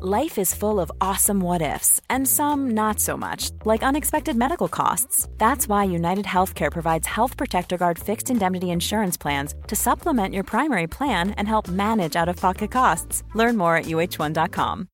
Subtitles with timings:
[0.00, 4.68] Life is full of awesome what ifs, and some not so much, like unexpected medical
[4.68, 5.26] costs.
[5.38, 10.44] That's why United Healthcare provides Health Protector Guard fixed indemnity insurance plans to supplement your
[10.44, 13.24] primary plan and help manage out of pocket costs.
[13.34, 14.86] Learn more at uh1.com.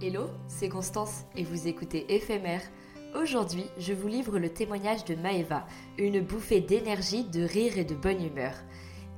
[0.00, 2.62] Hello, c'est Constance et vous écoutez Éphémère.
[3.20, 5.66] Aujourd'hui, je vous livre le témoignage de Maeva,
[5.98, 8.52] une bouffée d'énergie, de rire et de bonne humeur.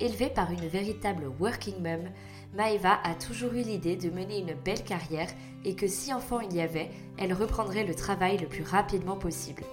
[0.01, 2.09] Élevée par une véritable working mum,
[2.55, 5.29] Maeva a toujours eu l'idée de mener une belle carrière
[5.65, 9.65] et que si enfant il y avait, elle reprendrait le travail le plus rapidement possible.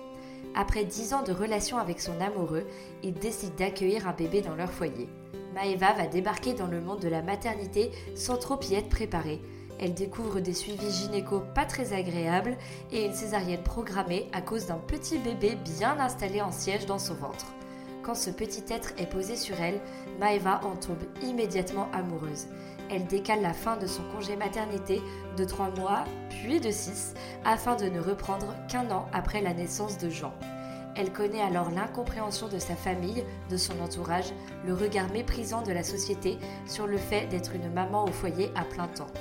[0.56, 2.66] Après 10 ans de relation avec son amoureux,
[3.04, 5.08] ils décident d'accueillir un bébé dans leur foyer.
[5.54, 9.42] Maeva va débarquer dans le monde de la maternité sans trop y être préparée.
[9.80, 12.58] Elle découvre des suivis gynéco pas très agréables
[12.92, 17.16] et une césarienne programmée à cause d'un petit bébé bien installé en siège dans son
[17.16, 17.55] ventre.
[18.06, 19.82] Quand ce petit être est posé sur elle,
[20.20, 22.46] Maeva en tombe immédiatement amoureuse.
[22.92, 25.02] Elle décale la fin de son congé maternité
[25.38, 29.98] de 3 mois, puis de 6, afin de ne reprendre qu'un an après la naissance
[29.98, 30.34] de Jean.
[30.96, 34.32] Elle connaît alors l'incompréhension de sa famille, de son entourage,
[34.68, 36.38] le regard méprisant de la société
[36.68, 39.12] sur le fait d'être une maman au foyer à plein temps.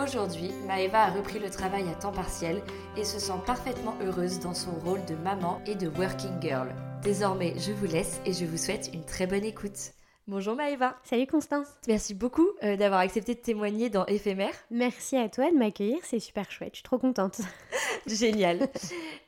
[0.00, 2.62] Aujourd'hui, Maeva a repris le travail à temps partiel
[2.96, 6.68] et se sent parfaitement heureuse dans son rôle de maman et de working girl.
[7.02, 9.94] Désormais, je vous laisse et je vous souhaite une très bonne écoute.
[10.30, 10.96] Bonjour Maëva.
[11.02, 11.66] Salut Constance.
[11.88, 14.52] Merci beaucoup euh, d'avoir accepté de témoigner dans Éphémère.
[14.70, 17.40] Merci à toi de m'accueillir, c'est super chouette, je suis trop contente.
[18.06, 18.68] Génial.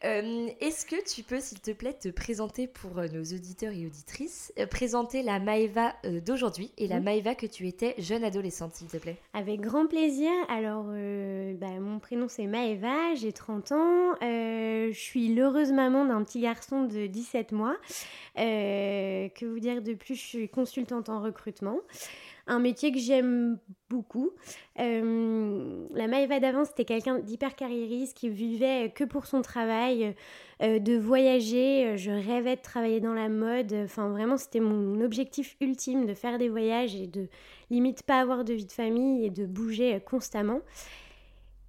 [0.04, 3.84] Euh, est-ce que tu peux, s'il te plaît, te présenter pour euh, nos auditeurs et
[3.84, 5.92] auditrices, présenter la Maëva
[6.24, 7.04] d'aujourd'hui et la mmh.
[7.04, 9.16] Maëva que tu étais jeune adolescente, s'il te plaît?
[9.34, 10.30] Avec grand plaisir.
[10.48, 16.40] Alors, bah, mon prénom c'est Maëva, j'ai 30 ans, je suis l'heureuse maman d'un petit
[16.40, 17.76] garçon de 17 mois.
[18.36, 21.78] que vous dire de plus, je suis consultante en recrutement
[22.46, 23.58] un métier que j'aime
[23.88, 24.30] beaucoup.
[24.78, 30.14] Euh, la Maëva d'avant, c'était quelqu'un d'hyper carriériste qui vivait que pour son travail,
[30.62, 31.96] euh, de voyager.
[31.96, 33.72] Je rêvais de travailler dans la mode.
[33.84, 37.28] Enfin, vraiment, c'était mon objectif ultime de faire des voyages et de
[37.70, 40.60] limite pas avoir de vie de famille et de bouger constamment.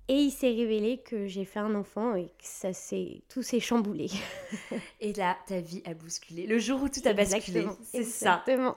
[0.10, 3.62] Et il s'est révélé que j'ai fait un enfant et que ça s'est tout s'est
[3.62, 4.10] chamboulé.
[5.00, 6.46] et là, ta vie a bousculé.
[6.46, 8.44] Le jour où tout a basculé, c'est ça.
[8.46, 8.76] Exactement.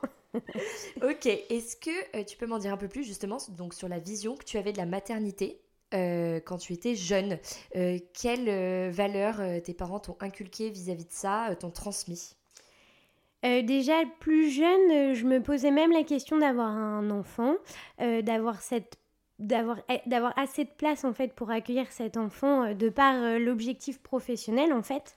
[1.03, 3.99] Ok, est-ce que euh, tu peux m'en dire un peu plus justement donc, sur la
[3.99, 5.61] vision que tu avais de la maternité
[5.95, 7.39] euh, quand tu étais jeune
[7.77, 12.35] euh, Quelles valeurs tes parents t'ont inculqué vis-à-vis de ça, t'ont transmis?
[13.43, 17.55] Déjà plus jeune, je me posais même la question d'avoir un enfant,
[18.01, 18.99] d'avoir cette
[19.39, 23.39] d'avoir d'avoir assez de place en fait pour accueillir cet enfant euh, de par euh,
[23.39, 25.15] l'objectif professionnel en fait.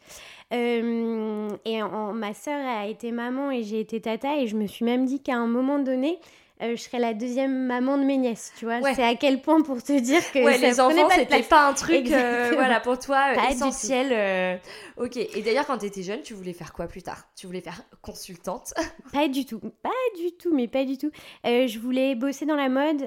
[0.52, 4.84] Euh, et ma sœur a été maman et j'ai été tata et je me suis
[4.84, 6.20] même dit qu'à un moment donné
[6.62, 8.82] je serais la deuxième maman de mes nièces, tu vois.
[8.94, 12.08] C'est à quel point pour te dire que ouais, les enfants, c'était pas un truc,
[12.08, 14.60] voilà, pour toi essentiel.
[14.98, 15.18] Ok.
[15.18, 17.28] Et d'ailleurs, quand tu étais jeune, tu voulais faire quoi plus tard?
[17.36, 18.74] Tu voulais faire consultante?
[19.14, 21.12] Pas du tout, pas du tout, mais pas du tout.
[21.44, 23.04] je voulais bosser dans la mode.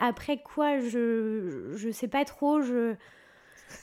[0.00, 2.60] après quoi, je je sais pas trop.
[2.60, 2.94] Je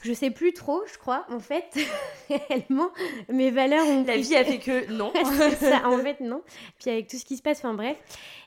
[0.02, 1.78] je sais plus trop, je crois, en fait,
[2.28, 2.90] réellement,
[3.28, 4.04] mes valeurs ont.
[4.04, 5.12] La vie a fait que non.
[5.60, 6.42] ça, en fait, non.
[6.78, 7.96] Puis avec tout ce qui se passe, enfin bref.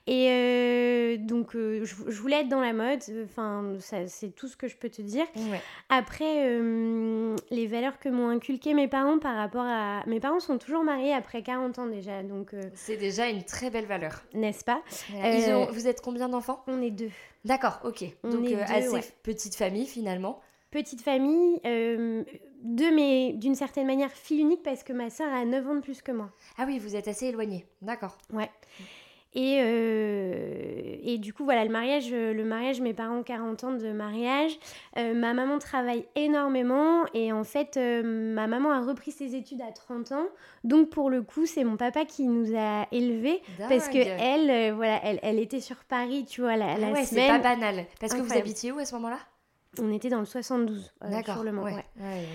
[0.08, 3.74] Et euh, donc, euh, je, voulais être dans la mode, enfin,
[4.08, 5.26] c'est tout ce que je peux te dire.
[5.90, 10.04] Après, euh, les valeurs que m'ont inculquées mes parents par rapport à.
[10.08, 12.56] Mes parents sont toujours mariés après 40 ans déjà, donc.
[12.74, 14.24] C'est déjà une très belle valeur.
[14.34, 14.82] N'est-ce pas?
[15.72, 16.64] Vous êtes combien d'enfants?
[16.68, 17.12] On est deux.
[17.44, 18.06] D'accord, ok.
[18.24, 20.42] donc, assez petite famille finalement
[20.72, 22.24] petite famille, euh,
[22.64, 26.02] de d'une certaine manière fille unique parce que ma soeur a 9 ans de plus
[26.02, 26.30] que moi.
[26.58, 28.18] Ah oui, vous êtes assez éloignés, d'accord.
[28.34, 28.50] Ouais.
[29.34, 33.92] Et, euh, et du coup, voilà, le mariage, le mariage, mes parents 40 ans de
[33.92, 34.58] mariage.
[34.98, 38.02] Euh, ma maman travaille énormément et en fait, euh,
[38.34, 40.26] ma maman a repris ses études à 30 ans.
[40.64, 45.00] Donc pour le coup, c'est mon papa qui nous a élevés parce que elle, voilà,
[45.04, 47.86] elle, elle était sur Paris, tu vois, la, la Ah ouais, c'est pas banal.
[48.00, 49.20] Parce que vous habitiez où à ce moment-là?
[49.82, 51.36] On était dans le 72 euh, D'accord.
[51.36, 51.64] sur le Mans.
[51.64, 51.74] ouais.
[52.00, 52.26] ouais.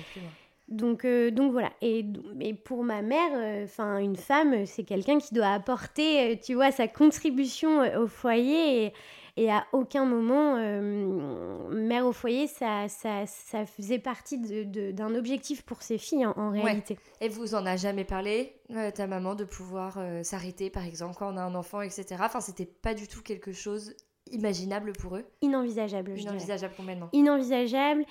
[0.68, 1.70] Donc euh, donc voilà.
[1.82, 2.06] Et,
[2.40, 6.54] et pour ma mère, enfin une femme, euh, c'est quelqu'un qui doit apporter, euh, tu
[6.54, 8.86] vois, sa contribution euh, au foyer.
[8.86, 8.92] Et,
[9.38, 15.62] et à aucun moment, euh, mère au foyer, ça, ça, ça faisait partie d'un objectif
[15.62, 16.62] pour ses filles en, Ouais.
[16.62, 16.98] réalité.
[17.20, 21.16] Et vous en a jamais parlé, euh, ta maman, de pouvoir euh, s'arrêter, par exemple,
[21.18, 22.16] quand on a un enfant, etc.
[22.20, 23.94] Enfin, c'était pas du tout quelque chose
[24.32, 26.30] imaginable pour eux, Inenvisageable, je dirais.
[26.34, 27.08] inenvisageable complètement.
[27.12, 28.04] Inenvisageable.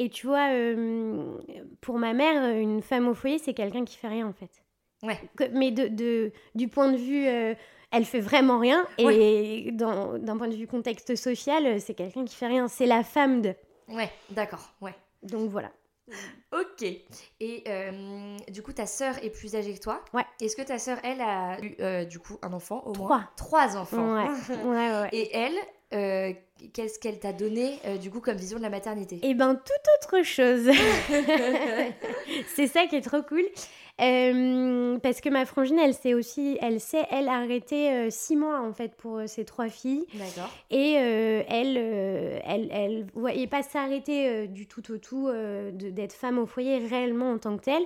[0.00, 1.38] Et tu vois, euh,
[1.80, 4.62] pour ma mère, une femme au foyer, c'est quelqu'un qui fait rien en fait.
[5.02, 5.18] Ouais.
[5.36, 7.54] Que- mais de, de- du point de vue, euh,
[7.90, 8.86] elle fait vraiment rien.
[8.98, 12.68] Et d'un point de vue contexte social, euh, c'est quelqu'un qui fait rien.
[12.68, 13.54] C'est la femme de.
[13.88, 14.94] Ouais, d'accord, ouais.
[15.22, 15.70] Donc voilà.
[16.52, 16.82] Ok.
[17.40, 20.02] Et euh, du coup, ta sœur est plus âgée que toi.
[20.14, 20.24] Ouais.
[20.40, 23.08] Est-ce que ta sœur, elle, a eu euh, du coup un enfant au Trois.
[23.08, 23.28] moins?
[23.36, 24.24] Trois enfants.
[24.48, 25.08] Ouais, ouais, ouais.
[25.12, 25.54] Et elle,
[25.94, 26.32] euh,
[26.72, 29.20] qu'est-ce qu'elle t'a donné euh, du coup comme vision de la maternité?
[29.22, 30.68] Et ben toute autre chose.
[32.54, 33.44] c'est ça qui est trop cool.
[34.00, 38.60] Euh, parce que ma frangine, elle sait aussi, elle sait, elle arrêter euh, six mois
[38.60, 40.06] en fait pour euh, ses trois filles.
[40.14, 40.50] D'accord.
[40.70, 45.30] Et euh, elle, elle, elle voyait pas s'arrêter du tout au tout
[45.72, 47.84] d'être femme au foyer réellement en tant que telle.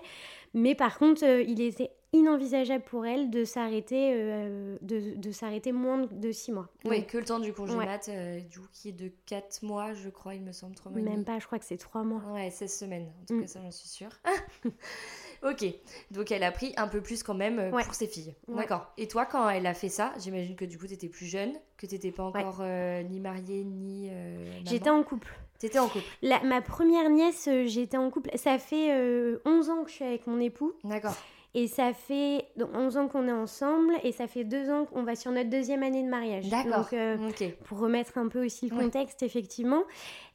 [0.55, 6.07] Mais par contre, il était inenvisageable pour elle de s'arrêter euh, de, de s'arrêter moins
[6.11, 6.69] de six mois.
[6.85, 7.87] Oui, Donc, que le temps du congé Ouais.
[7.87, 10.93] mat, euh, du coup, qui est de 4 mois, je crois, il me semble, 3
[10.93, 12.21] mois même pas, je crois que c'est trois mois.
[12.35, 13.41] Ouais, 16 semaines, en tout Mm.
[13.41, 14.11] cas, ça j'en suis sûre.
[15.43, 15.65] ok,
[16.11, 17.85] donc elle a pris un peu plus quand même euh, Ouais.
[17.85, 18.35] pour ses filles.
[18.49, 18.57] Ouais.
[18.63, 18.93] D'accord.
[18.99, 21.87] Et toi, quand elle a fait ça, j'imagine que du coup, t'étais plus jeune, que
[21.87, 24.09] t'étais pas encore euh, ni mariée, ni.
[24.11, 24.37] euh.
[24.65, 25.29] J'étais en couple.
[25.59, 26.05] T'étais en couple.
[26.23, 28.31] La- ma première nièce, j'étais en couple.
[28.37, 30.73] Ça fait euh, 11 ans que je suis avec mon époux.
[30.85, 31.15] D'accord.
[31.55, 33.93] Et ça fait donc, 11 ans qu'on est ensemble.
[34.05, 36.49] Et ça fait 2 ans qu'on va sur notre deuxième année de mariage.
[36.49, 36.79] D'accord.
[36.79, 37.17] Donc, euh,
[37.65, 38.85] pour remettre un peu aussi le Ouais.
[38.85, 39.83] contexte, effectivement.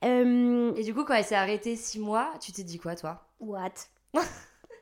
[0.05, 3.25] Euh, Et du coup, quand elle s'est arrêtée 6 mois, tu t'es dit quoi, toi?
[3.39, 3.71] What?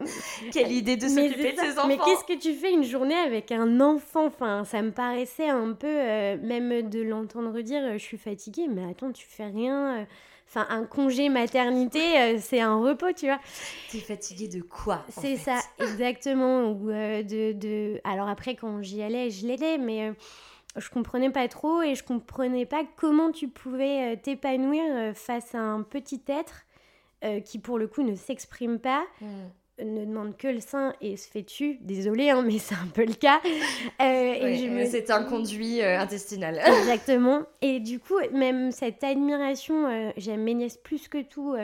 [0.52, 3.52] Quelle idée de s'occuper de ses enfants Mais qu'est-ce que tu fais une journée avec
[3.52, 4.26] un enfant?
[4.26, 8.68] Enfin, ça me paraissait un peu, euh, même de l'entendre dire, euh, je suis fatiguée,
[8.68, 10.00] mais attends, tu fais rien.
[10.02, 10.06] euh.
[10.48, 13.40] Enfin, un congé maternité, c'est un repos, tu vois.
[13.92, 16.70] T'es fatiguée de quoi C'est ça, exactement.
[16.70, 18.00] Ou de, de...
[18.04, 20.14] Alors après, quand j'y allais, je l'aidais, mais
[20.76, 25.82] je comprenais pas trop et je comprenais pas comment tu pouvais t'épanouir face à un
[25.82, 26.66] petit être
[27.24, 29.26] euh, qui, pour le coup, ne s'exprime pas, Mm.
[29.80, 31.78] Ne demande que le sein et se fait tu.
[31.82, 33.42] Désolée, hein, mais c'est un peu le cas.
[33.46, 33.50] Euh,
[34.56, 36.62] je euh, me- C'est un conduit euh, intestinal.
[36.66, 37.44] Exactement.
[37.62, 41.56] Et du coup, même cette admiration, euh, j'aime mes nièces plus que tout,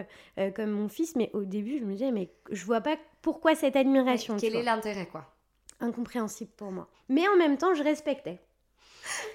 [0.56, 3.76] comme mon fils, mais au début, je me disais, mais je vois pas pourquoi cette
[3.76, 4.38] admiration.
[4.40, 5.34] Quel est l'intérêt, quoi?
[5.80, 6.88] Incompréhensible pour moi.
[7.10, 8.40] Mais en même temps, je respectais.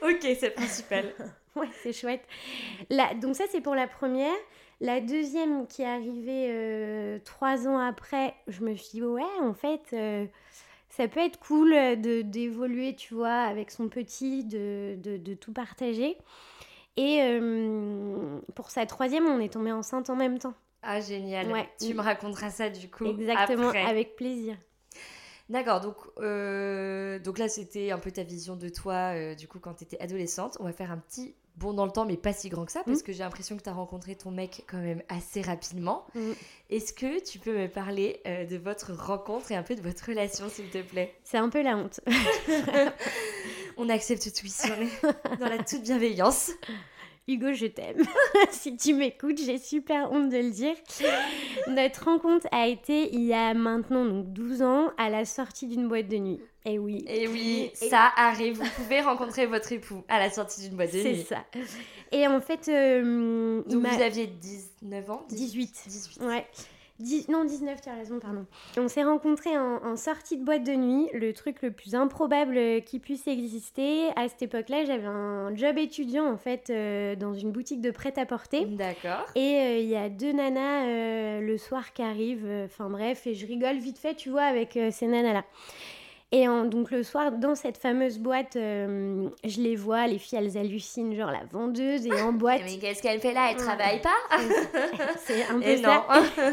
[0.02, 1.12] Ok, c'est principal.
[1.56, 2.22] Ouais, c'est chouette.
[3.20, 4.34] Donc ça, c'est pour la première.
[4.80, 9.54] La deuxième qui est arrivée euh, trois ans après, je me suis dit, ouais, en
[9.54, 10.26] fait, euh,
[10.90, 15.52] ça peut être cool de d'évoluer, tu vois, avec son petit, de, de, de tout
[15.52, 16.18] partager.
[16.98, 20.54] Et euh, pour sa troisième, on est tombé enceinte en même temps.
[20.82, 21.50] Ah, génial.
[21.50, 21.68] Ouais.
[21.80, 23.82] Tu me raconteras ça, du coup, Exactement, après.
[23.82, 24.56] avec plaisir.
[25.48, 29.60] D'accord, donc, euh, donc là c'était un peu ta vision de toi euh, du coup
[29.60, 30.56] quand tu étais adolescente.
[30.58, 32.82] On va faire un petit bond dans le temps mais pas si grand que ça
[32.84, 33.04] parce Mhm.
[33.04, 36.06] que j'ai l'impression que tu as rencontré ton mec quand même assez rapidement.
[36.14, 36.34] Mhm.
[36.70, 40.04] Est-ce que tu peux me parler euh, de votre rencontre et un peu de votre
[40.06, 41.14] relation s'il te plaît?
[41.24, 42.00] C'est un peu la honte.
[43.78, 46.50] On accepte tout ici, on est dans la toute bienveillance.
[47.28, 48.02] Hugo, je t'aime.
[48.50, 50.74] si tu m'écoutes, j'ai super honte de le dire.
[51.66, 55.88] Notre rencontre a été il y a maintenant donc 12 ans à la sortie d'une
[55.88, 56.40] boîte de nuit.
[56.64, 57.04] Et oui.
[57.08, 60.92] Et oui, Et- ça arrive, vous pouvez rencontrer votre époux à la sortie d'une boîte
[60.92, 61.26] de C'est nuit.
[61.28, 61.44] ça.
[62.12, 65.24] Et en fait, euh, Donc vous aviez 19 ans?
[65.28, 65.82] 18.
[65.88, 66.20] 18.
[66.22, 66.46] Ouais.
[67.28, 68.46] Non, 19, tu as raison, pardon.
[68.78, 72.56] On s'est rencontrés en, en sortie de boîte de nuit, le truc le plus improbable
[72.56, 74.08] euh, qui puisse exister.
[74.16, 78.64] À cette époque-là, j'avais un job étudiant en fait euh, dans une boutique de prêt-à-porter.
[78.64, 79.26] D'accord.
[79.34, 83.34] Et euh, il y a deux nanas euh, le soir qui arrivent, enfin bref, et
[83.34, 85.44] je rigole vite fait, tu vois, avec ces nanas-là.
[86.32, 90.58] Et donc le soir, dans cette fameuse boîte, euh, je les vois, les filles, elles
[90.58, 92.62] hallucinent, genre la vendeuse est en boîte.
[92.64, 93.48] Mais qu'est-ce qu'elle fait là?
[93.52, 94.36] Elle travaille pas?
[95.18, 96.04] C'est un peu ça.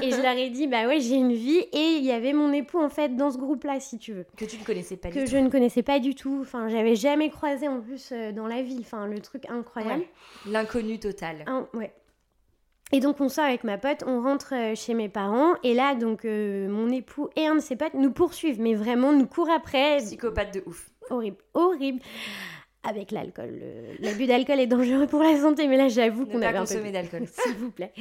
[0.01, 1.57] et je leur ai dit, bah ouais, j'ai une vie.
[1.73, 4.25] Et il y avait mon époux, en fait, dans ce groupe-là, si tu veux.
[4.37, 5.19] Que tu ne connaissais pas du tout.
[5.21, 6.37] Que je ne connaissais pas du tout.
[6.41, 8.81] Enfin, j'avais jamais croisé, en plus, euh, dans la ville.
[8.81, 10.03] Enfin, le truc incroyable.
[10.47, 11.45] L'inconnu total.
[11.73, 11.91] ouais.
[12.93, 15.95] Et donc on sort avec ma pote, on rentre euh, chez mes parents et là
[15.95, 19.49] donc euh, mon époux et un de ses potes nous poursuivent, mais vraiment nous courent
[19.49, 19.97] après.
[19.97, 20.91] Psychopathe de ouf.
[21.09, 22.01] Horrible, horrible.
[22.83, 23.61] Avec l'alcool,
[23.99, 27.55] l'abus d'alcool est dangereux pour la santé, mais là j'avoue qu'on avait consommer d'alcool, s'il
[27.55, 27.93] vous plaît.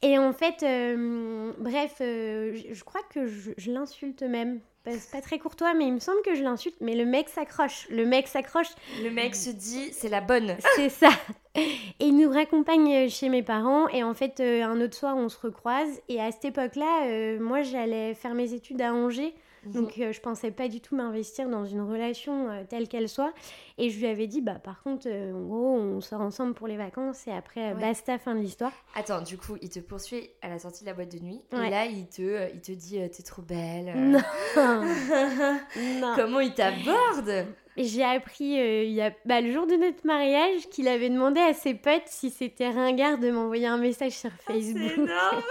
[0.00, 5.38] Et en fait, euh, bref, je, crois que je, je l'insulte même c'est pas très
[5.38, 6.76] courtois, mais il me semble que je l'insulte.
[6.80, 7.86] Mais le mec s'accroche.
[7.90, 8.68] Le mec s'accroche.
[9.02, 10.56] Le mec se dit, c'est la bonne.
[10.76, 11.10] C'est ça.
[11.54, 11.68] Et
[12.00, 13.88] il nous raccompagne chez mes parents.
[13.88, 16.00] Et en fait, euh, un autre soir, on se recroise.
[16.08, 19.34] Et à cette époque-là, euh, moi, j'allais faire mes études à Angers.
[19.66, 19.72] Mhm.
[19.72, 23.32] Donc euh, je pensais pas du tout m'investir dans une relation euh, telle qu'elle soit.
[23.78, 26.66] Et je lui avais dit, bah par contre, euh, en gros, on sort ensemble pour
[26.66, 28.72] les vacances et après, basta, fin de l'histoire.
[28.94, 31.40] Attends, du coup, il te poursuit à la sortie de la boîte de nuit.
[31.52, 33.92] Et là, il te, il te dit, t'es trop belle.
[34.56, 36.12] Non.
[36.14, 37.46] Comment il t'aborde?
[37.76, 41.54] J'ai appris il y a, bah, le jour de notre mariage qu'il avait demandé à
[41.54, 44.92] ses potes si c'était ringard de m'envoyer un message sur ah, Facebook.
[44.98, 45.42] énorme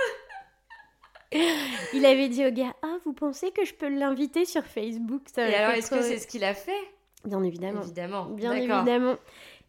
[1.93, 5.23] il avait dit au gars Ah, vous pensez que je peux l'inviter sur Facebook?
[5.37, 6.71] Et alors, est-ce que c'est ce qu'il a fait?
[7.25, 7.81] Bien évidemment.
[7.81, 8.25] Évidemment.
[8.25, 9.17] Bien évidemment.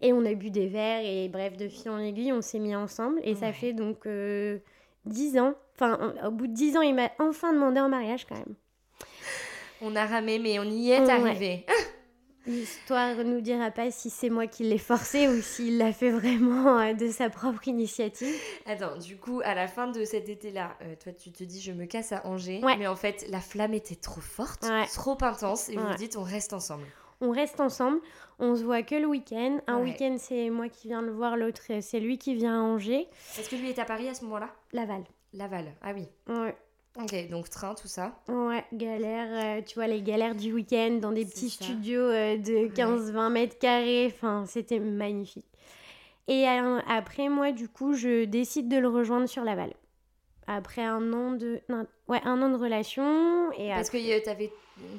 [0.01, 2.75] Et on a bu des verres et bref, de fil en aiguille, on s'est mis
[2.75, 3.21] ensemble.
[3.23, 4.59] Et ça fait donc euh,
[5.05, 5.55] dix 10 ans.
[5.75, 8.55] Enfin, au bout de 10 ans, il m'a enfin demandé en mariage quand même.
[9.81, 11.67] On a ramé, mais on y est arrivé.
[12.47, 16.11] L'histoire ne nous dira pas si c'est moi qui l'ai forcé ou s'il l'a fait
[16.11, 18.35] vraiment euh, de sa propre initiative.
[18.67, 21.73] Attends, du coup, à la fin de cet été-là, euh, toi, tu te dis je
[21.73, 22.61] me casse à Angers.
[22.79, 26.23] Mais en fait, la flamme était trop forte, trop intense, et vous vous dites on
[26.23, 26.85] reste ensemble.
[27.21, 28.01] On reste ensemble,
[28.41, 29.61] on se voit que le week-end.
[29.69, 33.07] Un week-end, c'est moi qui viens le voir, l'autre, c'est lui qui vient à Angers.
[33.39, 34.49] Est-ce que lui est à Paris à ce moment-là?
[34.73, 35.05] Laval.
[35.33, 36.09] Laval, ah oui.
[36.29, 36.57] Ouais.
[37.01, 38.15] Ok, donc train, tout ça.
[38.29, 42.69] Ouais, galère, euh, tu vois, les galères du week-end dans des petits studios euh, de
[42.69, 44.13] 15-20 mètres carrés.
[44.15, 45.47] Enfin, c'était magnifique.
[46.29, 49.73] Et euh, après, moi, du coup, je décide de le rejoindre sur Laval.
[50.47, 51.63] Après un an de,
[52.09, 53.51] ouais, un an de relation.
[53.53, 54.53] Et Parce que tu avais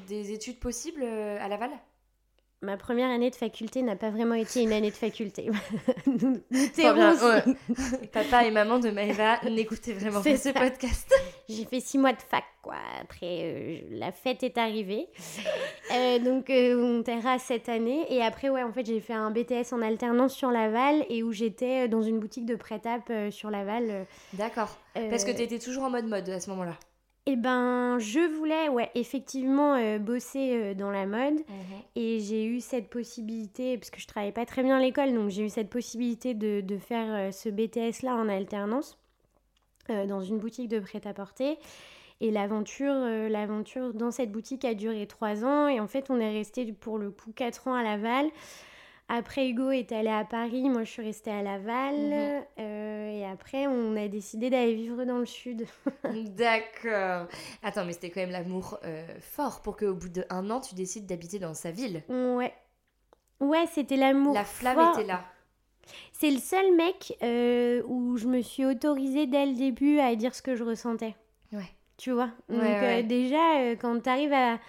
[0.08, 1.70] des études possibles à Laval?
[2.64, 5.52] Ma première année de faculté n'a pas vraiment été une année de faculté.
[6.08, 6.42] nous,
[8.12, 11.14] Papa et maman de Maëva n'écoutaient vraiment pas ce podcast.
[11.50, 12.76] J'ai fait six mois de fac, quoi.
[13.02, 15.08] Après, euh, la fête est arrivée.
[15.94, 18.06] Euh, donc, euh, on terrasse cette année.
[18.10, 21.34] Et après, ouais, en fait, j'ai fait un BTS en alternance sur Laval et où
[21.34, 24.06] j'étais dans une boutique de prêt-à-up sur Laval.
[24.34, 24.78] D'accord.
[24.94, 26.78] Parce que tu étais toujours en mode mode à ce moment-là.
[27.26, 31.36] Eh ben, je voulais, ouais, effectivement, euh, bosser euh, dans la mode.
[31.36, 31.82] Mhm.
[31.96, 35.30] Et j'ai eu cette possibilité, parce que je travaillais pas très bien à l'école, donc
[35.30, 38.98] j'ai eu cette possibilité de, de faire euh, ce BTS-là en alternance
[39.90, 41.58] dans une boutique de prêt-à-porter.
[42.22, 45.68] Et l'aventure, l'aventure dans cette boutique a duré trois ans.
[45.68, 48.30] Et en fait, on est resté pour le coup quatre ans à Laval.
[49.10, 51.96] Après, Hugo est allé à Paris, moi je suis restée à Laval.
[51.96, 52.44] Mhm.
[52.60, 55.66] Euh, et après, on a décidé d'aller vivre dans le sud.
[56.04, 57.28] D'accord.
[57.62, 61.06] Attends, mais c'était quand même l'amour euh, fort pour qu'au bout d'un an, tu décides
[61.06, 62.04] d'habiter dans sa ville.
[62.10, 62.54] Ouais.
[63.40, 64.34] Ouais, c'était l'amour.
[64.34, 65.24] La flamme était là.
[66.14, 70.34] C'est le seul mec euh, où je me suis autorisée dès le début à dire
[70.34, 71.16] ce que je ressentais.
[71.52, 71.70] Ouais.
[71.98, 72.32] Tu vois?
[72.50, 74.60] Donc, déjà, quand tu arrives à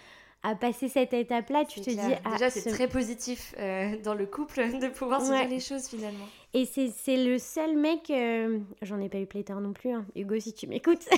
[0.45, 1.99] à passer cette étape-là, tu te dis...
[2.25, 5.89] Ah, Déjà, c'est très positif euh, dans le couple de pouvoir se dire les choses
[5.89, 6.27] finalement.
[6.53, 8.11] Et c'est le seul mec...
[8.11, 10.05] Euh, j'en ai pas eu pléthore non plus, hein.
[10.15, 11.09] Hugo, si tu m'écoutes.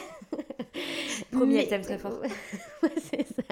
[1.32, 1.66] Premier, Mais...
[1.66, 2.22] t'aime très fort.
[3.10, 3.42] c'est ça.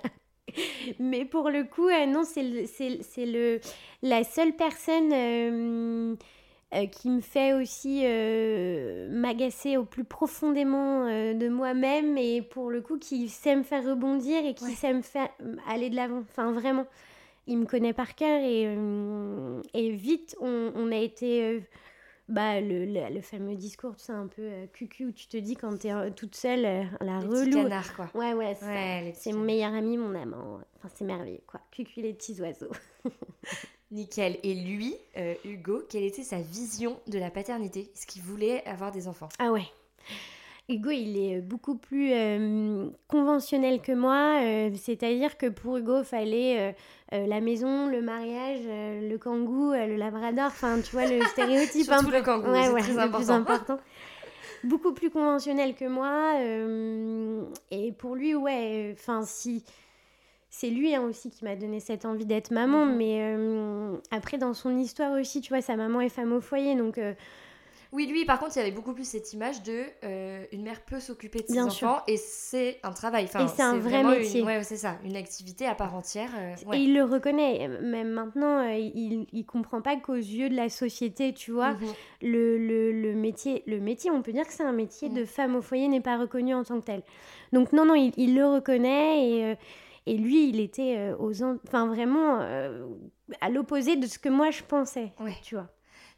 [1.00, 3.60] Mais pour le coup, euh, non, c'est le,
[4.02, 6.16] la seule personne
[6.74, 12.70] euh, qui me fait aussi euh, m'agacer au plus profondément euh, de moi-même et pour
[12.70, 15.28] le coup qui sait me faire rebondir et qui sait me faire
[15.68, 16.18] aller de l'avant.
[16.18, 16.86] Enfin vraiment,
[17.46, 18.76] il me connaît par cœur et,
[19.74, 21.62] et vite on, a été...
[22.28, 25.78] bah, le, le, fameux discours, tu sais, un peu cucu où tu te dis quand
[25.78, 27.62] t'es toute seule, la les relou.
[27.62, 28.10] Canards, quoi.
[28.14, 28.56] Ouais, ouais,
[29.14, 30.60] c'est mon meilleur ami, mon amant.
[30.76, 31.60] Enfin, c'est merveilleux, quoi.
[31.70, 32.72] Cucu les petits oiseaux.
[33.90, 34.38] Nickel.
[34.42, 37.90] Et lui, euh, Hugo, quelle était sa vision de la paternité?
[37.94, 39.28] Est-ce qu'il voulait avoir des enfants?
[39.38, 39.66] Ah ouais.
[40.68, 44.40] Hugo, il est beaucoup plus euh, conventionnel que moi.
[44.42, 46.74] Euh, c'est-à-dire que pour Hugo, il fallait
[47.12, 50.46] la maison, le mariage, le kangou, le labrador.
[50.46, 51.84] Enfin, tu vois, le stéréotype.
[51.84, 53.18] Surtout le kangou, ouais, c'est très important.
[53.18, 53.78] Plus important.
[54.64, 56.40] beaucoup plus conventionnel que moi.
[57.70, 59.62] et pour lui, ouais, enfin, si
[60.56, 62.86] c'est lui hein, aussi qui m'a donné cette envie d'être maman.
[62.86, 62.96] Mhm.
[62.96, 66.76] Mais euh, après, dans son histoire aussi, tu vois, sa maman est femme au foyer.
[66.76, 67.12] Donc, euh,
[67.92, 70.80] Oui, lui, par contre, il y avait beaucoup plus cette image de euh, une mère
[70.82, 73.24] peut s'occuper de ses Bien enfants et c'est un travail.
[73.24, 74.42] Enfin, Et c'est un vrai vraiment une- métier.
[74.42, 76.30] Ouais, c'est ça, une activité à part entière.
[76.36, 77.68] euh, et il le reconnaît.
[77.82, 81.78] Même maintenant, il, il comprend pas qu'aux yeux de la société, tu vois, Mhm.
[82.22, 85.14] le, le, le métier, le métier, on peut dire que c'est un métier Mm.
[85.14, 87.02] de femme au foyer n'est pas reconnu en tant que tel.
[87.52, 89.54] Donc non, non, il, il le reconnaît et, euh,
[90.06, 92.86] et lui, il était euh, aux, en- enfin vraiment euh,
[93.40, 95.34] à l'opposé de ce que moi je pensais, Ouais.
[95.42, 95.68] tu vois.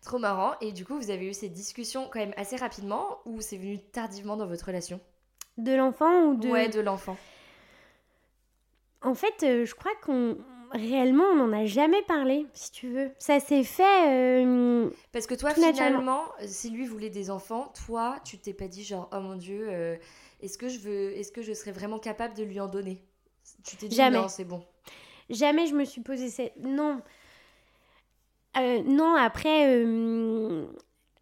[0.02, 0.54] Trop marrant.
[0.60, 3.78] Et du coup, vous avez eu ces discussions quand même assez rapidement ou c'est venu
[3.92, 5.00] tardivement dans votre relation?
[5.58, 6.48] De l'enfant ou de...
[6.48, 7.16] Ouais, de l'enfant.
[9.02, 10.36] En fait, euh, je crois qu'on
[10.72, 13.10] réellement on n'en a jamais parlé, si tu veux.
[13.18, 14.44] Ça s'est fait.
[14.44, 18.84] euh, Parce que toi, finalement, si lui voulait des enfants, toi, tu t'es pas dit
[18.84, 19.96] genre, oh mon dieu, euh,
[20.40, 23.00] est-ce que je veux, est-ce que je serais vraiment capable de lui en donner?
[23.64, 24.18] Tu t'es dit Jamais.
[24.18, 24.64] non, c'est bon.
[25.30, 26.56] Jamais je me suis posé cette.
[26.56, 27.00] Non.
[28.58, 30.64] Euh, non, après, euh,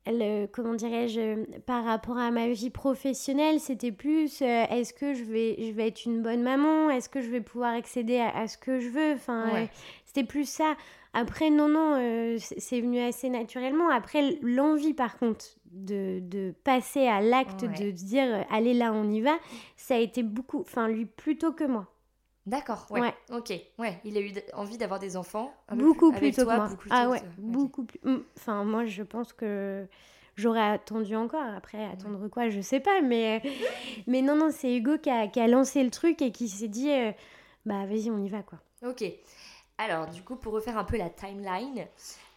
[0.07, 5.25] le- comment dirais-je, par rapport à ma vie professionnelle, c'était plus euh, est-ce que je
[5.25, 6.90] vais, je vais être une bonne maman?
[6.90, 9.12] Est-ce que je vais pouvoir accéder à, à ce que je veux?
[9.14, 9.62] Enfin, Ouais.
[9.64, 9.66] euh,
[10.04, 10.76] c'était plus ça.
[11.12, 13.88] Après, non, non, euh, c'est venu assez naturellement.
[13.88, 17.69] Après, l'envie, par contre, de, de passer à l'acte Ouais.
[17.87, 19.37] de dire euh, allez là, on y va,
[19.76, 21.87] ça a été beaucoup, enfin, lui plutôt que moi.
[22.47, 23.01] D'accord, ouais.
[23.01, 23.15] Ouais.
[23.33, 24.01] Ok, ouais.
[24.05, 25.55] Il a eu envie d'avoir des enfants.
[25.73, 26.69] beaucoup plus, tôt toi, que moi.
[26.69, 28.01] beaucoup plus ah tôt, ouais, beaucoup plus.
[28.37, 29.87] Enfin, moi, je pense que
[30.37, 31.43] j'aurais attendu encore.
[31.43, 33.01] Après, attendre quoi, je sais pas.
[33.01, 33.41] Mais,
[34.07, 36.69] mais non, non, c'est Hugo qui a, qui a lancé le truc et qui s'est
[36.69, 37.13] dit, euh,
[37.65, 38.59] bah vas-y, on y va quoi.
[38.87, 39.05] Ok.
[39.79, 41.87] Alors, du coup, pour refaire un peu la timeline,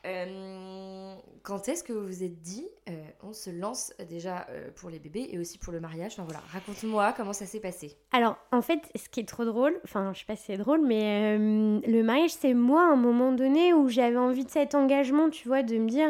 [0.07, 4.89] euh, quand est-ce que vous vous êtes dit, euh, on se lance déjà euh, pour
[4.89, 6.13] les bébés et aussi pour le mariage?
[6.13, 7.97] Enfin voilà, raconte-moi comment ça s'est passé.
[8.11, 10.81] Alors, en fait, ce qui est trop drôle, enfin, je sais pas si c'est drôle,
[10.85, 14.75] mais euh, le mariage, c'est moi, à un moment donné, où j'avais envie de cet
[14.75, 16.09] engagement, tu vois, de me dire,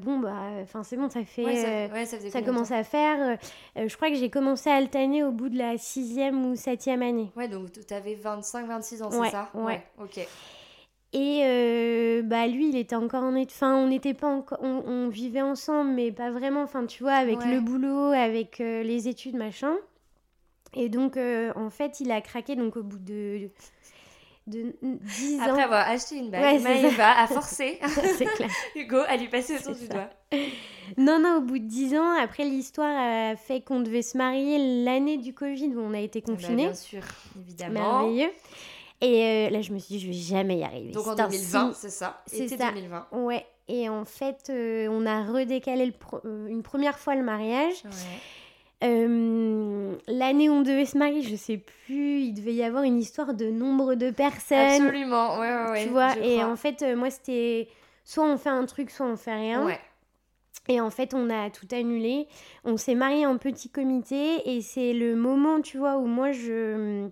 [0.00, 1.44] bon, bah, enfin, c'est bon, ça fait.
[1.44, 3.38] Ouais, ça, ouais, commence à faire.
[3.76, 7.30] je crois que j'ai commencé à alterner au bout de la sixième ou septième année.
[7.36, 9.82] Ouais, donc tu avais 25-26 ans, Ouais, c'est ça ouais.
[9.98, 10.26] ok.
[11.12, 13.56] Et euh, bah lui, il était encore en études.
[13.56, 14.58] Enfin, on n'était pas encore.
[14.62, 16.62] On, on vivait ensemble, mais pas vraiment.
[16.62, 17.52] Enfin, tu vois, avec Ouais.
[17.52, 19.74] le boulot, avec euh, les études, machin.
[20.74, 23.48] Et donc, euh, en fait, il a craqué donc au bout de,
[24.46, 25.44] de 10 ans.
[25.48, 27.80] Après avoir acheté une bague, Ouais, Maëva a forcé.
[28.76, 29.92] Hugo à lui passer autour du ça.
[29.94, 30.10] doigt.
[30.96, 34.82] Non, non, au bout de 10 ans, après l'histoire a fait qu'on devait se marier
[34.84, 36.64] l'année du Covid où on a été Ah bah, confinés.
[36.64, 37.02] bien sûr,
[37.38, 38.00] évidemment.
[38.02, 38.30] Merveilleux.
[39.02, 40.92] Et euh, là, je me suis dit, je vais jamais y arriver.
[40.92, 41.72] Donc en C'est un 2020, signe.
[41.74, 42.22] c'est ça?
[42.26, 42.70] c'est ça.
[42.72, 43.06] 2020.
[43.12, 43.46] Ouais.
[43.68, 47.82] Et en fait, euh, on a redécalé le pro- euh, une première fois le mariage.
[47.84, 47.90] Ouais.
[48.82, 52.98] Euh, L'année où on devait se marier, je sais plus, il devait y avoir une
[52.98, 54.58] histoire de nombre de personnes.
[54.82, 55.82] Absolument, ouais, ouais, ouais.
[55.84, 56.50] tu vois, et crois.
[56.50, 57.68] en fait, moi, c'était
[58.04, 59.64] soit on fait un truc, soit on fait rien.
[59.64, 59.78] Ouais.
[60.68, 62.26] Et en fait, on a tout annulé.
[62.64, 67.08] On s'est marié en petit comité et c'est le moment, tu vois, où moi je.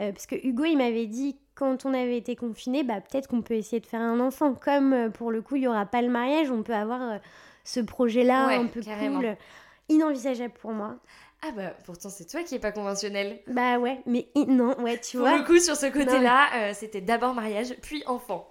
[0.00, 3.42] Euh, parce que Hugo, il m'avait dit quand on avait été confinés, bah peut-être qu'on
[3.42, 4.54] peut essayer de faire un enfant.
[4.54, 7.18] Comme euh, pour le coup, il y aura pas le mariage, on peut avoir euh,
[7.64, 9.20] ce projet-là Ouais, un peu carrément.
[9.20, 9.36] cool,
[9.88, 10.96] inenvisageable pour moi.
[11.42, 13.40] Ah bah pourtant c'est toi qui est pas conventionnel.
[13.46, 17.32] Bah ouais, mais non, ouais, tu Pour vois, le coup sur ce côté-là, c'était d'abord
[17.34, 18.46] mariage puis enfant.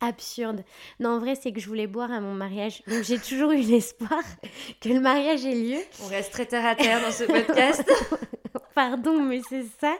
[0.00, 0.64] absurde.
[0.98, 3.58] Non, en vrai, c'est que je voulais boire à mon mariage, donc j'ai toujours eu
[3.60, 4.22] l'espoir
[4.80, 5.78] que le mariage ait lieu.
[6.02, 7.84] On reste très terre à terre dans ce podcast.
[8.74, 9.94] Pardon, mais c'est ça.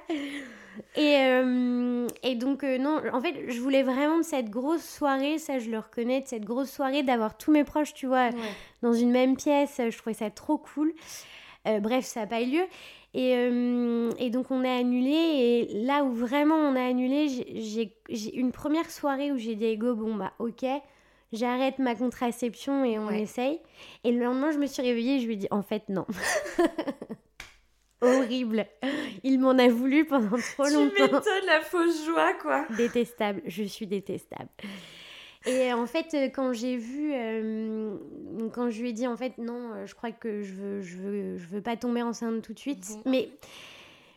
[0.97, 5.39] Et, euh, et donc, euh, non, en fait, je voulais vraiment de cette grosse soirée,
[5.39, 8.35] ça je le reconnais, de cette grosse soirée, d'avoir tous mes proches, tu vois, Ouais.
[8.83, 9.81] dans une même pièce.
[9.91, 10.93] Je trouvais ça trop cool.
[11.69, 12.65] Euh, bref, ça n'a pas eu lieu.
[13.15, 15.11] Et, euh, et donc, on a annulé.
[15.11, 17.95] Et là où vraiment on a annulé, j'ai-
[18.39, 20.65] une première soirée où j'ai dit à Ego, bon, bah, ok,
[21.33, 23.21] j'arrête ma contraception et on Ouais.
[23.23, 23.61] essaye.
[24.05, 26.07] Et le lendemain, je me suis réveillée et je lui ai dit, en fait, non.
[28.03, 28.67] Horrible.
[29.23, 30.93] Il m'en a voulu pendant trop Tu longtemps.
[31.05, 32.67] m'étonnes la fausse joie quoi.
[32.77, 34.49] Détestable, je suis détestable.
[35.47, 37.97] Et en fait, euh, quand j'ai vu, euh,
[38.53, 40.97] quand je lui ai dit en fait non, euh, je crois que je veux, je
[40.99, 43.03] veux, je veux pas tomber enceinte tout de suite, Mhm.
[43.07, 43.29] mais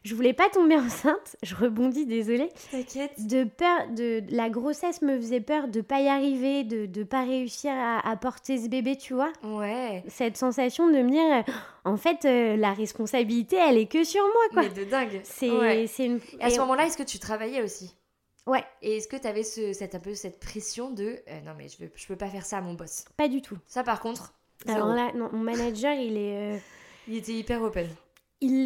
[0.05, 1.35] je voulais pas tomber enceinte.
[1.43, 2.49] Je rebondis, désolée.
[2.71, 3.11] T'inquiète.
[3.27, 7.23] De peur, de la grossesse me faisait peur de pas y arriver, de de pas
[7.25, 9.33] réussir à, à porter ce bébé, tu vois.
[9.43, 10.03] Ouais.
[10.07, 11.51] Cette sensation de me dire, euh,
[11.83, 14.61] en fait, euh, la responsabilité, elle est que sur moi, quoi.
[14.61, 15.19] Mais de dingue.
[15.23, 15.85] C'est, Ouais.
[15.87, 16.19] c'est une.
[16.39, 17.93] Et à ce moment-là, est-ce que tu travaillais aussi?
[18.47, 21.53] Ouais, Et est-ce que tu avais ce, cette, un peu cette pression de euh, non
[21.57, 23.05] mais je veux, je peux pas faire ça à mon boss?
[23.17, 23.57] Pas du tout.
[23.65, 24.35] Ça par contre,
[24.67, 24.95] Alors zéro.
[24.95, 26.53] là, non, mon manager, il est.
[26.53, 26.57] euh,
[27.07, 27.87] il était hyper open.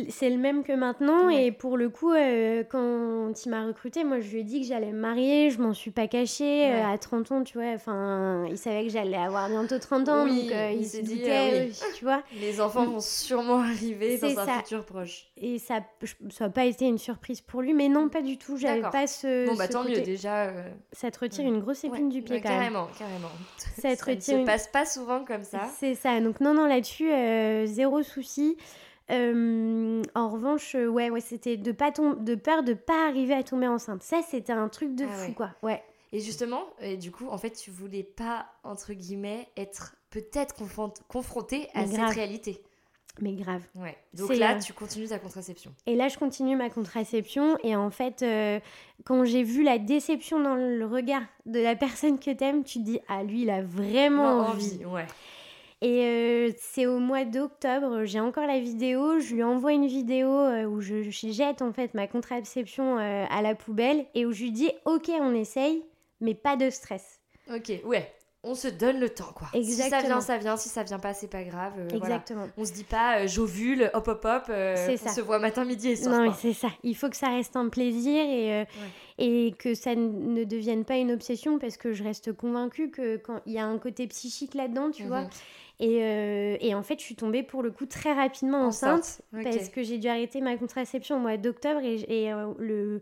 [0.09, 1.29] C'est le même que maintenant.
[1.29, 4.67] Et pour le coup euh, quand il m'a recruté moi je lui ai dit que
[4.67, 5.51] j'allais me marier.
[5.51, 7.71] Je m'en suis pas cachée euh, à 30 ans tu vois.
[7.75, 12.03] Enfin il savait que j'allais avoir bientôt 30 ans donc euh, il, se doutait tu
[12.03, 12.23] vois.
[12.39, 15.27] Les enfants vont sûrement arriver dans un futur proche.
[15.37, 15.81] Et ça
[16.29, 18.57] ça n'a pas été une surprise pour lui mais non pas du tout.
[18.57, 20.51] J'avais pas ce bon bah tant mieux déjà
[20.91, 22.95] ça te retire une grosse épine du pied quand carrément, même.
[22.97, 23.31] carrément
[23.77, 25.69] ça te retire ne se passe pas souvent comme ça.
[25.77, 26.19] C'est ça.
[26.19, 27.09] Donc non non là-dessus
[27.67, 28.57] zéro souci
[29.11, 33.43] euh, en revanche, euh, ouais, ouais, c'était de pas de peur de pas arriver à
[33.43, 34.03] tomber enceinte.
[34.03, 35.51] Ça, c'était un truc de ah fou, quoi.
[35.63, 35.83] Ouais.
[36.11, 40.55] Et justement, et du coup, en fait, tu voulais pas entre guillemets être peut-être
[41.07, 42.63] confronté à cette réalité.
[43.21, 43.61] Mais grave.
[43.75, 43.97] Ouais.
[44.13, 45.73] Donc là, euh, tu continues ta contraception.
[45.85, 47.57] Et là, je continue ma contraception.
[47.63, 48.23] Et en fait,
[49.03, 52.83] quand j'ai vu la déception dans le regard de la personne que t'aimes, tu te
[52.85, 54.75] dis, ah, lui, il a vraiment envie.
[54.75, 54.85] envie.
[54.85, 55.05] Ouais.
[55.81, 60.27] Et euh, c'est au mois d'octobre, j'ai encore la vidéo, je lui envoie une vidéo
[60.27, 64.43] euh, où je, jette en fait ma contraception euh, à la poubelle et où je
[64.43, 65.85] lui dis ok on essaye,
[66.19, 67.21] mais pas de stress.
[67.53, 68.11] Ok, ouais.
[68.41, 69.49] On se donne le temps, quoi.
[69.53, 69.99] Exactement.
[69.99, 70.57] Si ça vient, ça vient.
[70.57, 71.73] Si ça vient pas, c'est pas grave.
[71.93, 72.47] Exactement.
[72.57, 74.43] On se dit pas j'ovule, hop, hop, hop.
[74.49, 75.09] on ça.
[75.09, 76.25] se voit matin, midi et soir.
[76.25, 76.69] Non, c'est ça.
[76.83, 78.65] Il faut que ça reste un plaisir et,
[79.17, 83.41] et que ça ne devienne pas une obsession parce que je reste convaincue que quand
[83.45, 85.25] il y a un côté psychique là-dedans, tu vois.
[85.81, 89.81] Euh, et, en fait, je suis tombée pour le coup très rapidement enceinte, parce que
[89.81, 93.01] j'ai dû arrêter ma contraception au mois d'octobre et, euh, le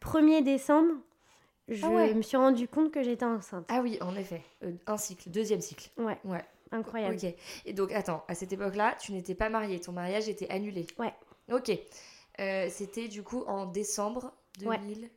[0.00, 0.92] 1er décembre,
[1.68, 3.66] je ah me suis rendu compte que j'étais enceinte.
[3.68, 4.42] Ah oui, en effet.
[4.64, 5.90] Euh, un cycle, deuxième cycle.
[5.98, 6.18] Ouais.
[6.24, 6.44] Ouais.
[6.72, 7.14] Incroyable.
[7.14, 7.32] Ok.
[7.64, 10.86] Et donc, attends, à cette époque-là, tu n'étais pas mariée, ton mariage était annulé.
[10.98, 11.14] Ouais.
[11.52, 11.70] Ok.
[12.68, 15.08] C'était du coup en décembre 2000.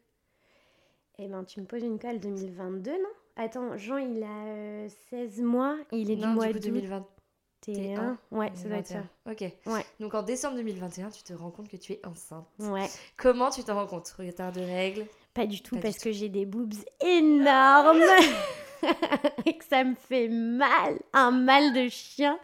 [1.21, 2.97] Eh ben, tu me poses une colle 2022, non?
[3.41, 8.17] Attends, Jean, il a 16 euh, mois il est du mois de 2021.
[8.31, 9.03] Ouais, ça doit être ça.
[9.31, 9.45] Ok.
[9.65, 9.85] Ouais.
[10.01, 12.45] Donc en décembre 2021, tu te rends compte que tu es enceinte.
[12.59, 12.89] Ouais.
[13.15, 15.05] Comment tu t'en rends compte Retard de règles?
[15.33, 18.01] Pas du tout, parce que j'ai des boobs énormes.
[19.45, 22.39] et que ça me fait mal, un mal de chien.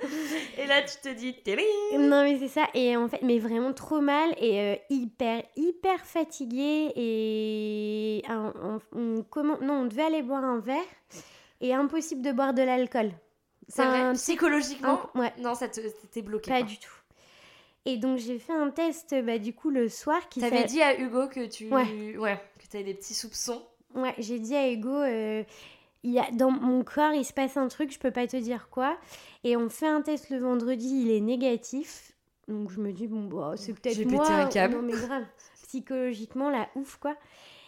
[0.58, 1.36] Et là, tu te dis,
[1.98, 2.68] Non, mais c'est ça.
[2.74, 6.92] Et en fait, mais vraiment trop mal et euh, hyper, hyper fatiguée.
[6.96, 9.58] Et on, comment...
[9.62, 10.84] non, on devait aller boire un verre
[11.62, 13.12] et impossible de boire de l'alcool.
[13.68, 15.34] C'est vrai, psychologiquement ouais.
[15.40, 16.52] Non, ça t'était bloqué.
[16.52, 16.92] Pas, du tout.
[17.86, 21.00] Et donc j'ai fait un test bah, du coup le soir qui T'avais dit à
[21.00, 22.18] Hugo que tu ouais.
[22.18, 23.62] ouais que t'avais des petits soupçons.
[23.94, 25.44] Ouais, j'ai dit à Hugo euh,
[26.06, 28.38] il y a, dans mon corps, il se passe un truc, je peux pas te
[28.38, 28.96] dire quoi.
[29.44, 32.12] Et on fait un test le vendredi, il est négatif.
[32.48, 34.30] Donc je me dis, bon, bah, c'est peut-être moi.
[34.30, 34.76] un câble.
[34.76, 35.26] Non, mais grave.
[35.64, 37.16] Psychologiquement, la ouf, quoi.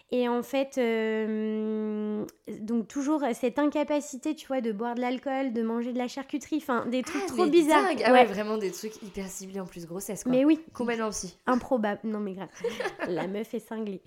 [0.09, 2.25] Et en fait, euh,
[2.61, 6.57] donc toujours cette incapacité, tu vois, de boire de l'alcool, de manger de la charcuterie,
[6.57, 7.89] enfin des trucs ah, trop bizarres.
[8.05, 8.23] Ah ouais.
[8.23, 10.31] vraiment des trucs hyper ciblés en plus grossesse, quoi.
[10.31, 10.61] Mais oui.
[10.73, 11.37] Complètement aussi.
[11.45, 11.99] Improbable.
[12.05, 12.47] Non, mais grave.
[13.09, 14.01] la meuf est cinglée.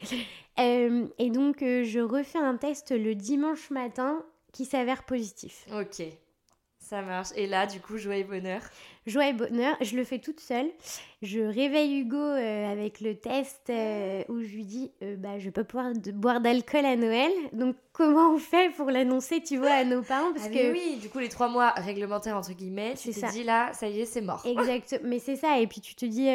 [0.59, 5.67] Euh, et donc, euh, je refais un test le dimanche matin qui s'avère positif.
[5.71, 6.03] Ok.
[6.90, 7.29] Ça marche.
[7.37, 8.62] Et là, du coup, joie et bonheur
[9.07, 10.66] Joie et bonheur, je le fais toute seule.
[11.22, 15.50] Je réveille Hugo euh, avec le test euh, où je lui dis euh, bah, Je
[15.50, 17.31] peux pouvoir boire d'alcool à Noël.
[17.53, 20.33] Donc, comment on fait pour l'annoncer, tu vois, à nos parents?
[20.33, 23.44] Parce ah que oui, du coup, les trois mois réglementaires, entre guillemets, tu te dis
[23.44, 24.44] là, ça y est, c'est mort.
[24.44, 25.61] Exact, mais c'est ça.
[25.61, 26.29] Et puis, tu te dis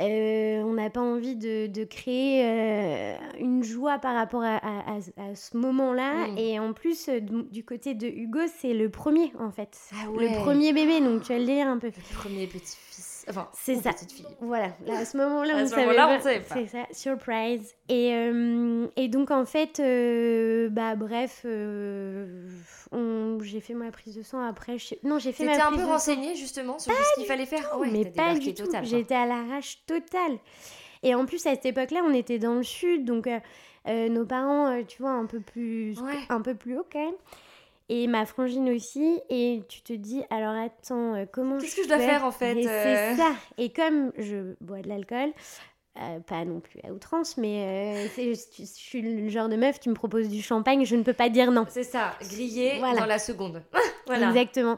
[0.00, 4.98] euh, on n'a pas envie de, créer euh, une joie par rapport à,
[5.34, 6.28] ce moment-là.
[6.28, 6.38] Mm.
[6.38, 9.78] Et en plus, euh, du côté de Hugo, c'est le premier, en fait.
[9.92, 11.88] Ah le premier bébé, donc tu vas le lire un peu.
[11.88, 13.13] Le premier petit-fils.
[13.28, 13.92] Enfin, c'est ça.
[13.92, 14.26] Petite fille.
[14.40, 16.20] Voilà, à ce moment-là, on, savait pas.
[16.54, 17.74] C'est ça, surprise.
[17.88, 18.10] Et,
[18.96, 19.80] et donc, en fait,
[20.70, 21.44] bah, bref,
[23.42, 24.76] j'ai fait ma prise de sang après.
[25.02, 27.78] Non, j'ai fait ma prise un peu renseignée justement sur ce qu'il fallait faire?
[27.90, 28.64] mais pas du tout.
[28.82, 30.38] J'étais à l'arrache totale.
[31.04, 33.38] Et en plus, à cette époque-là, on était dans le sud, donc euh,
[33.86, 35.96] euh, nos parents, euh, tu vois, un peu plus,
[36.30, 37.14] un peu plus haut quand même.
[37.88, 39.20] Et ma frangine aussi.
[39.30, 43.16] Et tu te dis, alors attends, comment Qu'est-ce que je dois faire en fait C'est
[43.16, 43.32] ça.
[43.58, 45.32] Et comme je bois de l'alcool,
[45.96, 49.88] euh, pas non plus à outrance, mais euh, je, suis le genre de meuf, tu
[49.90, 51.66] me proposes du champagne, je ne peux pas dire non.
[51.68, 53.62] C'est ça, grillé dans la seconde.
[54.06, 54.30] voilà.
[54.30, 54.76] Exactement.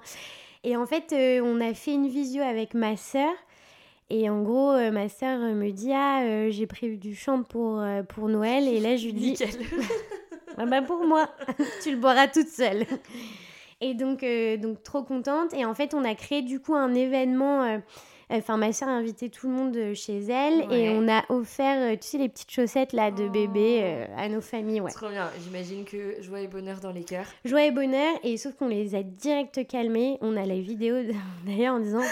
[0.63, 3.33] Et en fait, euh, on a fait une visio avec ma sœur.
[4.11, 8.69] Et en gros, ma sœur me dit Ah, j'ai prévu du champ pour, pour Noël.
[8.69, 9.37] Et là, je lui dis.
[10.59, 11.29] ah bah pour moi,
[11.83, 12.87] tu le boiras toute seule.
[13.81, 14.25] Et donc,
[14.61, 15.53] donc, trop contente.
[15.53, 17.81] Et en fait, on a créé du coup un événement
[18.29, 21.93] Enfin, ma soeur a invité tout le monde euh, chez elle et on a offert,
[21.93, 23.85] euh, tu sais, les petites chaussettes là de bébé oh.
[23.85, 24.81] euh, à nos familles.
[24.81, 24.91] Ouais.
[24.91, 25.31] Trop bien.
[25.45, 27.27] J'imagine que joie et bonheur dans les cœurs.
[27.45, 30.19] Joie et bonheur et sauf qu'on les a direct calmés.
[30.23, 30.97] On a la vidéo
[31.47, 32.03] d'ailleurs en disant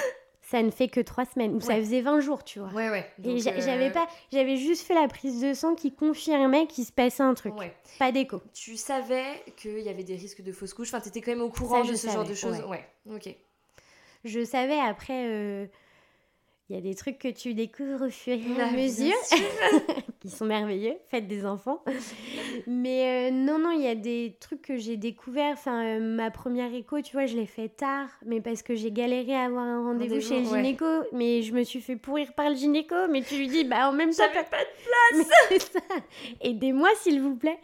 [0.44, 1.54] ça ne fait que trois semaines.
[1.54, 2.68] Ou ça faisait 20 jours, tu vois.
[2.68, 3.11] Ouais, ouais.
[3.24, 6.92] Et euh, j'avais pas, j'avais juste fait la prise de sang qui confirmait qu'il se
[6.92, 7.54] passait un truc.
[7.57, 7.74] Ouais.
[7.98, 8.42] Pas d'écho.
[8.52, 10.88] Tu savais qu'il y avait des risques de fausse couche?
[10.88, 12.62] Enfin, t'étais quand même au courant de ce genre de choses?
[12.68, 12.87] Ouais.
[13.11, 13.35] Ok.
[14.24, 15.66] Je savais après, euh,
[16.70, 19.12] il y a des trucs que tu découvres au fur et à mesure,
[20.20, 21.85] qui sont merveilleux, faites des enfants.
[22.66, 25.53] Mais euh, non, non, il y a des trucs que j'ai découverts.
[25.53, 28.90] Enfin, euh, ma première écho, tu vois, je l'ai fait tard, mais parce que j'ai
[28.90, 30.62] galéré à avoir un rendez-vous chez le ouais.
[30.62, 30.87] gynéco.
[31.12, 32.94] Mais je me suis fait pourrir par le gynéco.
[33.11, 34.64] Mais tu lui dis, bah en même temps, J'avais pas
[35.12, 35.20] de
[35.59, 35.81] ça.
[36.40, 37.59] Aidez-moi, s'il vous plaît.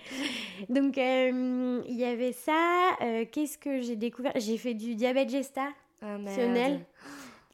[0.69, 2.99] Donc, euh, il y avait ça.
[3.33, 4.33] Qu'est-ce que j'ai découvert?
[4.37, 5.69] J'ai fait du diabète gesta.
[6.03, 6.19] Ah.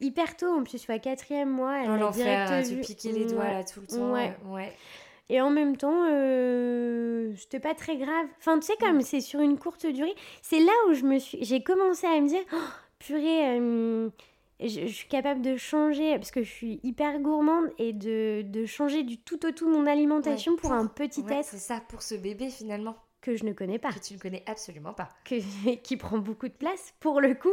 [0.01, 1.79] Hyper tôt, en plus, je suis à quatrième mois.
[1.79, 2.81] Elle Oh, m'a l'enfer, direct vu.
[2.81, 3.53] piquer les doigts Ouais.
[3.55, 4.13] là tout le temps.
[4.13, 4.37] Ouais.
[4.47, 4.53] Ouais.
[4.53, 4.73] ouais.
[5.29, 8.27] Et en même temps, euh, c'était pas très grave.
[8.39, 11.39] Enfin, tu sais, comme c'est sur une courte durée, c'est là où je me suis,
[11.45, 12.57] j'ai commencé à me dire, Oh,
[12.99, 14.09] purée, euh,
[14.61, 18.67] je, je suis capable de changer parce que je suis hyper gourmande et de, de
[18.67, 21.59] changer du tout au tout mon alimentation Ouais, pour, pour- un petit Ouais, être c'est
[21.59, 22.95] ça pour ce bébé finalement
[23.27, 23.93] que je ne connais pas.
[23.93, 25.09] que tu ne connais absolument pas.
[25.25, 27.53] que, qui prend beaucoup de place pour le coup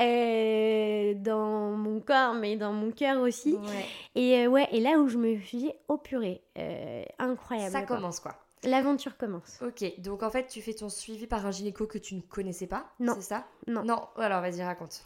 [0.00, 3.84] euh, dans mon corps mais dans mon cœur aussi Ouais.
[4.14, 7.82] et euh, ouais et là où je me suis dit oh purée euh, incroyable Ça
[7.82, 7.96] quoi.
[7.96, 8.34] commence quoi.
[8.64, 12.14] l'aventure commence Ok, donc en fait tu fais ton suivi par un gynéco que tu
[12.14, 13.14] ne connaissais pas, Non.
[13.16, 13.46] c'est ça?
[13.66, 13.84] Non.
[13.84, 15.04] Non, alors vas-y raconte.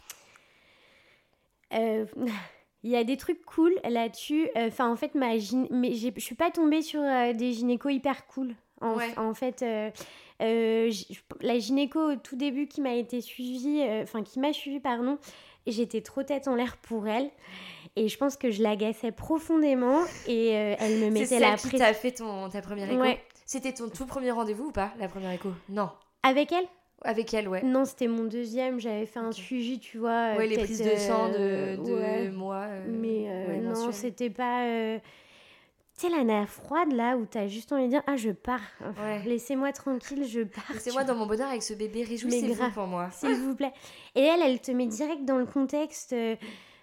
[1.73, 2.05] Euh,
[2.83, 6.35] il y a des trucs cool là-dessus enfin en fait ma gyn- mais je suis
[6.35, 9.17] pas tombée sur euh, des gynécos hyper cool en, Ouais.
[9.17, 9.89] en fait euh,
[10.41, 10.91] euh,
[11.41, 15.17] la gynéco au tout début qui m'a été suivie euh, enfin qui m'a suivie pardon
[15.67, 17.29] j'étais trop tête en l'air pour elle
[17.95, 21.55] et je pense que je l'agaçais profondément et euh, elle me C'est mettait celle la
[21.57, 23.19] qui pression t'a fait ton, ta première écho Ouais.
[23.45, 25.49] C'était ton tout premier rendez-vous ou pas, la première écho?
[25.69, 25.89] Non.
[26.23, 26.65] avec elle?
[27.03, 27.63] Avec elle, ouais.
[27.63, 31.29] non c'était mon deuxième j'avais fait un suivi tu vois ouais, les prises de sang
[31.29, 32.29] de, de ouais.
[32.29, 32.65] mois.
[32.67, 34.65] euh, Mais euh, ouais, non, c'était pas.
[35.99, 38.31] Euh, Tu sais, la nerf froide là où t'as juste envie de dire Ah, je
[38.31, 38.59] pars.
[38.81, 39.21] Ouais.
[39.25, 40.63] Laissez-moi tranquille, je pars.
[40.73, 43.09] Laissez-moi dans mon bonheur avec ce bébé, réjouissez-vous pour moi.
[43.11, 43.73] S'il vous plaît.
[44.15, 46.35] Et elle, elle te met direct dans le contexte euh,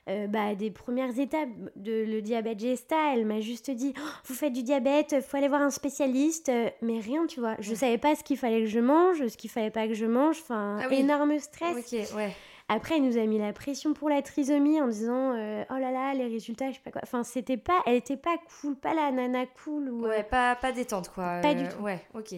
[0.09, 3.15] euh, bah, des premières étapes de le diabète gesta.
[3.15, 6.49] Elle m'a juste dit Oh, Vous faites du diabète, faut aller voir un spécialiste.
[6.49, 7.57] Euh, Mais rien, tu vois.
[7.59, 7.77] Je Ouais.
[7.77, 10.39] savais pas ce qu'il fallait que je mange, ce qu'il fallait pas que je mange.
[10.43, 10.97] Enfin, Ah oui.
[11.01, 11.77] énorme stress.
[11.77, 12.33] Ok, ouais.
[12.69, 15.93] Après, elle nous a mis la pression pour la trisomie en disant euh, Oh là
[15.93, 17.01] là, les résultats, je sais pas quoi.
[17.05, 17.81] Enfin, c'était pas.
[17.87, 20.05] Elle était pas cool, pas la nana cool ou.
[20.05, 21.41] euh, Ouais, pas, pas détente quoi.
[21.43, 21.81] Pas Euh, du tout.
[21.83, 22.35] Ouais, ok.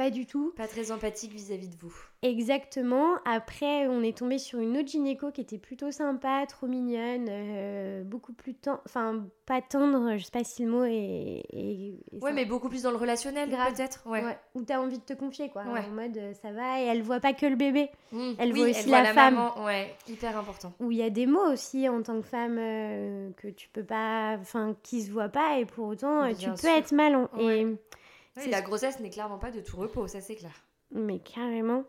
[0.00, 0.54] Pas du tout.
[0.56, 1.94] Pas très empathique vis-à-vis de vous.
[2.22, 3.16] Exactement.
[3.26, 8.02] Après, on est tombé sur une autre gynéco qui était plutôt sympa, trop mignonne, euh,
[8.02, 11.42] beaucoup plus tendre, enfin pas tendre, je sais pas si le mot est.
[11.52, 13.74] est- est Ouais, mais beaucoup plus dans le relationnel Grave.
[13.74, 14.00] peut-être.
[14.06, 14.24] Ouais.
[14.24, 15.64] Ouais, Où t'as envie de te confier, quoi.
[15.64, 15.80] Ouais.
[15.80, 17.90] En mode euh, ça va, et elle voit pas que le bébé.
[18.12, 18.30] Mmh.
[18.38, 19.34] Elle Oui, voit aussi la femme.
[19.34, 20.72] maman, Ouais, hyper important.
[20.80, 23.84] Où il y a des mots aussi en tant que femme euh, que tu peux
[23.84, 24.36] pas.
[24.40, 27.16] Enfin, qui se voient pas, et pour autant, euh, tu peux être mal.
[27.16, 27.60] en- Ouais.
[27.60, 27.66] Et.
[28.48, 30.52] La grossesse n'est clairement pas de tout repos, ça c'est clair.
[30.92, 31.84] Mais carrément.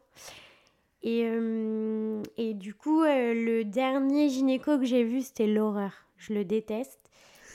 [1.04, 5.94] Et, euh, et du coup, euh, le dernier gynéco que j'ai vu, c'était l'horreur.
[6.18, 7.00] Je le déteste.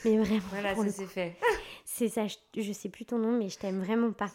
[0.03, 1.35] Mais vraiment, Voilà, ça c'est fait.
[1.85, 4.29] c'est ça, je, je sais plus ton nom, mais je t'aime vraiment pas.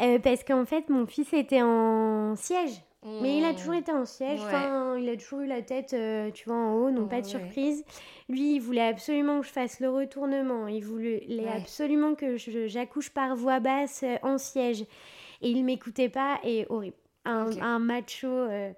[0.00, 2.82] Euh, parce qu'en fait, mon fils était en siège.
[3.04, 4.46] Mais il a toujours été en siège, Ouais.
[4.46, 7.26] enfin, il a toujours eu la tête, euh, tu vois, en haut, donc pas de
[7.26, 7.30] Ouais.
[7.30, 7.84] surprise.
[8.28, 13.34] Lui, il voulait absolument que je fasse le retournement, il voulait absolument que j'accouche par
[13.34, 14.82] voix basse euh, en siège.
[15.40, 16.96] Et il m'écoutait pas, et horrible.
[17.24, 18.72] Un, un macho, euh,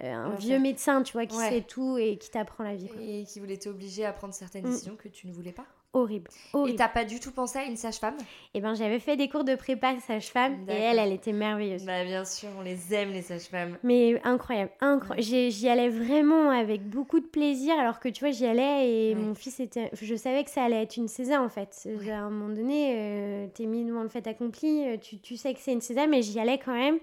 [0.00, 2.88] un vieux médecin, tu vois, qui sait tout et qui t'apprend la vie.
[2.88, 3.02] quoi.
[3.02, 4.70] Et qui voulait t'obliger à prendre certaines Mm.
[4.70, 5.66] décisions que tu ne voulais pas.
[5.92, 6.30] Horrible.
[6.68, 8.16] Et t'as pas du tout pensé à une sage-femme?
[8.54, 11.84] Et ben j'avais fait des cours de prépa sage-femme, et elle, elle était merveilleuse.
[11.84, 13.76] Bah bien sûr, on les aime les sages-femmes.
[13.82, 15.22] Mais incroyable, incroyable.
[15.50, 19.20] J'y allais vraiment avec beaucoup de plaisir, alors que tu vois, j'y allais et Ouais.
[19.20, 19.90] mon fils était.
[20.00, 21.88] Je savais que ça allait être une césar en fait.
[22.08, 25.52] À un moment donné, euh, t'es mis devant le fait accompli, euh, tu, tu sais
[25.54, 26.98] que c'est une césar, mais j'y allais quand même.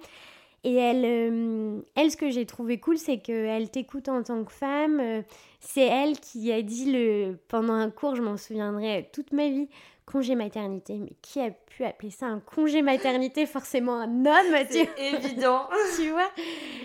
[0.68, 4.52] Et elle, euh, elle ce que j'ai trouvé cool, c'est qu'elle t'écoute en tant que
[4.52, 5.00] femme.
[5.00, 5.22] euh,
[5.62, 9.70] c'est elle qui a dit le, pendant un cours, je m'en souviendrai toute ma vie,
[10.06, 10.96] congé maternité.
[10.96, 15.70] Mais qui a pu appeler ça un congé maternité Forcément un homme, tu évident.
[15.96, 16.30] tu vois.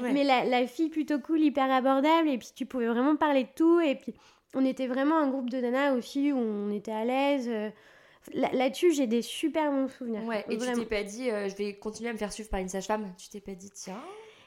[0.01, 0.13] Ouais.
[0.13, 3.49] Mais la, la fille plutôt cool, hyper abordable, et puis tu pouvais vraiment parler de
[3.57, 4.15] tout, et puis
[4.55, 7.49] on était vraiment un groupe de nanas aussi où on était à l'aise.
[7.49, 7.71] euh.
[8.35, 10.23] Là- Là-dessus, j'ai des super bons souvenirs.
[10.25, 12.61] Ouais, et tu t'es pas dit, euh, je vais continuer à me faire suivre par
[12.61, 13.13] une sage-femme?
[13.19, 14.01] Tu t'es pas dit, tiens?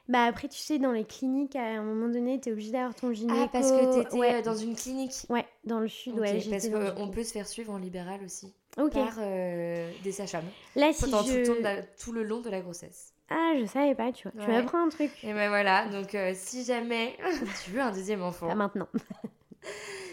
[0.08, 3.12] Bah après, tu sais, dans les cliniques, à un moment donné, t'es obligé d'avoir ton
[3.12, 3.40] gynéco.
[3.42, 4.36] Ah, parce que t'étais ouais.
[4.36, 5.14] euh, dans une clinique.
[5.30, 6.42] Ouais, dans le sud, Ok, ouais.
[6.50, 8.94] parce qu'on peut se faire suivre en libéral aussi Ok.
[8.94, 11.58] par euh, des sages-femmes Là, si pendant tout, je...
[11.58, 13.14] de la- tout le long de la grossesse.
[13.32, 14.40] Ah, je savais pas, tu vois.
[14.40, 14.62] Tu Ouais.
[14.62, 15.10] m'apprends un truc.
[15.24, 17.18] Et ben voilà, donc euh, si jamais
[17.66, 18.88] tu veux un deuxième enfant, Pas maintenant.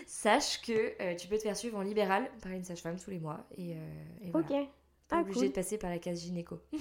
[0.06, 3.18] Sache que euh, tu peux te faire suivre en libéral par une sage-femme tous les
[3.18, 3.46] mois.
[3.56, 3.76] Et, euh,
[4.22, 4.46] et voilà.
[4.46, 4.68] Ok.
[5.08, 5.48] Pas Ah, obligé cool.
[5.48, 6.58] de passer par la case gynéco.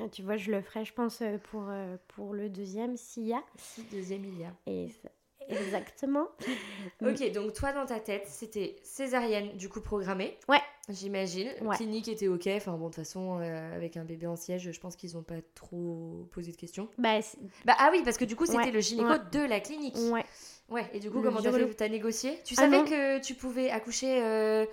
[0.00, 3.26] Ah, Tu vois, je le ferai, je pense, euh, pour, euh, pour le deuxième, s'il
[3.26, 3.42] y a.
[3.58, 4.52] Si, deuxième il y a.
[4.66, 5.10] Et ça-
[5.48, 6.28] Exactement.
[7.02, 10.38] Ok, donc toi dans ta tête, c'était césarienne du coup programmée.
[10.48, 10.60] Ouais.
[10.88, 11.50] J'imagine.
[11.60, 11.76] Ouais.
[11.76, 12.46] Clinique était ok.
[12.56, 15.22] Enfin bon, de toute façon, euh, avec un bébé en siège, je pense qu'ils ont
[15.22, 16.88] pas trop posé de questions.
[16.96, 17.18] Bah,
[17.66, 19.18] Bah ah oui, parce que du coup, c'était Ouais, le gynéco ouais.
[19.32, 19.96] de la clinique.
[20.10, 20.24] ouais.
[20.68, 21.74] Ouais, et du coup, Le comment t'as fait?
[21.74, 22.38] T'as négocié?
[22.44, 24.64] Tu Ah savais que tu pouvais accoucher euh,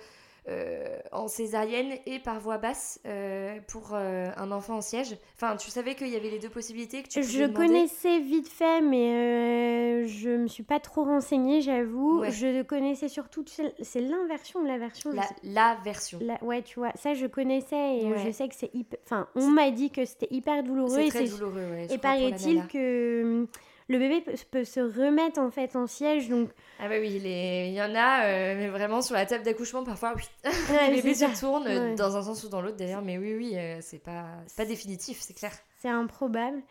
[0.48, 5.14] euh, en césarienne et par voie basse euh, pour un enfant en siège?
[5.34, 7.66] Enfin, tu savais qu'il y avait les deux possibilités que tu pouvais Je demander?
[7.66, 12.20] connaissais vite fait, mais je me suis pas trop renseignée, j'avoue.
[12.20, 12.30] Ouais.
[12.30, 15.10] Je connaissais surtout, tu sais, c'est l'inversion ou la version
[15.42, 16.18] la, version.
[16.22, 18.24] la- Ouais, tu vois, ça je connaissais et Ouais.
[18.24, 18.98] je sais que c'est hyper.
[19.04, 20.94] Enfin, on m'a dit que c'était hyper douloureux.
[20.96, 21.86] C'est et très c'est- douloureux, ouais.
[21.90, 23.46] Et paraît-il que hum,
[23.90, 26.48] le bébé peut, peut se remettre en fait en siège, donc
[26.78, 29.84] Ah bah oui, les- il y en a, euh, mais vraiment sur la table d'accouchement,
[29.84, 30.22] parfois, oui,
[30.70, 31.40] Ouais, les bébés c'est se ça.
[31.46, 31.94] tournent euh, Ouais.
[31.96, 34.24] dans un sens ou dans l'autre d'ailleurs, mais oui, oui, euh, c'est pas,
[34.56, 35.52] pas définitif, c'est clair.
[35.82, 36.62] c'est improbable.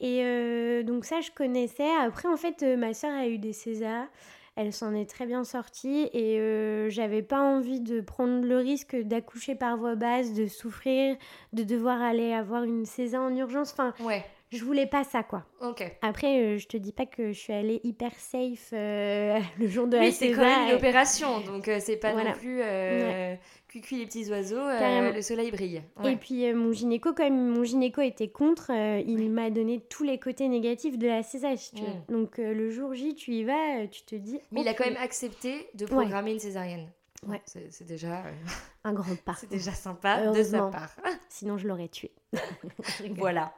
[0.00, 1.88] Et euh, donc ça, je connaissais.
[2.00, 4.06] Après, en fait, ma soeur a eu des Césars.
[4.56, 8.94] Elle s'en est très bien sortie et euh, j'avais pas envie de prendre le risque
[8.94, 11.16] d'accoucher par voie basse, de souffrir,
[11.52, 13.72] de devoir aller avoir une César en urgence.
[13.72, 15.44] Enfin, Ouais, je voulais pas ça, quoi.
[15.60, 15.82] ok.
[16.02, 19.86] Après, euh, je te dis pas que je suis allée hyper safe euh, le jour
[19.88, 22.30] de la Oui, c'est quand même une opération, donc euh, c'est pas Voilà.
[22.30, 23.34] non plus euh,
[23.68, 25.82] cuicui les petits oiseaux, euh, le soleil brille.
[26.00, 26.16] Et Ouais.
[26.16, 30.98] puis mon gynéco, comme mon gynéco était contre, il m'a donné tous les côtés négatifs
[30.98, 31.82] de la César, si tu.
[31.82, 32.04] Mm.
[32.12, 34.38] Donc le jour J, tu y vas, tu te dis.
[34.52, 36.88] Mais il a quand même accepté de programmer une césarienne.
[37.26, 37.40] Ouais.
[37.46, 38.30] C'est déjà, euh,
[38.84, 39.34] un grand pas.
[39.38, 40.94] c'est déjà sympa de sa part.
[41.30, 42.12] Sinon je l'aurais tué.
[43.16, 43.54] Voilà.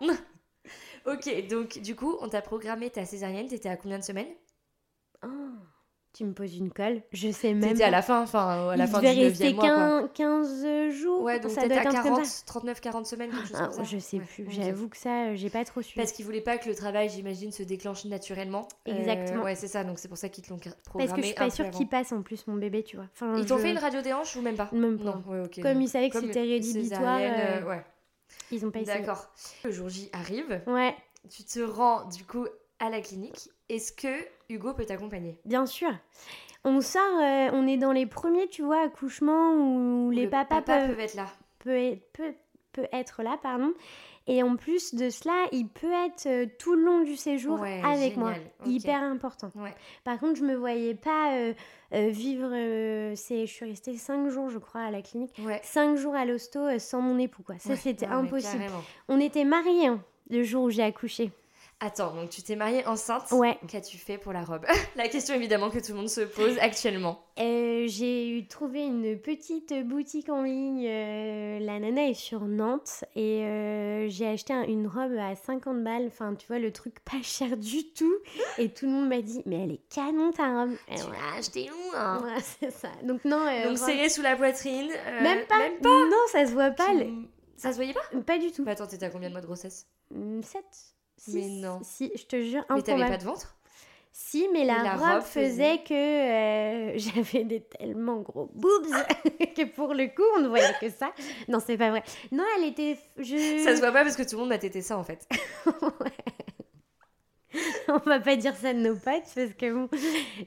[1.06, 4.26] Ok, donc du coup, on t'a programmé ta césarienne, t'étais à combien de semaines
[5.24, 5.28] Oh,
[6.12, 7.72] tu me poses une colle, je sais même.
[7.72, 9.68] T'étais à la fin, enfin à la il fin du devait 9 rester mois.
[9.68, 10.08] quoi.
[10.14, 11.22] 15, 15 jours.
[11.22, 12.42] Ouais, donc ça doit à être un truc comme 40, ça.
[12.46, 13.82] 39, 40 semaines, quelque chose Ah, comme ça.
[13.84, 16.00] je sais Ouais, plus, j'avoue que ça, euh, j'ai pas trop suivi.
[16.00, 18.66] Parce qu'ils voulaient pas que le travail, j'imagine, se déclenche naturellement.
[18.88, 19.42] Euh, Exactement.
[19.44, 21.34] ouais, c'est ça, donc c'est pour ça qu'ils te l'ont Parce programmé que je suis
[21.34, 23.06] pas sûre qu'il passe en plus mon bébé, tu vois.
[23.12, 25.04] Enfin, Ils t'ont fait une radio des hanches ou même pas Même pas.
[25.04, 25.60] Non, ouais, ok.
[25.60, 27.84] Comme ils savaient que c'était rédhibitoire, euh, ouais.
[28.50, 28.98] Ils ont pas essayé.
[29.00, 29.26] D'accord.
[29.64, 30.94] Le jour J arrive, Ouais,
[31.30, 32.46] tu te rends du coup
[32.78, 33.48] à la clinique.
[33.68, 34.08] Est-ce que
[34.48, 35.38] Hugo peut t'accompagner?
[35.44, 35.90] Bien sûr.
[36.64, 40.62] On sort, euh, on est dans les premiers, tu vois, accouchements où les Le papas
[40.62, 41.26] papa peuvent, peuvent être là.
[41.60, 42.34] peut, être, peut,
[42.72, 43.72] peut être là, pardon.
[44.28, 47.80] Et en plus de cela, il peut être euh, tout le long du séjour Ouais,
[47.84, 48.32] avec moi.
[48.64, 49.52] Hyper important.
[49.54, 49.72] Ouais.
[50.02, 51.54] Par contre, je me voyais pas euh,
[51.94, 52.48] euh, vivre.
[52.52, 55.32] euh, c'est, je suis restée 5 jours, je crois, à la clinique.
[55.44, 55.60] Ouais.
[55.62, 57.56] 5 jours à l'hosto sans mon époux, quoi.
[57.58, 58.64] Ça, Ouais, c'était impossible.
[59.08, 61.30] On était mariés hein, le jour où j'ai accouché.
[61.78, 63.58] Attends, donc tu t'es mariée enceinte Ouais.
[63.68, 64.64] Qu'as-tu fait pour la robe
[64.96, 67.20] La question évidemment que tout le monde se pose actuellement.
[67.38, 70.86] Euh, j'ai trouvé une petite boutique en ligne.
[70.88, 75.84] euh, la nana est sur Nantes et euh, j'ai acheté un- une robe à 50
[75.84, 76.06] balles.
[76.06, 78.14] Enfin, tu vois, le truc pas cher du tout.
[78.56, 80.76] Et tout le monde m'a dit, mais elle est canon ta robe.
[80.88, 81.10] Tu ouais.
[81.12, 82.88] l'as acheté où hein Ouais, c'est ça.
[83.02, 83.36] Donc non.
[83.46, 84.88] euh, Donc robe- serré sous la poitrine.
[85.22, 85.58] même pas.
[85.58, 85.88] Même pas.
[85.90, 86.88] Non, ça se voit pas.
[86.88, 88.64] Tu- le- Ça se voyait pas Pas du tout.
[88.64, 89.86] Bah attends, t'étais à combien de mois de grossesse?
[90.40, 90.64] 7
[91.34, 91.80] Mais non.
[91.82, 93.56] Si, je te jure, Mais t'avais pas de ventre?
[94.18, 98.86] Si, mais la, la robe, robe faisait, que euh, j'avais des tellement gros boobs
[99.54, 101.12] que pour le coup, on ne voyait que ça.
[101.48, 102.02] Non, c'est pas vrai.
[102.32, 102.96] Non, elle était.
[103.18, 103.62] Je...
[103.62, 105.28] Ça se voit pas parce que tout le monde m'a tété ça en fait.
[107.88, 109.88] on va pas dire ça de nos potes parce que bon.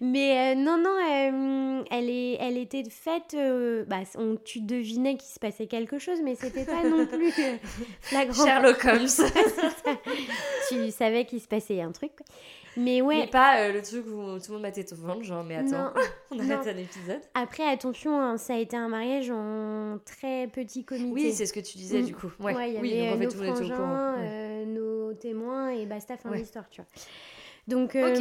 [0.01, 3.33] Mais euh, non, non, euh, elle, est, elle était faite.
[3.35, 7.33] euh, bah, on, tu devinais qu'il se passait quelque chose, mais c'était pas non plus
[7.39, 7.57] euh,
[8.01, 8.45] flagrant.
[8.45, 9.07] Sherlock Holmes.
[10.69, 12.11] tu savais qu'il se passait un truc.
[12.15, 12.25] quoi.
[12.77, 13.17] Mais ouais.
[13.21, 15.55] Mais pas euh, le truc où tout le monde m'a tété au ventre, genre mais
[15.55, 15.93] attends, Non.
[16.32, 16.51] on Non.
[16.51, 17.21] arrête un épisode.
[17.34, 21.12] Après, attention, hein, ça a été un mariage en très petit comité.
[21.12, 22.05] Oui, c'est ce que tu disais Mm.
[22.05, 22.32] du coup.
[22.39, 23.75] Ouais, Ouais, y oui, avait donc en euh, fait nos tout le monde était au
[23.75, 24.13] courant.
[24.19, 26.39] Euh, nos témoins et basta, fin de Ouais.
[26.41, 26.89] l'histoire, tu vois.
[27.67, 28.19] Donc, euh, Ok.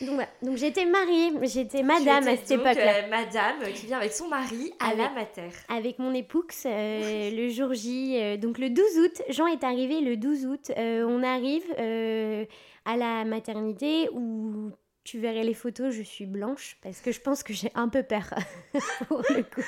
[0.00, 0.28] donc voilà.
[0.42, 3.04] Donc j'étais mariée, j'étais madame à cette époque-là.
[3.04, 5.48] euh, madame qui vient avec son mari à Avec- la mater.
[5.68, 10.00] Avec mon époux, euh, le jour J, euh, donc le 12 août, Jean est arrivé
[10.00, 10.70] le 12 août.
[10.76, 12.44] Euh, on arrive euh,
[12.84, 14.70] à la maternité où
[15.04, 16.78] tu verrais les photos, je suis blanche?
[16.82, 18.24] Parce que je pense que j'ai un peu peur
[19.08, 19.62] pour le coup.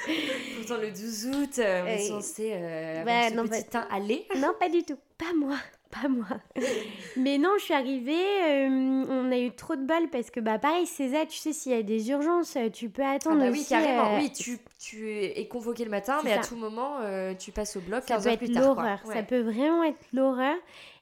[0.57, 3.87] Pourtant le 12 août, euh, on est Euh, censé euh, avoir ce non, petit bah-
[3.89, 4.27] teint lait.
[4.39, 4.97] Non, pas du tout.
[5.19, 5.57] Pas moi.
[5.91, 6.27] pas moi.
[7.17, 8.13] Mais non, je suis arrivée,
[8.45, 8.69] euh,
[9.09, 11.75] on a eu trop de bol parce que, bah, pareil, César, tu sais, s'il y
[11.75, 13.37] a des urgences, euh, tu peux attendre.
[13.41, 14.17] Ah bah oui, aussi, carrément.
[14.17, 16.97] Oui, tu, tu es convoqué le matin, mais à tout moment,
[17.39, 18.63] tu passes au bloc Ça 15 peut heures être plus tard.
[18.75, 18.83] quoi.
[18.85, 20.57] l'horreur, ça peut vraiment être l'horreur.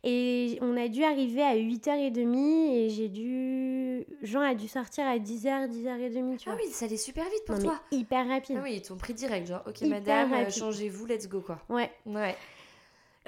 [0.07, 4.05] Et on a dû arriver à 8h30 et j'ai dû.
[4.23, 6.61] Jean a dû sortir à 10h, 10h30, tu Ah vois.
[6.63, 7.81] oui, ça allait super vite pour Non, toi.
[7.91, 8.57] hyper rapide.
[8.61, 11.59] Ah oui, ils t'ont pris direct, genre, ok Hyper madame, euh, changez-vous, let's go quoi.
[11.71, 11.91] Ouais.
[12.05, 12.37] Ouais.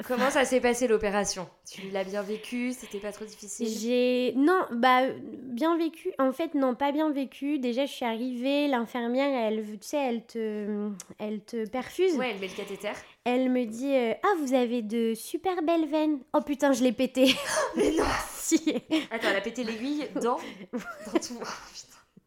[0.05, 1.49] Comment ça s'est passé l'opération?
[1.70, 2.72] Tu l'as bien vécu?
[2.72, 3.66] C'était pas trop difficile?
[3.66, 6.12] J'ai non bah bien vécu.
[6.18, 7.59] En fait non pas bien vécu.
[7.59, 12.14] Déjà je suis arrivée l'infirmière elle tu sais elle te elle te perfuse.
[12.16, 12.92] Ouais, elle met le cathéter.
[13.24, 16.92] elle me dit euh, ah vous avez de super belles veines oh putain je l'ai
[16.92, 17.34] pété.
[17.76, 18.05] Mais non.
[18.47, 18.62] Si.
[19.11, 20.38] Attends, elle a pété l'aiguille dans,
[20.72, 21.40] dans tout.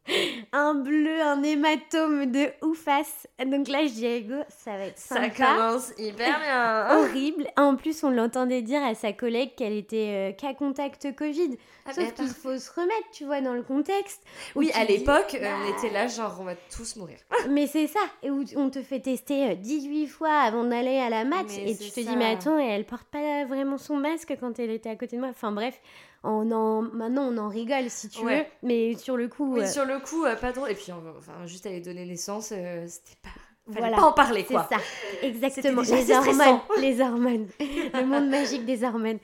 [0.53, 4.97] Un bleu un hématome de oufasse donc là je dis à Hugo ça va être
[4.97, 5.30] Ça sympa.
[5.55, 6.88] commence hyper bien.
[6.99, 7.47] horrible.
[7.57, 11.57] En plus on l'entendait dire à sa collègue qu'elle était euh, cas contact Covid.
[11.86, 14.22] Ah, mais sauf qu'il faut se remettre tu vois dans le contexte.
[14.55, 17.18] Oui, à l'époque, euh, bah, on était là, genre, on va tous mourir.
[17.49, 21.10] Mais c'est ça, et où on te fait tester euh, 18 fois avant d'aller à
[21.10, 22.16] la mat, Mais et tu te dis, ça.
[22.16, 25.22] mais attends, et elle porte pas vraiment son masque quand elle était à côté de
[25.22, 25.30] moi.
[25.32, 25.80] Enfin bref,
[26.24, 26.82] on en...
[26.82, 28.39] maintenant on en rigole si tu Ouais.
[28.39, 30.72] veux, mais sur le coup, Oui, euh, sur le coup, euh, pas drôle.
[30.72, 33.30] Et puis, enfin, juste aller donner naissance, euh, c'était pas.
[33.72, 34.67] Fallait Voilà, pas en parler, c'est quoi.
[34.72, 34.78] ça,
[35.22, 35.82] exactement.
[35.84, 36.63] Les hormones, stressant.
[36.80, 39.20] les hormones, le monde magique des hormones.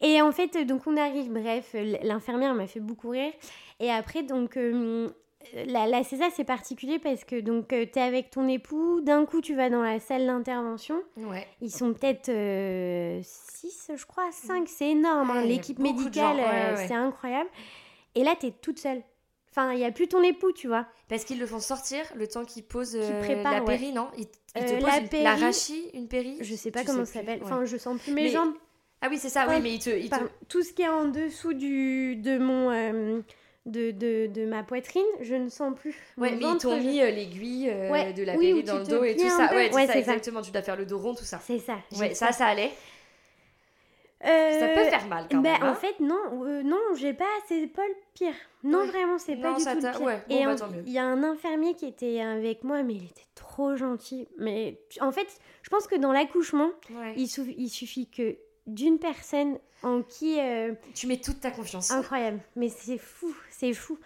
[0.00, 3.32] Et en fait, donc on arrive, bref, l'infirmière m'a fait beaucoup rire.
[3.80, 5.08] Et après, donc, euh,
[5.66, 9.40] la, la CESA, c'est particulier parce que donc tu es avec ton époux, d'un coup,
[9.40, 11.02] tu vas dans la salle d'intervention.
[11.16, 11.46] Ouais.
[11.60, 12.30] Ils sont peut-être
[13.22, 15.30] 6, je crois, 5, c'est énorme.
[15.30, 15.42] hein.
[15.42, 17.48] Ouais, L'équipe médicale, ouais, euh, c'est incroyable.
[18.14, 19.02] Et là, tu es toute seule.
[19.50, 20.86] Enfin, il n'y a plus ton époux, tu vois.
[21.08, 24.08] Parce qu'ils le font sortir le temps qu'ils posent euh, préparent, la péri, non?
[24.16, 24.26] Ils,
[24.56, 27.12] ils te Euh, posent la péri- l'arachis, une péri Je sais pas Tu comment sais
[27.14, 27.40] ça s'appelle.
[27.42, 28.54] Enfin, je sens plus mes Mais- jambes.
[29.02, 29.88] Ah oui, c'est ça, oui, mais ils te.
[29.90, 30.16] ils te-
[30.48, 33.22] tout ce qui est en dessous du, de mon.
[33.66, 35.94] Euh, de, de, de ma poitrine, je ne sens plus.
[36.16, 38.84] Ouais, mais ils t'ont mis euh, l'aiguille euh, Ouais, de la oui, péri dans le
[38.84, 39.52] dos et tout ça.
[39.54, 40.42] Ouais, Ouais, ça, exactement.
[40.42, 41.38] Tu dois faire le dos rond, tout ça.
[41.42, 41.78] C'est ça.
[41.98, 42.70] Ouais, ça, ça allait.
[44.22, 45.62] Ça Euh, peut faire mal quand bah, même.
[45.62, 45.72] hein.
[45.72, 48.34] en fait, non, euh, non, j'ai pas, c'est pas le pire.
[48.62, 48.86] Non, Ouais.
[48.88, 50.02] vraiment, c'est pas Non, du tout le pire.
[50.02, 53.04] ouais, bon, Et bah, il y a un infirmier qui était avec moi, mais il
[53.04, 54.28] était trop gentil.
[54.36, 55.26] Mais en fait,
[55.62, 57.14] je pense que dans l'accouchement, Ouais.
[57.16, 58.36] il, sou- il suffit que
[58.66, 61.90] d'une personne en qui euh, Tu mets toute ta confiance.
[61.90, 62.40] incroyable.
[62.56, 63.98] Mais c'est fou, c'est fou.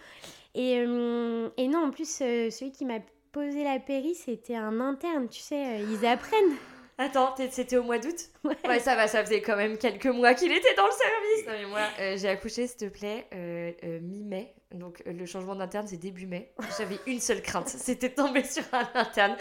[0.53, 2.99] Et, euh, et non, en plus, euh, celui qui m'a
[3.31, 6.55] posé la péri, c'était un interne, tu sais, euh, ils apprennent.
[6.97, 8.15] Attends, c'était au mois d'août?
[8.45, 8.55] Ouais.
[8.65, 11.45] Ouais, ça va, ça faisait quand même quelques mois qu'il était dans le service.
[11.45, 14.53] Non, mais moi, euh, j'ai accouché, s'il te plaît, euh, euh, mi-mai.
[14.71, 16.53] Donc, euh, le changement d'interne, c'est début mai.
[16.77, 19.35] J'avais une seule crainte, c'était de tomber sur un interne.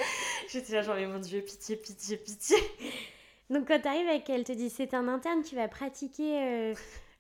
[0.48, 2.56] J'étais là, genre, mais mon Dieu, pitié, pitié, pitié.
[3.50, 6.74] Donc quand t'arrives avec elle, elle te dit c'est un interne qui va pratiquer euh,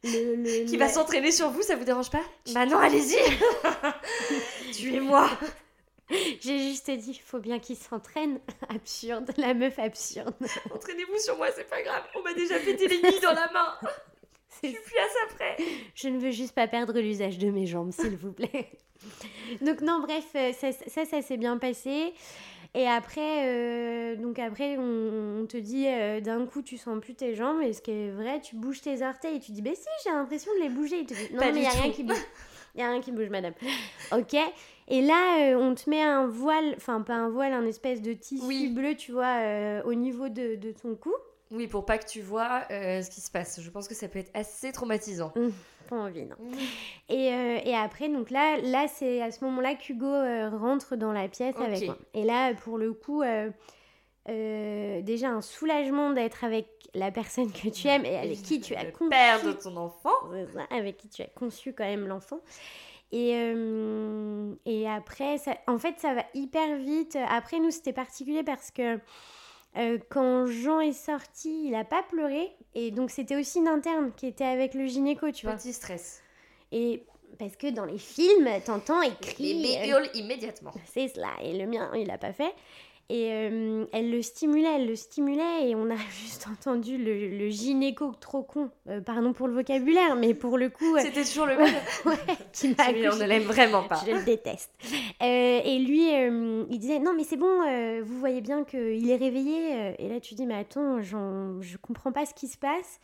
[0.04, 2.22] le, le- Qui va s'entraîner sur vous, ça vous dérange pas
[2.54, 3.16] Bah non, allez-y
[4.72, 5.30] Tuez-moi
[6.40, 8.38] J'ai juste dit, il faut bien qu'il s'entraîne.
[8.68, 10.34] absurde, la meuf absurde.
[10.74, 12.04] Entraînez-vous sur moi, c'est pas grave.
[12.14, 13.74] On m'a déjà pété les nids dans la main.
[14.62, 15.56] Je suis plus à ça près.
[15.94, 18.70] Je ne veux juste pas perdre l'usage de mes jambes, s'il vous plaît.
[19.60, 22.14] donc non, bref, euh, ça, ça, ça s'est bien passé.
[22.76, 27.14] Et après, euh, donc après, on, on te dit euh, d'un coup, tu sens plus
[27.14, 27.60] tes jambes.
[27.62, 30.10] Et ce qui est vrai, tu bouges tes orteils et tu dis, bah si, j'ai
[30.10, 31.06] l'impression de les bouger.
[31.32, 32.16] Non, Pas mais il n'y a rien qui bouge.
[32.74, 33.52] Il a rien qui bouge, madame.
[34.12, 34.34] Ok.
[34.88, 38.12] Et là, euh, on te met un voile, enfin pas un voile, un espèce de
[38.12, 38.68] tissu Oui.
[38.68, 41.14] bleu, tu vois, euh, au niveau de, de ton cou.
[41.52, 43.60] Oui, pour pas que tu vois euh, ce qui se passe.
[43.62, 45.32] Je pense que ça peut être assez traumatisant.
[45.88, 46.36] Pas envie, non.
[47.08, 51.12] Et, euh, et après, donc là, là c'est à ce moment-là qu'Hugo euh, rentre dans
[51.12, 51.96] la pièce avec moi.
[52.14, 53.50] Et là, pour le coup, euh,
[54.28, 58.74] euh, déjà un soulagement d'être avec la personne que tu aimes et avec qui tu
[58.74, 59.10] as Le conçu.
[59.10, 60.14] père de ton enfant.
[60.70, 62.40] Avec qui tu as conçu quand même l'enfant.
[63.12, 63.30] Et,
[64.64, 67.16] et après, ça, en fait, ça va hyper vite.
[67.28, 68.98] Après, nous, c'était particulier parce que
[69.76, 72.50] euh, quand Jean est sorti, il n'a pas pleuré.
[72.74, 75.56] Et donc, c'était aussi une interne qui était avec le gynéco, tu vois.
[75.56, 76.22] Petit stress.
[76.72, 77.04] Et
[77.38, 79.54] parce que dans les films, t'entends Les écrit.
[79.62, 80.72] bébés euh, hurlent immédiatement.
[80.86, 81.30] c'est cela.
[81.42, 82.54] Et le mien, il l'a pas fait.
[83.10, 87.48] Et euh, elle le stimulait, elle le stimulait, et on a juste entendu le, le
[87.50, 91.46] gynéco trop con, euh, pardon pour le vocabulaire, mais pour le coup, euh, C'était toujours
[91.46, 91.74] le même.
[92.06, 92.14] ouais,
[92.52, 94.00] qui m'a on ne l'aime vraiment pas.
[94.06, 94.72] Je le déteste.
[95.20, 97.60] Et lui, il disait non mais c'est bon,
[98.02, 99.94] vous voyez bien qu'il est réveillé.
[99.98, 103.00] Et là tu dis mais attends, je comprends pas ce qui se passe.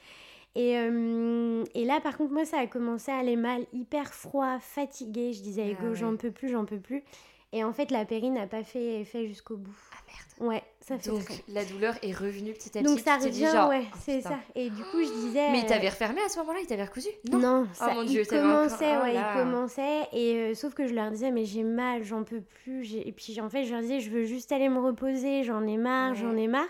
[0.57, 4.59] Et, euh, et là par contre moi ça a commencé à aller mal, hyper froid,
[4.59, 5.33] fatigué.
[5.33, 5.95] Je disais Ah ouais.
[5.95, 7.05] j'en peux plus, j'en peux plus.
[7.53, 9.75] Et en fait, la péri n'a pas fait effet jusqu'au bout.
[9.93, 10.53] Ah merde.
[10.53, 12.85] Ouais, ça fait Donc très- la douleur est revenue petit à petit.
[12.85, 14.39] Donc ça tu revient, genre, ouais, oh, c'est ça.
[14.55, 15.51] Et du coup, je disais.
[15.51, 17.09] Mais il euh, t'avait refermé à ce moment-là Il t'avait recousu?
[17.31, 20.03] Non, ça, mon il Dieu, encore- commençait, oh ouais, il commençait.
[20.13, 22.95] Et euh, sauf que je leur disais, mais j'ai mal, j'en peux plus.
[22.95, 25.77] Et puis en fait, je leur disais, je veux juste aller me reposer, j'en ai
[25.77, 26.69] marre, j'en ai marre.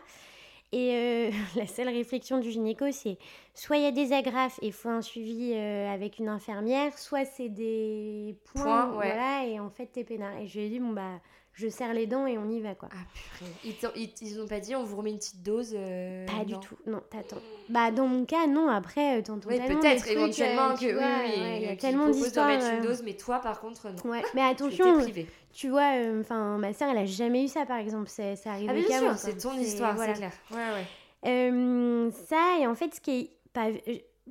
[0.73, 3.19] Et euh, la seule réflexion du gynéco, c'est
[3.55, 6.97] soit il y a des agrafes et il faut un suivi euh, avec une infirmière,
[6.99, 9.07] soit c'est des points, ouais.
[9.07, 10.37] voilà, et en fait, t'es peinard.
[10.39, 11.21] Et je lui ai dit, bon, bah,
[11.53, 12.89] je serre les dents et on y va, quoi.
[12.93, 12.97] Ah
[13.39, 13.51] purée.
[13.97, 16.77] Ils, ils, ont pas dit on vous remet une petite dose euh, Pas du tout,
[16.87, 17.41] non, t'attends.
[17.69, 21.43] Bah, dans mon cas, non, après, euh, t'entends Oui, tellement peut-être éventuellement euh, que oui,
[21.43, 22.47] ouais, il y a tellement d'histoires.
[22.47, 24.11] remettre une euh, dose, mais toi par contre non.
[24.11, 25.27] Ouais, mais attention, privée.
[25.53, 28.09] tu vois, euh, enfin, ma sœur, elle a jamais eu ça, par exemple.
[28.09, 30.15] C'est ça arrive Ah bien sûr, c'est ton histoire, voilà.
[30.15, 30.33] c'est clair.
[30.53, 30.87] Ouais ouais.
[31.27, 33.67] Euh, ça, et en fait, ce qui est pas.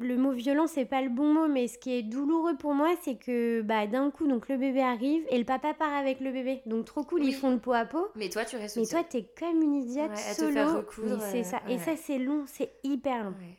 [0.01, 2.89] Le mot violent, c'est pas le bon mot, mais ce qui est douloureux pour moi,
[3.03, 6.31] c'est que bah, d'un coup, donc le bébé arrive et le papa part avec le
[6.31, 6.61] bébé.
[6.65, 7.27] Donc trop cool, Oui.
[7.27, 8.07] ils font le pot à pot.
[8.15, 10.83] Mais toi tu restes Mais toi, t'es comme une idiote Ouais, solo.
[11.19, 11.61] c'est euh, ça.
[11.67, 13.31] ouais, Et ça, c'est long, c'est hyper long.
[13.31, 13.57] Ouais.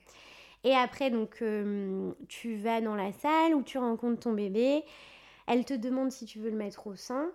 [0.65, 4.83] Et après, donc, euh, tu vas dans la salle où tu rencontres ton bébé.
[5.47, 7.31] Elle te demande si tu veux le mettre au sein.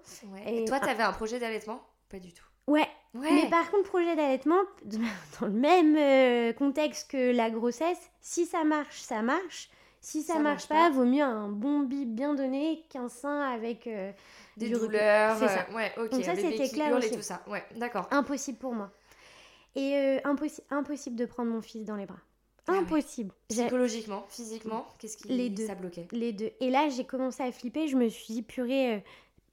[0.47, 1.81] Et- Et toi t'avais un projet d'allaitement?
[2.09, 2.45] Pas du tout.
[2.67, 3.31] Ouais, Ouais.
[3.31, 4.61] Mais par contre, projet d'allaitement,
[5.39, 9.69] dans le même euh, contexte que la grossesse, si ça marche, ça marche.
[10.01, 13.39] Si ça, Ça marche marche pas, vaut mieux un bon bib bien donné qu'un sein
[13.41, 14.11] avec euh,
[14.55, 15.35] Des du douleurs.
[15.39, 15.65] C'est ça.
[15.71, 16.11] euh, Ouais, ok.
[16.11, 17.07] Donc ça, c'était clair aussi.
[17.07, 17.41] et tout ça.
[17.47, 18.07] Ouais, d'accord.
[18.11, 18.91] impossible pour moi.
[19.75, 22.19] Et euh, impossi- impossible de prendre mon fils dans les bras.
[22.67, 22.77] Ah ouais.
[22.79, 23.31] Impossible.
[23.49, 25.65] Psychologiquement, physiquement, qu'est-ce qui Les deux.
[25.65, 26.07] ça bloquait?
[26.11, 26.51] Les deux.
[26.59, 27.87] Et là, j'ai commencé à flipper.
[27.87, 29.03] Je me suis dit, purée,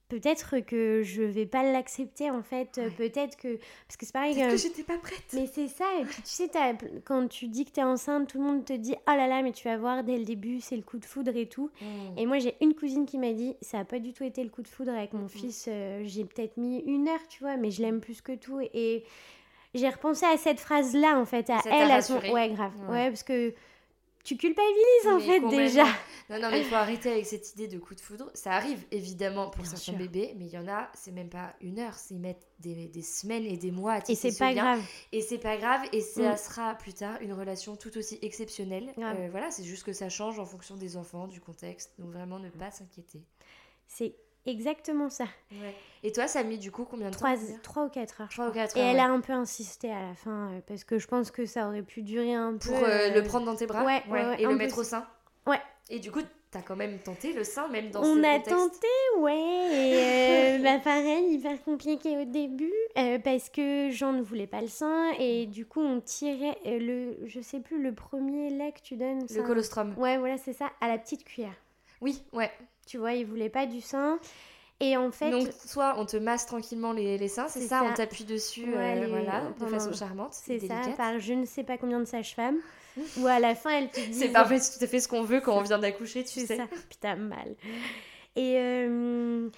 [0.09, 2.77] peut-être que je vais pas l'accepter en fait.
[2.77, 3.09] euh, Ouais.
[3.09, 3.57] Peut-être que.
[3.87, 4.33] Parce que c'est pareil.
[4.35, 5.23] Peut-être euh, que j'étais pas prête.
[5.33, 6.49] Mais c'est ça, et puis tu sais,
[7.05, 9.51] quand tu dis que t'es enceinte, tout le monde te dit Oh là là, mais
[9.51, 11.69] tu vas voir dès le début, c'est le coup de foudre et tout.
[12.17, 14.49] Et moi, j'ai une cousine qui m'a dit Ça a pas du tout été le
[14.49, 15.65] coup de foudre avec mon fils.
[15.67, 18.59] euh, j'ai peut-être mis une heure, tu vois, mais je l'aime plus que tout.
[18.73, 19.03] Et
[19.73, 22.19] j'ai repensé à cette phrase-là, en fait, à Ça elle, à son.
[22.31, 22.73] Ouais, grave.
[22.87, 22.91] Ouais.
[22.93, 23.53] Ouais, parce que
[24.23, 25.83] tu culpabilises, en Mais fait, déjà.
[26.29, 28.31] Non, non, mais il faut arrêter avec cette idée de coup de foudre.
[28.33, 29.97] Ça arrive évidemment pour Bien certains sûr.
[29.97, 32.87] bébés, mais il y en a, c'est même pas une heure, c'est ils mettent des,
[32.87, 34.81] des semaines et des mois à Et c'est ce pas grave.
[35.11, 36.37] Et c'est pas grave, et ça Mm.
[36.37, 38.93] sera plus tard une relation tout aussi exceptionnelle.
[38.97, 41.93] Euh, voilà, c'est juste que ça change en fonction des enfants, du contexte.
[41.99, 43.21] Donc vraiment ne pas s'inquiéter.
[43.87, 44.15] C'est
[44.45, 45.25] exactement ça.
[46.03, 47.89] Et toi, ça a mis du coup combien de temps Trois, à venir trois ou
[47.89, 48.99] quatre heures, je ou Et elle ouais.
[48.99, 51.83] a un peu insisté à la fin, euh, parce que je pense que ça aurait
[51.83, 52.69] pu durer un peu.
[52.69, 54.03] Pour euh, euh, le prendre dans tes bras ouais,
[54.39, 55.07] et le mettre peu au sein
[55.47, 55.59] Ouais.
[55.89, 56.21] Et du coup,
[56.51, 58.87] t'as quand même tenté le sein, même dans On ce a contexte tenté,
[59.19, 59.33] ouais.
[59.35, 64.61] Et euh, bah pareil, hyper compliqué au début euh, parce que Jean ne voulait pas
[64.61, 68.71] le sein et du coup on tirait euh, le, je sais plus, le premier lait
[68.71, 69.21] que tu donnes.
[69.21, 69.93] Le ça- colostrum.
[69.97, 71.55] Ouais, voilà, c'est ça, à la petite cuillère.
[72.01, 72.51] Oui, ouais.
[72.85, 74.19] Tu vois, il voulait pas du sein.
[74.79, 77.79] Et en fait, Donc, soit on te masse tranquillement les, les seins, c'est C'est ça,
[77.79, 77.89] ça.
[77.89, 81.45] on t'appuie dessus, Ouais, euh, les- voilà, de façon charmante, c'est ça, par je ne
[81.45, 82.57] sais pas combien de sages-femmes,
[83.17, 84.11] où à la fin elle te dit.
[84.11, 86.47] C'est parfait, c'est tout à fait ce qu'on veut quand on vient d'accoucher, tu C'est
[86.47, 86.57] sais.
[86.57, 87.55] ça, putain, mal.
[88.35, 89.49] Et, euh,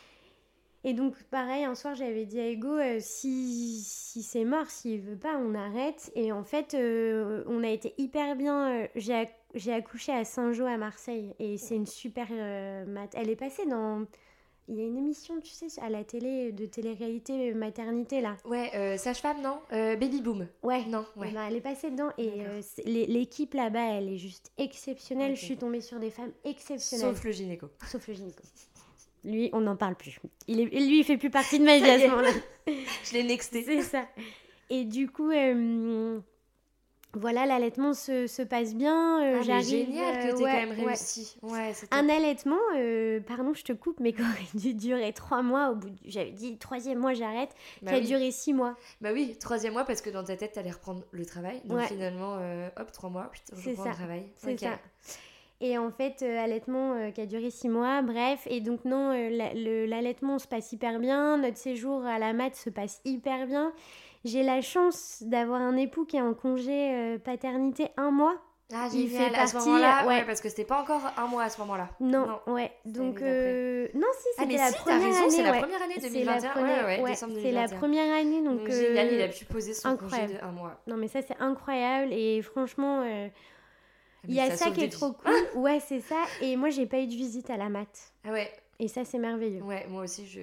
[0.87, 5.01] et donc, pareil, un soir, j'avais dit à Ego, euh, si, si c'est mort, s'il
[5.01, 6.11] veut pas, on arrête.
[6.15, 8.69] Et en fait, euh, on a été hyper bien.
[8.83, 11.33] euh, j'ai, acc- j'ai accouché à Saint-Jean à Marseille.
[11.39, 13.09] Et c'est une super euh, mat.
[13.15, 14.05] Elle est passée dans.
[14.67, 18.35] Il y a une émission, tu sais, à la télé, de télé-réalité maternité, là.
[18.45, 20.47] Ouais, sage-femme, non Baby Boom.
[20.63, 20.83] Ouais.
[20.85, 21.31] Non, Eh ouais.
[21.31, 22.31] ben, elle est passée dedans et
[23.07, 25.35] l'équipe là-bas, elle est juste exceptionnelle.
[25.35, 27.13] Je suis tombée sur des femmes exceptionnelles.
[27.15, 27.67] Sauf le gynéco.
[27.87, 28.41] Sauf le gynéco.
[29.25, 30.19] Lui, on n'en parle plus.
[30.47, 32.29] Il est, lui, il fait plus partie de ma vie à ce moment-là.
[32.67, 33.63] Je l'ai nexté.
[33.63, 34.05] C'est ça.
[34.69, 36.19] Et du coup, euh,
[37.13, 39.23] voilà, l'allaitement se, se passe bien.
[39.23, 40.85] euh, Ah, j'arrive, génial que euh, t'aies ouais, quand même ouais.
[40.85, 41.37] réussi.
[41.41, 41.71] Ouais.
[41.91, 45.69] Un allaitement, euh, pardon, je te coupe, mais qui aurait dû durer trois mois.
[45.71, 47.49] Au bout, du- j'avais dit troisième mois, j'arrête.
[47.81, 48.75] Bah qui a duré six mois.
[49.01, 51.61] Bah oui, troisième mois parce que dans ta tête, t'allais reprendre le travail.
[51.65, 52.37] Donc finalement,
[52.77, 53.89] hop, trois mois, putain, je reprends ça.
[53.91, 54.23] le travail.
[54.37, 54.79] C'est ça.
[55.61, 58.45] Et en fait, euh, allaitement euh, qui a duré six mois, bref.
[58.49, 61.37] Et donc, non, euh, l'allaitement se passe hyper bien.
[61.37, 63.71] Notre séjour à la mat se passe hyper bien.
[64.25, 68.35] J'ai la chance d'avoir un époux qui est en congé euh, paternité un mois.
[68.73, 70.15] Ah, Il fait à ce partie, moment-là, ouais.
[70.15, 70.25] ouais.
[70.25, 71.87] parce que c'était pas encore un mois à ce moment-là.
[71.99, 72.71] Non, ouais.
[72.83, 75.29] c'est Donc, euh, non, si, Ah, c'était la si, première raison, année.
[75.29, 75.59] c'est la ouais.
[75.59, 76.49] première année C'est la 2021.
[76.49, 77.77] première- ouais, ouais, ouais, C'est la 2021.
[77.77, 78.41] première année.
[78.41, 80.31] Donc, Donc, génial, il a pu poser son incroyable.
[80.33, 80.81] congé de un mois.
[80.87, 82.11] Non, mais ça, c'est incroyable.
[82.11, 83.27] Et franchement, euh,
[84.27, 85.15] il mais y a ça, qui est trop vies.
[85.53, 85.61] cool.
[85.61, 86.23] Ouais, c'est ça.
[86.41, 87.87] Et moi, j'ai pas eu de visite à la mat.
[88.23, 89.61] Ah ouais, Et ça, c'est merveilleux.
[89.61, 90.39] ouais, moi aussi, je...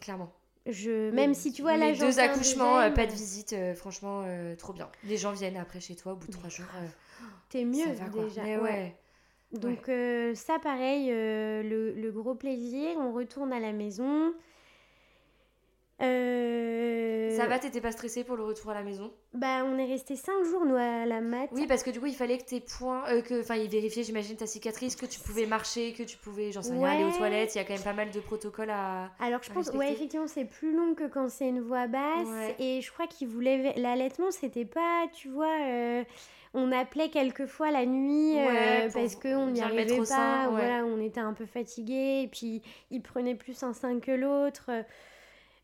[0.00, 0.30] clairement.
[0.66, 1.10] Je...
[1.10, 4.54] Même si tu vois là, j'en deux accouchements, euh, pas de visite, euh, franchement, euh,
[4.56, 4.90] trop bien.
[5.04, 6.66] Les gens viennent après chez toi au bout de trois jours.
[7.48, 8.42] T'es mieux ça va, déjà.
[8.42, 8.62] Mais ouais.
[8.62, 8.96] ouais.
[9.52, 9.90] Donc
[10.36, 12.90] ça, pareil, le, le gros plaisir.
[12.98, 14.32] On retourne à la maison.
[16.00, 20.16] Ça va, t'étais pas stressée pour le retour à la maison Bah, on est resté
[20.16, 21.48] 5 jours, nous, à la mat.
[21.52, 23.02] Oui, parce que du coup, il fallait que tes points.
[23.08, 26.52] euh, que, enfin, il vérifiait, j'imagine, ta cicatrice, que tu pouvais marcher, que tu pouvais,
[26.52, 27.16] j'en sais rien, aller aux Ouais.
[27.16, 27.54] toilettes.
[27.54, 29.10] Il y a quand même pas mal de protocoles à.
[29.20, 29.92] Alors, je à pense, ouais, respecter.
[29.92, 32.26] effectivement, c'est plus long que quand c'est une voix basse.
[32.26, 32.56] Ouais.
[32.58, 33.74] Et je crois qu'il voulait.
[33.76, 35.56] L'allaitement, c'était pas, tu vois.
[35.66, 36.04] euh,
[36.52, 40.04] On appelait quelquefois la nuit euh, Ouais, parce qu'on n'y arrivait pas.
[40.04, 40.56] sein, ouais.
[40.66, 42.22] Voilà, on était un peu fatigué.
[42.24, 44.70] Et puis, il prenait plus un sein que l'autre.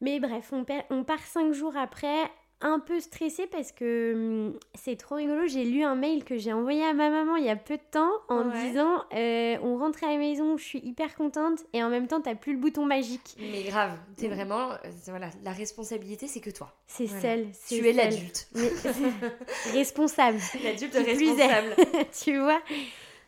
[0.00, 0.52] Mais bref,
[0.90, 2.30] on, part cinq jours après,
[2.60, 5.46] un peu stressé parce que hum, c'est trop rigolo.
[5.46, 7.82] J'ai lu un mail que j'ai envoyé à ma maman il y a peu de
[7.90, 8.68] temps en Ouais.
[8.68, 11.60] disant euh, On rentre à la maison, je suis hyper contente.
[11.72, 13.36] Et en même temps, t'as plus le bouton magique.
[13.38, 14.72] Mais grave, t'es vraiment.
[14.72, 14.76] euh,
[15.08, 16.74] voilà, la responsabilité, c'est que toi.
[16.86, 17.42] C'est Voilà.
[17.52, 18.48] c'est Tu es l'adulte.
[19.72, 20.38] Responsable.
[20.64, 21.74] L'adulte responsable.
[22.24, 22.60] tu vois?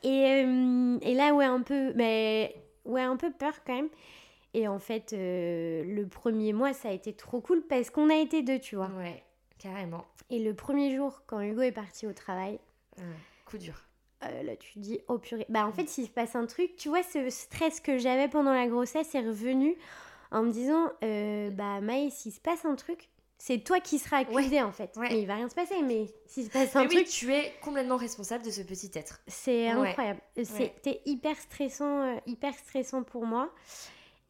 [0.05, 2.55] Et, euh, et là, ouais, un peu, mais
[2.85, 3.89] ouais, un peu peur quand même.
[4.55, 8.17] Et en fait, euh, le premier mois, ça a été trop cool parce qu'on a
[8.17, 8.89] été deux, tu vois.
[8.97, 9.23] Ouais,
[9.59, 10.05] carrément.
[10.31, 12.59] Et le premier jour, quand Hugo est parti au travail,
[12.99, 13.05] Ouais,
[13.45, 13.75] coup dur.
[14.25, 15.47] euh, là, tu te dis, oh purée.
[15.49, 18.53] Bah, en fait, s'il se passe un truc, tu vois, ce stress que j'avais pendant
[18.55, 19.77] la grossesse est revenu
[20.31, 24.19] en me disant, euh, bah, Maë, s'il se passe un truc, c'est toi qui seras
[24.19, 24.97] accusé en fait.
[24.97, 25.09] ouais.
[25.11, 27.33] Mais il va rien se passer, mais s'il se passe un Mais oui, truc, tu
[27.33, 29.21] es complètement responsable de ce petit être.
[29.29, 29.91] C'est Ouais.
[29.91, 30.21] incroyable.
[30.43, 33.49] C'était hyper stressant, euh, hyper stressant pour moi.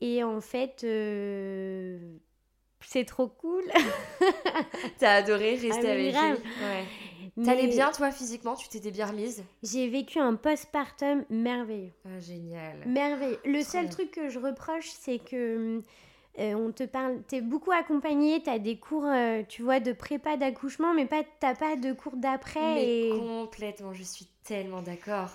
[0.01, 1.99] Et en fait, euh,
[2.81, 3.65] c'est trop cool.
[4.99, 6.41] T'as adoré rester Ah, avec grave.
[6.41, 6.65] lui.
[6.65, 6.85] Ouais.
[7.45, 8.55] T'allais bien, toi, physiquement?
[8.57, 11.93] Tu t'étais bien remise J'ai vécu un postpartum merveilleux.
[12.05, 12.83] Ah, Génial.
[12.87, 13.39] Merveilleux.
[13.45, 15.83] Le seul truc que je reproche, c'est que
[16.39, 20.37] euh, on te parle, t'es beaucoup accompagné, t'as des cours, euh, tu vois, de prépa
[20.37, 22.75] d'accouchement, mais pas, t'as pas de cours d'après.
[22.75, 25.31] Mais Et complètement, je suis tellement d'accord.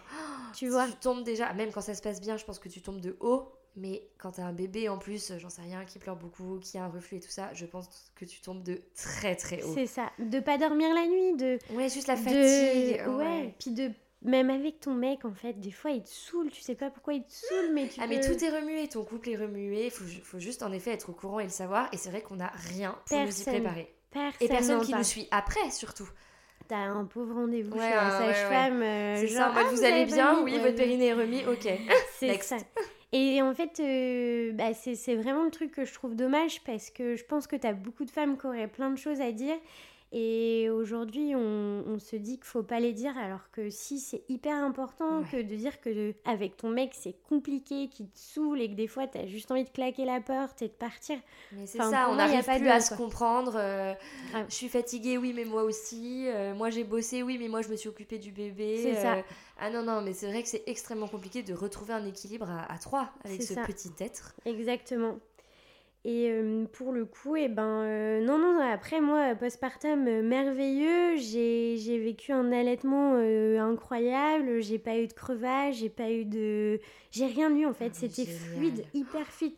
[0.55, 2.82] tu vois, Tu tombes déjà, même quand ça se passe bien, je pense que tu
[2.82, 3.49] tombes de haut.
[3.76, 6.84] Mais quand t'as un bébé en plus, j'en sais rien, qui pleure beaucoup, qui a
[6.84, 9.72] un reflux et tout ça, je pense que tu tombes de très très haut.
[9.74, 10.12] c'est ça.
[10.20, 13.08] De pas dormir la nuit, de, Ouais, juste la de- fatigue.
[13.18, 13.56] ouais.
[13.60, 16.76] Puis de même avec ton mec, en fait, des fois il te saoule, tu sais
[16.76, 19.36] pas pourquoi il te saoule, mais tu Ah mais tout est remué, ton couple est
[19.38, 21.90] remué, il faut, faut juste en effet être au courant et le savoir.
[21.94, 23.94] Et c'est vrai qu'on n'a rien pour nous y préparer.
[24.12, 26.08] personne Et personne qui nous suit après surtout.
[26.70, 28.82] T'as un pauvre rendez-vous Ouais, chez un ouais, ouais, sage-femme.
[28.82, 31.08] euh, genre, ça, en mode Ah, vous, vous allez bien mis Oui, Ouais, votre périnée
[31.08, 31.68] est remis, ok.
[32.20, 32.58] C'est ça.
[33.14, 37.16] Et en fait, euh, bah, c'est vraiment le truc que je trouve dommage parce que
[37.16, 39.55] je pense que tu as beaucoup de femmes qui auraient plein de choses à dire.
[40.16, 44.22] Et aujourd'hui, on, on se dit qu'il faut pas les dire, alors que si c'est
[44.30, 45.26] hyper important Ouais.
[45.32, 48.86] que de dire que avec ton mec c'est compliqué, qu'il te saoule et que des
[48.88, 51.18] fois tu as juste envie de claquer la porte et de partir.
[51.51, 53.53] Mais c'est Enfin, ça, on n'arrive pas plus de- à se comprendre.
[53.55, 53.93] euh,
[54.30, 54.45] Grave.
[54.49, 56.26] je suis fatiguée, oui, mais moi aussi.
[56.28, 58.78] euh, moi j'ai bossé, oui, mais moi je me suis occupée du bébé.
[58.84, 59.16] C'est ça.
[59.16, 59.22] euh,
[59.59, 62.72] Ah non, non, mais c'est vrai que c'est extrêmement compliqué de retrouver un équilibre à,
[62.72, 63.64] à trois avec ce ça.
[63.64, 64.36] petit être.
[64.45, 65.18] Exactement.
[66.06, 71.16] Et euh, pour le coup, et ben euh, non, non, après moi, postpartum euh, merveilleux,
[71.16, 76.26] j'ai j'ai vécu un allaitement euh, incroyable, j'ai pas eu de crevage, j'ai pas eu
[76.26, 76.82] de...
[77.12, 79.54] J'ai rien eu en fait, Ah, c'était fluide, hyper fluide.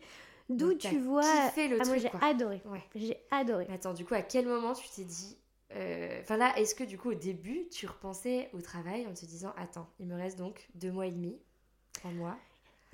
[0.48, 1.22] D'où tu vois...
[1.22, 2.20] le ah, moi truc, j'ai quoi.
[2.22, 2.82] adoré, Ouais.
[2.94, 3.66] j'ai adoré.
[3.68, 5.36] Attends, du coup, à quel moment tu t'es dit.
[5.74, 9.26] euh, Enfin là, est-ce que du coup, au début, tu repensais au travail en te
[9.26, 11.36] disant Attends, il me reste donc deux mois et demi,
[11.92, 12.36] trois mois.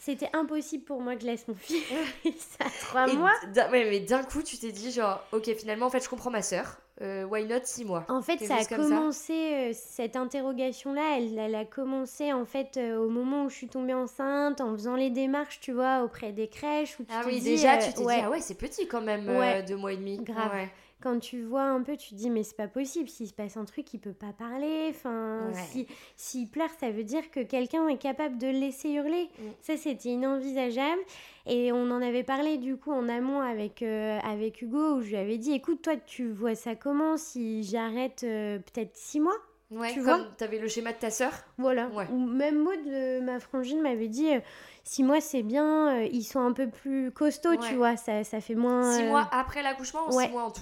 [0.05, 1.85] C'était impossible pour moi que je laisse mon fils
[2.59, 3.31] à trois mois.
[3.55, 6.43] ouais, mais d'un coup, tu t'es dit genre, ok, finalement, en fait, je comprends ma
[6.43, 6.79] sœur.
[7.01, 8.05] Euh, why not six mois?
[8.09, 8.77] En fait, ça a ça.
[8.77, 13.55] commencé, euh, cette interrogation-là, elle, elle a commencé en fait euh, au moment où je
[13.55, 16.99] suis tombée enceinte, en faisant les démarches, tu vois, auprès des crèches.
[16.99, 18.89] Où tu Ah oui, dis, déjà, euh, tu t'es ouais, dit, ah ouais, c'est petit
[18.89, 19.63] quand même, euh, Ouais.
[19.63, 20.19] deux mois et demi.
[20.19, 20.53] Grave.
[20.53, 20.69] Ouais.
[21.03, 23.57] Quand tu vois un peu, tu te dis, mais c'est pas possible, s'il se passe
[23.57, 24.87] un truc, il peut pas parler.
[24.91, 25.61] Enfin, Ouais.
[25.71, 25.87] si,
[26.17, 29.29] s'il pleure, ça veut dire que quelqu'un est capable de le laisser hurler.
[29.39, 29.43] Mm.
[29.61, 31.01] Ça, c'était inenvisageable.
[31.47, 35.09] Et on en avait parlé du coup en amont avec, euh, avec Hugo, où je
[35.09, 39.35] lui avais dit, écoute, toi, tu vois ça comment si j'arrête euh, peut-être six mois
[39.71, 41.33] Ouais, Tu comme vois t'avais le schéma de ta sœur.
[41.57, 41.89] Voilà.
[41.95, 42.07] Ouais.
[42.13, 44.41] Ou même Maud, euh, ma frangine, m'avait dit euh,
[44.85, 47.69] six mois c'est bien, euh, ils sont un peu plus costauds, Ouais.
[47.71, 48.93] tu vois, ça, ça fait moins.
[48.99, 50.61] Six mois après l'accouchement ou six mois en tout?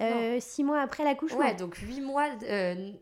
[0.00, 1.38] Euh, six mois après l'accouchement.
[1.38, 2.92] Ouais, donc huit mois, euh,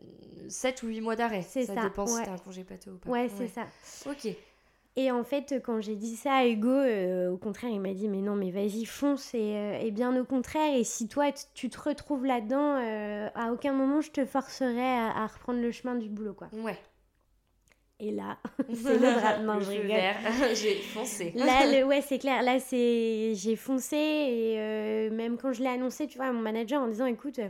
[0.47, 1.41] sept ou huit mois d'arrêt.
[1.41, 2.25] C'est ça, dépend si ouais.
[2.25, 3.09] t'as un congé pato ou pas.
[3.09, 3.65] Ouais, c'est ça.
[4.09, 4.35] Ok.
[4.95, 8.07] Et en fait, quand j'ai dit ça à Hugo, euh, au contraire, il m'a dit
[8.07, 9.33] Mais non, mais vas-y, fonce.
[9.33, 12.75] Et, euh, et bien au contraire, et si toi, tu te retrouves là-dedans,
[13.33, 16.49] à aucun moment je te forcerai à, à reprendre le chemin du boulot, quoi.
[16.53, 16.77] Ouais.
[17.99, 18.37] Et là,
[18.73, 19.45] c'est le drame.
[19.45, 20.53] Non, je rigole.
[20.55, 21.31] J'ai foncé.
[21.35, 22.41] Là, le, ouais, c'est clair.
[22.43, 24.55] Là, c'est, j'ai foncé et
[25.23, 27.49] même quand je l'ai annoncé, tu vois, à mon manager en disant, écoute, euh,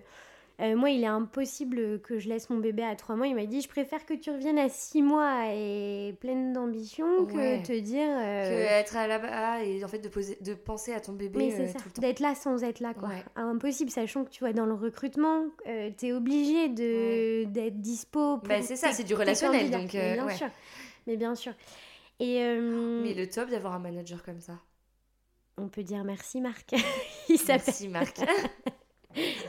[0.62, 3.26] Euh, moi, il est impossible que je laisse mon bébé à 3 mois.
[3.26, 7.60] Il m'a dit, je préfère que tu reviennes à 6 mois et pleine d'ambition Ouais.
[7.64, 8.06] que te dire...
[8.08, 11.54] euh, Que être là-bas et en fait de, poser, de penser à ton bébé mais
[11.54, 12.02] euh, c'est ça, tout le temps.
[12.04, 13.10] d'être là sans être là, quoi.
[13.10, 13.24] Ouais.
[13.36, 18.38] Impossible, sachant que tu vois, dans le recrutement, euh, t'es obligé de, d'être dispo.
[18.38, 20.36] Pour Bah, c'est ça, c'est du relationnel, donc, Mais euh, bien ouais.
[20.36, 20.50] sûr.
[21.08, 21.54] Mais bien sûr.
[22.20, 24.54] Et euh, Mais le top d'avoir un manager comme ça.
[25.58, 26.74] On peut dire merci, Marc.
[27.30, 27.64] il s'appelle.
[27.68, 28.18] Merci Marc.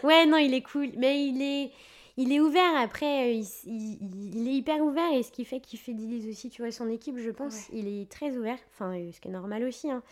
[0.02, 0.90] Ouais, non, il est cool.
[0.98, 1.72] Mais il est,
[2.18, 2.76] il est ouvert.
[2.76, 5.10] Après, euh, il, il- est hyper ouvert.
[5.14, 7.54] Et ce qui fait qu'il fidélise aussi, tu vois, son équipe, je pense.
[7.54, 7.78] Ouais.
[7.78, 8.58] Il est très ouvert.
[8.74, 9.90] Enfin, euh, ce qui est normal aussi.
[9.90, 10.02] hein.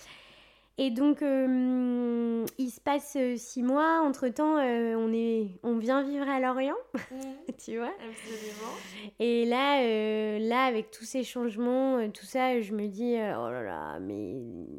[0.79, 4.01] Et donc, euh, il se passe euh, six mois.
[4.01, 6.77] Entre-temps, euh, on, est, on vient vivre à Lorient,
[7.63, 7.93] tu vois.
[8.01, 9.13] Absolument.
[9.21, 13.63] Et là, euh, là, avec tous ces changements, tout ça, je me dis, oh là
[13.63, 14.35] là, mais...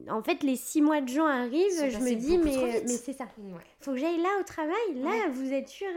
[0.10, 3.26] En fait, les six mois de juin arrivent, je me dis, mais, mais c'est ça
[3.38, 3.60] Ouais.
[3.80, 4.96] faut que j'aille là au travail.
[4.96, 5.30] Là, Ouais.
[5.30, 5.88] vous êtes sûr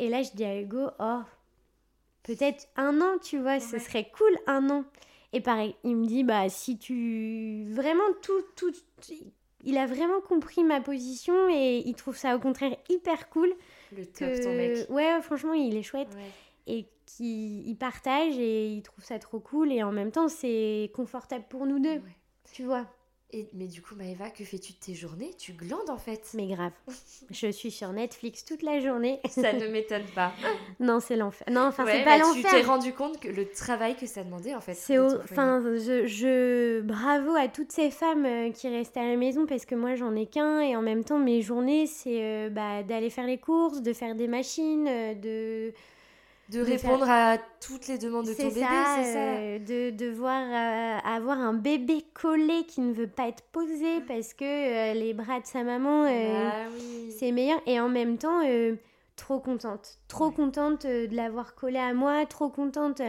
[0.00, 1.20] Et là, je dis à Hugo, oh,
[2.24, 4.84] peut-être un an, tu vois, ce serait cool, un an.
[5.34, 7.64] Et pareil, il me dit, bah, si tu.
[7.68, 8.72] Vraiment, tout, tout.
[9.64, 13.52] Il a vraiment compris ma position et il trouve ça au contraire hyper cool.
[13.96, 14.42] Le top Que...
[14.44, 14.88] ton mec.
[14.90, 16.30] Ouais, franchement, il est chouette Ouais.
[16.74, 20.90] et qu'il il partage et il trouve ça trop cool et en même temps, c'est
[20.94, 22.16] confortable pour nous deux, Ouais.
[22.52, 22.86] tu vois.
[23.36, 25.32] Et, mais du coup, Maëva, que fais-tu de tes journées?
[25.36, 26.30] Tu glandes en fait.
[26.34, 26.70] Mais grave.
[27.30, 29.18] Je suis sur Netflix toute la journée.
[29.28, 30.32] Ça ne m'étonne pas.
[30.78, 31.46] Non, c'est l'enfer.
[31.50, 32.66] Non, enfin, Ouais, c'est pas bah, tu t'es l'enfer.
[32.66, 34.74] rendu compte que le travail que ça demandait en fait.
[34.74, 35.06] C'est au...
[35.22, 39.64] enfin, je, je bravo à toutes ces femmes euh, qui restent à la maison parce
[39.66, 43.10] que moi j'en ai qu'un et en même temps mes journées c'est euh, bah, d'aller
[43.10, 45.74] faire les courses, de faire des machines, euh, de
[46.50, 49.18] de répondre à toutes les demandes de ton bébé, ça, c'est ça.
[49.18, 54.34] euh, de devoir euh, avoir un bébé collé qui ne veut pas être posé parce
[54.34, 57.12] que euh, les bras de sa maman Ah oui.
[57.18, 58.40] c'est meilleur et en même temps
[59.16, 60.34] trop contente trop Ouais.
[60.34, 63.00] contente de l'avoir collé à moi trop contente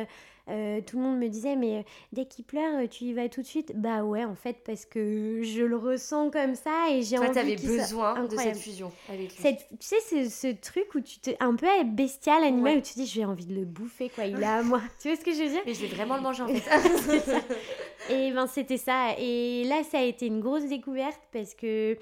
[0.49, 1.81] euh, tout le monde me disait mais euh,
[2.13, 3.71] dès qu'il pleure euh, tu y vas tout de suite?
[3.75, 7.33] Bah ouais en fait parce que je le ressens comme ça et j'ai Toi, envie
[7.35, 9.37] t'avais qu'il soit besoin de cette fusion avec lui.
[9.41, 12.79] Cette- tu sais ce, ce truc où tu te un peu bestial animal Ouais.
[12.79, 15.07] où tu te dis j'ai envie de le bouffer quoi il est à moi tu
[15.07, 15.61] vois ce que je veux dire?
[15.65, 18.13] Mais je vais vraiment le manger en fait.
[18.13, 19.15] et ben c'était ça.
[19.17, 21.97] Et là, ça a été une grosse découverte parce que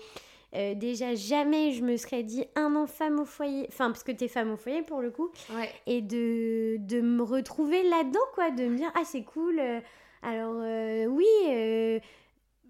[0.56, 4.12] euh, déjà jamais je me serais dit un an femme au foyer, enfin parce que
[4.12, 5.70] t'es femme au foyer pour le coup, ouais.
[5.88, 9.60] et de, de me retrouver là-dedans quoi, de me dire ah c'est cool.
[9.60, 9.80] euh,
[10.22, 11.26] alors euh, oui.
[11.49, 11.99] euh,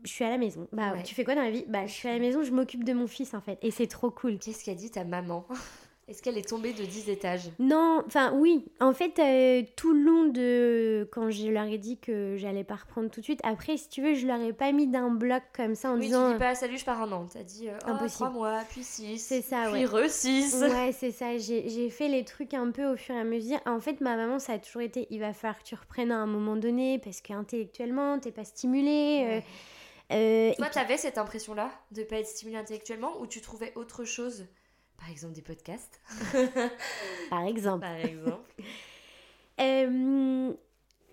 [0.06, 0.68] je suis à la maison.
[0.74, 1.04] Bah, Ouais.
[1.04, 1.64] tu fais quoi dans la vie?
[1.70, 3.58] Bah, je suis à la maison, je m'occupe de mon fils en fait.
[3.62, 4.38] Et c'est trop cool.
[4.38, 5.46] Qu'est-ce qu'a dit ta maman?
[6.10, 7.50] Est-ce qu'elle est tombée de 10 étages?
[7.60, 11.08] Non, enfin oui, en fait, euh, tout le long de...
[11.14, 14.02] Quand je leur ai dit que j'allais pas reprendre tout de suite, après, si tu
[14.02, 16.28] veux, je leur ai pas mis d'un bloc comme ça en Oui, disant...
[16.28, 17.26] tu dis pas salut, je pars un an.
[17.32, 18.12] T'as dit euh, oh, Impossible.
[18.12, 19.18] 3 mois, puis 6.
[19.18, 20.06] C'est ça, puis ouais.
[20.06, 20.56] re 6.
[20.62, 21.38] Ouais, c'est ça.
[21.38, 23.60] J'ai fait les trucs un peu au fur et à mesure.
[23.66, 26.18] En fait, ma maman, ça a toujours été il va falloir que tu reprennes à
[26.18, 29.24] un moment donné parce qu'intellectuellement, t'es pas stimulé.
[29.26, 29.40] euh,
[30.12, 33.72] euh, et Toi, puis- t'avais cette impression-là de pas être stimulée intellectuellement ou tu trouvais
[33.76, 34.48] autre chose?
[35.04, 36.00] Par exemple, des podcasts
[37.30, 37.82] par exemple.
[37.82, 38.54] Par exemple.
[39.60, 40.52] Euh,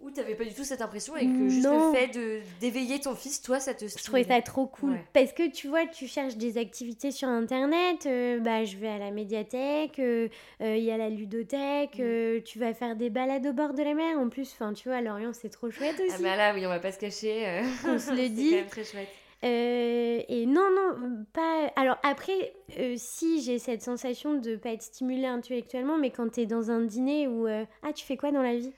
[0.01, 1.93] Ou t'avais pas du tout cette impression et que juste Non.
[1.93, 4.93] le fait de d'éveiller ton fils, toi, ça te Je trouvais ça trop cool.
[4.93, 5.05] Ouais.
[5.12, 8.97] Parce que tu vois, tu cherches des activités sur Internet, euh, bah, je vais à
[8.97, 10.28] la médiathèque, euh,
[10.62, 12.43] euh, il y a la ludothèque, Mm.
[12.45, 14.18] tu vas faire des balades au bord de la mer.
[14.18, 16.14] En plus, enfin, tu vois, à Lorient, c'est trop chouette aussi.
[16.18, 17.61] Ah bah là, oui, on va pas se cacher.
[17.86, 18.51] On se le c'est dit.
[18.53, 19.09] quand même très chouette.
[19.45, 21.72] Euh, et non, non, pas.
[21.76, 26.47] Alors après, euh, si j'ai cette sensation de pas être stimulée intellectuellement, mais quand t'es
[26.47, 28.72] dans un dîner où euh, ah tu fais quoi dans la vie?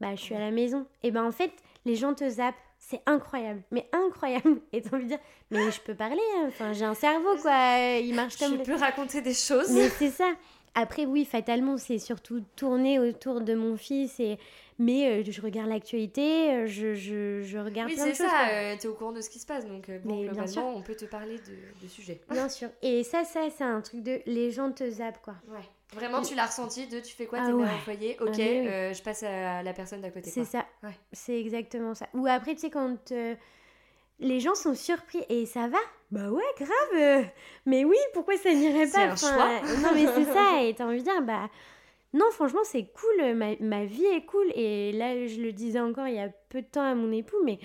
[0.00, 0.86] Bah je suis à la maison.
[1.02, 1.52] Et ben en fait,
[1.86, 2.54] les gens te zappent.
[2.84, 4.60] C'est incroyable, mais incroyable.
[4.72, 5.20] Et t'as envie de dire,
[5.52, 6.20] mais je peux parler.
[6.38, 6.46] hein.
[6.48, 7.98] Enfin, j'ai un cerveau quoi.
[8.02, 8.58] Il marche comme.
[8.58, 9.70] Je peux raconter des choses.
[9.70, 10.28] mais c'est ça.
[10.74, 14.18] Après, oui, fatalement, c'est surtout tourné autour de mon fils.
[14.20, 14.38] Et...
[14.78, 18.30] Mais euh, je regarde l'actualité, euh, je, je, je regarde Oui, plein de c'est choses.
[18.32, 20.80] ça, euh, t'es au courant de ce qui se passe, donc bon, Mais globalement, on
[20.82, 22.20] peut te parler de, de sujets.
[22.30, 22.68] Bien sûr.
[22.80, 24.20] Et ça, ça, c'est un truc de.
[24.26, 25.34] Les gens te zappent, quoi.
[25.48, 25.60] Ouais.
[25.94, 27.74] Vraiment, tu l'as ressenti de tu fais quoi, Ah t'es mère ouais.
[27.74, 28.42] au foyer, ok, Ah, oui.
[28.66, 30.30] euh, je passe à la personne d'à côté.
[30.30, 30.64] C'est ça.
[30.82, 30.96] Ouais.
[31.12, 32.06] C'est exactement ça.
[32.14, 33.34] Ou après, tu sais, quand euh,
[34.18, 35.76] les gens sont surpris et ça va
[36.12, 36.70] Bah ouais, grave.
[36.94, 37.22] euh,
[37.66, 39.50] mais oui, pourquoi ça n'irait C'est pas un Enfin, choix.
[39.64, 40.62] euh, Non, mais c'est ça.
[40.62, 41.48] Et t'as envie de dire, bah.
[42.14, 43.34] Non, franchement, c'est cool.
[43.34, 44.46] Ma, ma vie est cool.
[44.54, 47.38] Et là, je le disais encore il y a peu de temps à mon époux,
[47.44, 47.58] mais.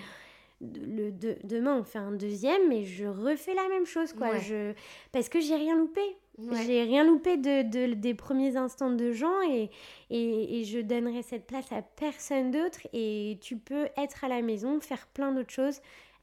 [0.59, 4.29] Le, de- demain, on fait un deuxième et je refais la même chose, quoi.
[4.31, 4.39] Ouais.
[4.39, 4.73] Je,
[5.11, 6.01] parce que j'ai rien loupé.
[6.39, 6.63] Ouais.
[6.65, 9.69] J'ai rien loupé de, de- des premiers instants de Jean et,
[10.09, 12.79] et, et je donnerai cette place à personne d'autre.
[12.91, 15.79] Et tu peux être à la maison, faire plein d'autres choses,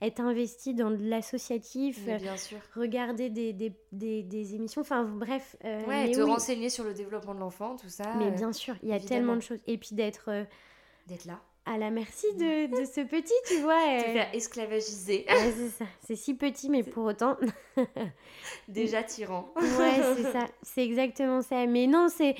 [0.06, 2.00] être investi dans de l'associatif,
[2.36, 2.58] sûr.
[2.74, 5.56] regarder des, des, des, des émissions, enfin bref.
[5.64, 6.30] euh, Ouais, te oui.
[6.30, 8.14] renseigner sur le développement de l'enfant, tout ça.
[8.16, 9.18] Mais euh, bien sûr, il y a évidemment.
[9.18, 9.60] tellement de choses.
[9.66, 10.44] Et puis d'être euh,
[11.06, 11.40] D'être là.
[11.66, 13.74] à la merci de, de ce petit, tu vois.
[13.98, 15.26] Te euh, faire esclavagiser.
[15.28, 15.84] ouais, c'est ça.
[16.06, 17.36] C'est si petit, mais pour autant.
[18.68, 19.52] Déjà tyran.
[19.56, 20.46] Ouais, c'est ça.
[20.62, 21.66] C'est exactement ça.
[21.66, 22.34] Mais non, c'est.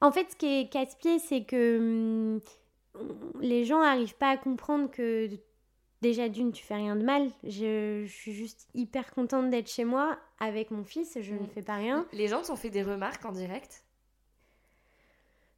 [0.00, 2.40] En fait, ce qui est casse-pied, c'est que hum,
[3.40, 5.28] les gens n'arrivent pas à comprendre que
[6.00, 7.30] déjà d'une, tu fais rien de mal.
[7.44, 11.18] Je, je suis juste hyper contente d'être chez moi avec mon fils.
[11.20, 11.46] Je ne Mm.
[11.54, 12.06] fais pas rien.
[12.12, 13.84] Les gens t'ont fait des remarques en direct?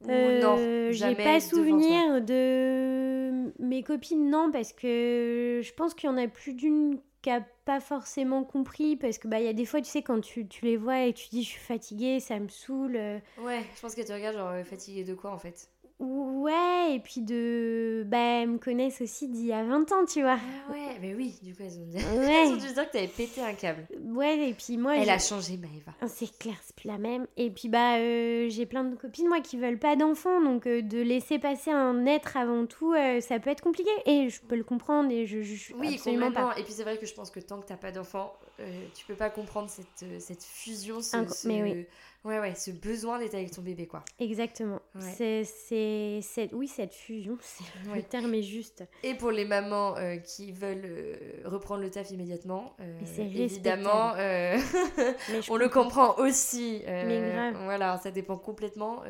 [0.09, 0.57] Euh, non
[0.89, 6.27] J'ai pas souvenir de mes copines, non, parce que je pense qu'il y en a
[6.27, 9.79] plus d'une qui a pas forcément compris, parce que bah il y a des fois,
[9.79, 12.47] tu sais, quand tu, tu les vois et tu dis je suis fatiguée, ça me
[12.49, 12.95] saoule.
[12.95, 15.70] euh, Ouais, je pense que tu regardes genre euh, fatigué de quoi en fait?
[16.05, 18.03] Ouais, et puis de.
[18.07, 20.39] Bah, elles me connaissent aussi d'il y a 20 ans, tu vois.
[20.67, 21.97] Ah ouais, mais oui, du coup elles ont dit.
[22.17, 22.43] Ouais.
[22.47, 23.85] elles ont dû dire que t'avais pété un câble.
[24.05, 24.97] Ouais, et puis moi.
[24.97, 25.93] Elle a changé Maëva.
[26.01, 27.27] Ah, C'est clair, c'est plus la même.
[27.37, 30.81] Et puis bah euh, j'ai plein de copines moi qui veulent pas d'enfants, donc euh,
[30.81, 33.91] de laisser passer un être avant tout, euh, ça peut être compliqué.
[34.07, 36.55] Et je peux le comprendre et je, je, je- Oui, absolument pas.
[36.57, 38.63] Et puis c'est vrai que je pense que tant que t'as pas d'enfant, euh,
[38.95, 41.85] tu peux pas comprendre cette, cette fusion, ce- mais oui.
[42.23, 44.05] Ouais, ouais, ce besoin d'être avec ton bébé quoi.
[44.19, 44.79] Exactement.
[44.93, 45.43] Ouais.
[45.43, 47.97] C'est oui cette fusion, c'est Ouais.
[47.97, 48.83] le terme est juste.
[49.01, 51.15] Et pour les mamans euh, qui veulent euh,
[51.45, 54.59] reprendre le taf immédiatement, euh, évidemment, Mais
[55.49, 56.83] on le comprend aussi.
[56.85, 57.63] Mais grave.
[57.63, 59.01] Voilà, ça dépend complètement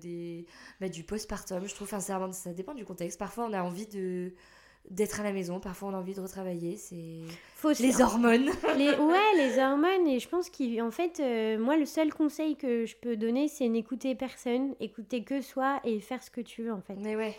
[0.00, 0.46] des,
[0.80, 1.88] bah, du postpartum, je trouve.
[1.88, 3.18] Ça, ça dépend du contexte.
[3.18, 4.32] Parfois, on a envie de
[4.88, 7.20] d'être à la maison, parfois on a envie de retravailler, c'est
[7.78, 8.50] les hormones.
[8.76, 10.06] Les, ouais, les hormones.
[10.06, 13.68] Et je pense qu'en fait, euh, moi, le seul conseil que je peux donner, c'est
[13.68, 16.94] n'écouter personne, écouter que soi et faire ce que tu veux, en fait.
[16.98, 17.36] Mais ouais,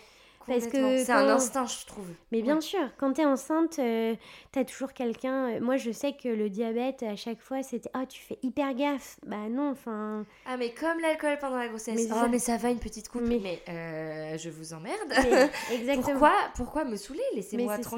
[0.48, 2.08] Parce que c'est un instinct, je trouve.
[2.32, 2.62] Mais bien Ouais.
[2.62, 4.16] sûr, quand t'es enceinte, euh,
[4.52, 5.50] t'as toujours quelqu'un.
[5.56, 8.74] euh, moi, je sais que le diabète, à chaque fois, c'était Ah, tu fais hyper
[8.74, 9.18] gaffe.
[9.26, 10.26] Bah non, enfin.
[10.46, 11.96] Ah, mais comme l'alcool pendant la grossesse.
[11.96, 13.22] Mais oh, ça- mais ça va, une petite coupe.
[13.24, 14.98] Mais, Mais- euh, je vous emmerde.
[15.10, 16.04] mais- exactement.
[16.10, 17.22] pourquoi, pourquoi me saouler?
[17.36, 17.89] Laissez-moi ça.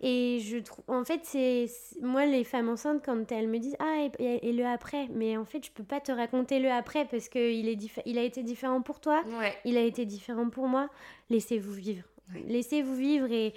[0.00, 0.84] Et je trouve.
[0.86, 1.66] En fait, c'est.
[2.00, 5.08] Moi, les femmes enceintes, quand elles me disent Ah, et, le après.
[5.12, 8.16] Mais en fait, je peux pas te raconter le après parce qu'il est diffé- il
[8.16, 9.24] a été différent pour toi.
[9.40, 9.52] Ouais.
[9.64, 10.88] Il a été différent pour moi.
[11.30, 12.04] Laissez-vous vivre.
[12.32, 12.44] Ouais.
[12.46, 13.54] Laissez-vous vivre et.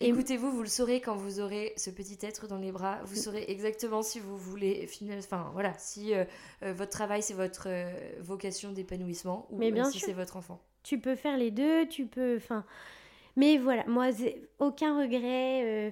[0.00, 2.98] Écoutez-vous, vous le saurez quand vous aurez ce petit être dans les bras.
[3.04, 5.16] Vous saurez exactement si vous voulez finir.
[5.18, 6.24] Enfin voilà, si euh,
[6.62, 10.60] euh, votre travail c'est votre euh, vocation d'épanouissement ou Mais bien si c'est votre enfant.
[10.82, 12.36] tu peux faire les deux, tu peux.
[12.36, 12.64] Enfin.
[13.36, 14.08] Mais voilà, moi,
[14.58, 15.62] aucun regret.
[15.64, 15.90] euh,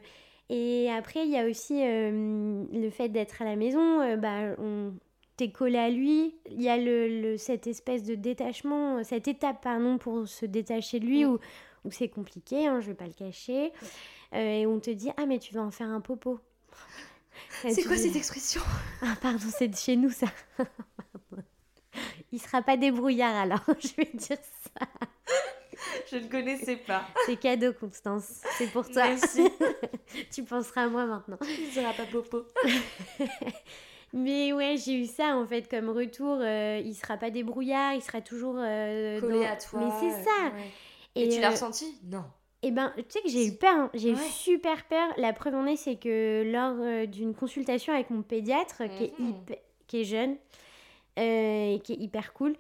[0.49, 4.01] et après, il y a aussi euh, le fait d'être à la maison.
[4.01, 4.95] euh, bah, on
[5.37, 6.35] t'es collé à lui.
[6.51, 11.01] Il y a le, le- cette espèce de détachement, cette étape, pardon, pour se détacher
[11.01, 11.39] de lui où,
[11.85, 13.73] où c'est compliqué, hein, je vais pas le cacher.
[14.35, 16.39] Euh, et on te dit Ah, mais tu vas en faire un popo.
[17.63, 18.61] C'est quoi dis, cette expression?
[19.03, 20.27] Ah, pardon, c'est de chez nous ça.
[22.33, 24.87] Il sera pas débrouillard alors, je vais dire ça.
[26.11, 27.05] Je ne connaissais pas.
[27.27, 28.41] C'est cadeau, Constance.
[28.59, 29.05] C'est pour toi.
[29.09, 29.49] Merci.
[30.33, 31.39] tu penseras à moi maintenant.
[31.43, 32.43] Il sera pas popo.
[34.15, 36.37] Mais ouais, j'ai eu ça en fait comme retour.
[36.41, 39.81] euh, il sera pas débrouillard, il sera toujours euh, Collé dans- à toi.
[39.81, 40.55] Mais c'est euh, ça.
[40.55, 40.71] ouais.
[41.15, 41.99] Et, tu l'as euh, ressenti?
[42.05, 42.25] Non.
[42.63, 43.75] Eh ben, tu sais que j'ai eu peur.
[43.75, 43.91] hein.
[43.95, 45.09] J'ai eu super peur.
[45.17, 49.19] La preuve en est, c'est que lors euh, d'une consultation avec mon pédiatre, qui, est
[49.19, 49.31] Mhm.
[49.31, 50.37] hyper- qui est jeune
[51.17, 52.55] et qui est hyper cool,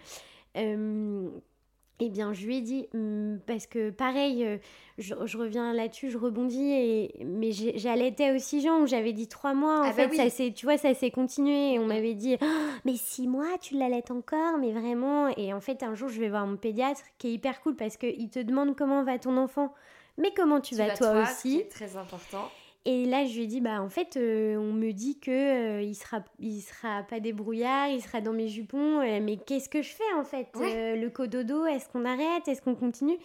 [2.01, 4.59] eh bien, je lui ai dit, hum, parce que pareil, euh,
[4.99, 9.55] je, je reviens là-dessus, je rebondis, et, mais j'allaitais aussi Jean, où j'avais dit trois
[9.55, 9.81] mois.
[9.81, 10.17] En Ah bah fait, oui.
[10.17, 11.75] ça s'est- tu vois, ça s'est continué.
[11.75, 11.89] Et on Mhm.
[11.89, 12.47] m'avait dit, Ah,
[12.85, 15.29] mais six mois, tu l'allaites encore, mais vraiment.
[15.37, 17.97] Et en fait, un jour, je vais voir mon pédiatre, qui est hyper cool, parce
[17.97, 19.73] qu'il te demande comment va ton enfant.
[20.19, 22.51] Mais comment tu, vas, toi, aussi très important.
[22.85, 25.83] Et là, je lui ai dit, bah en fait, euh, on me dit que euh,
[25.83, 29.01] il sera, il sera pas débrouillard, il sera dans mes jupons.
[29.01, 30.75] euh, mais qu'est-ce que je fais en fait Ouais.
[30.75, 33.17] Euh, Le cododo, est-ce qu'on arrête Est-ce qu'on continue?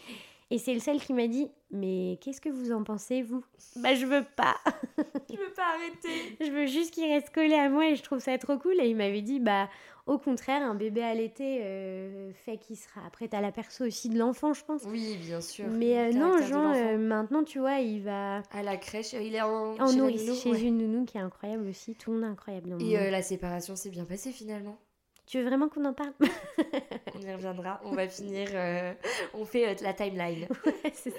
[0.52, 3.44] Et c'est le seul qui m'a dit, mais qu'est-ce que vous en pensez vous?
[3.78, 4.56] Bah je veux pas.
[5.30, 6.38] Je veux pas arrêter.
[6.40, 8.76] je veux juste qu'il reste collé à moi et je trouve ça trop cool.
[8.80, 9.68] Et il m'avait dit, bah
[10.08, 13.02] au contraire, un bébé allaité euh, fait qu'il sera.
[13.06, 14.84] Après, t'as la perso aussi de l'enfant, je pense.
[14.88, 15.66] Oui, bien sûr.
[15.68, 19.42] Mais euh, non, Jean, euh, maintenant, tu vois, il va À la crèche, il est
[19.42, 20.62] en, en chez nourrice nounou, chez ouais.
[20.62, 21.96] une nounou qui est incroyable aussi.
[21.96, 22.70] Tout le monde est incroyable.
[22.70, 24.78] dans le Et euh, la séparation s'est bien passée finalement.
[25.26, 26.14] Tu veux vraiment qu'on en parle?
[27.16, 27.82] On y reviendra.
[27.84, 28.48] On va finir.
[28.54, 28.94] euh,
[29.34, 30.48] on fait euh, la timeline.
[30.94, 31.10] Ça.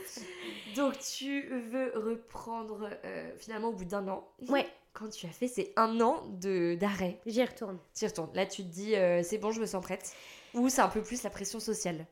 [0.77, 4.27] Donc tu veux reprendre euh, finalement au bout d'un an.
[4.49, 4.67] Ouais.
[4.99, 7.79] Quand tu as fait ces un an de d'arrêt, J'y retourne.
[7.95, 8.31] tu y retournes.
[8.35, 10.13] Là tu te dis euh, c'est bon, je me sens prête.
[10.55, 12.07] Ou c'est un peu plus la pression sociale?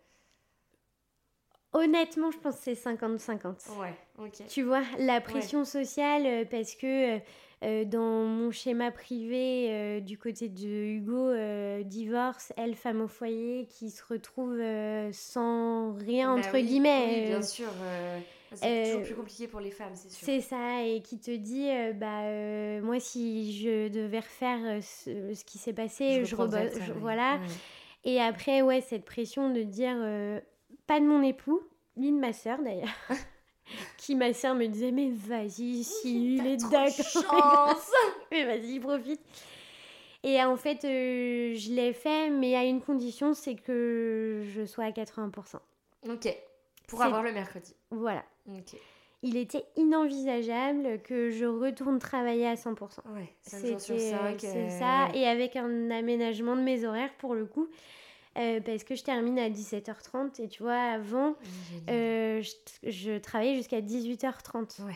[1.73, 3.69] Honnêtement, je pense que c'est 50-50.
[3.79, 4.47] Ouais, ok.
[4.49, 7.19] Tu vois, la pression sociale, euh, parce que
[7.65, 13.09] euh, dans mon schéma privé, euh, du côté de Hugo, euh, divorce, elle, femme au
[13.09, 14.59] foyer, qui se retrouve
[15.13, 17.23] sans rien, Bah entre oui, guillemets.
[17.23, 17.69] Oui, bien sûr.
[18.53, 20.25] Euh, c'est euh, toujours plus compliqué pour les femmes, c'est sûr.
[20.25, 24.81] C'est ça, et qui te dit, euh, bah, euh, moi, si je devais refaire euh,
[24.81, 27.35] ce, ce qui s'est passé, je, je- voilà.
[27.37, 27.47] Ouais.
[28.05, 30.41] Et après, ouais, cette pression de dire, euh,
[30.87, 31.61] pas de mon époux,
[31.97, 32.89] ni de ma sœur d'ailleurs,
[33.97, 36.89] qui ma sœur me disait, mais vas-y, si il est d'accord.
[36.91, 37.91] chance.
[38.31, 39.21] mais vas-y, profite.
[40.23, 44.85] Et en fait, euh, je l'ai fait, mais à une condition, c'est que je sois
[44.85, 45.57] à 80%.
[46.09, 46.37] Ok.
[46.89, 47.75] Pour avoir le mercredi.
[47.91, 48.25] Voilà.
[49.23, 52.75] Il était inenvisageable que je retourne travailler à 100%.
[53.15, 54.41] Ouais, 5 jours sur C'était, euh, 5.
[54.41, 57.69] c'est ça, et avec un aménagement de mes horaires pour le coup,
[58.39, 61.35] euh, parce que je termine à 17h30 et tu vois, avant,
[61.89, 64.85] euh, je, je travaillais jusqu'à 18h30.
[64.85, 64.93] Ouais.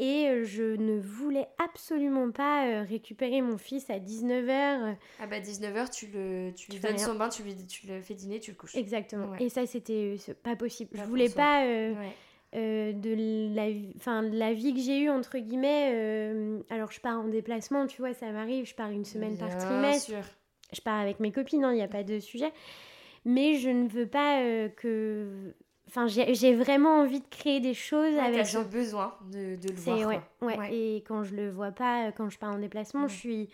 [0.00, 4.94] Et euh, je ne voulais absolument pas euh, récupérer mon fils à 19h.
[5.20, 7.04] Ah bah 19h, tu, le, tu lui donnes rien.
[7.04, 8.76] son bain, tu, lui, tu le fais dîner, tu le couches.
[8.76, 9.30] Exactement.
[9.30, 9.42] Ouais.
[9.42, 10.90] Et ça, c'était euh, pas possible.
[10.96, 12.12] Pas je voulais pas euh, Ouais.
[12.54, 15.90] Euh, de, la, de la vie que j'ai eue, entre guillemets.
[15.94, 18.64] euh, alors, je pars en déplacement, tu vois, ça m'arrive.
[18.66, 20.06] Je pars une semaine par trimestre.
[20.06, 20.22] sûr.
[20.72, 22.52] je pars avec mes copines, il n'y a pas de sujet.
[23.24, 25.52] Mais je ne veux pas euh, que.
[25.88, 29.68] Enfin, j'ai j'ai vraiment envie de créer des choses Ouais, avec ce besoin de, de
[29.68, 29.98] le voir.
[30.08, 30.48] ouais, quoi.
[30.48, 30.58] ouais.
[30.58, 30.74] Ouais.
[30.74, 33.48] Et quand je le vois pas, quand je pars en déplacement, je suis,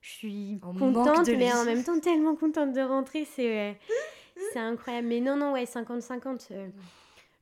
[0.00, 3.76] je suis contente, mais en même temps tellement contente de rentrer, c'est,
[4.52, 5.08] c'est incroyable.
[5.08, 6.48] Mais non, non, ouais, 50-50.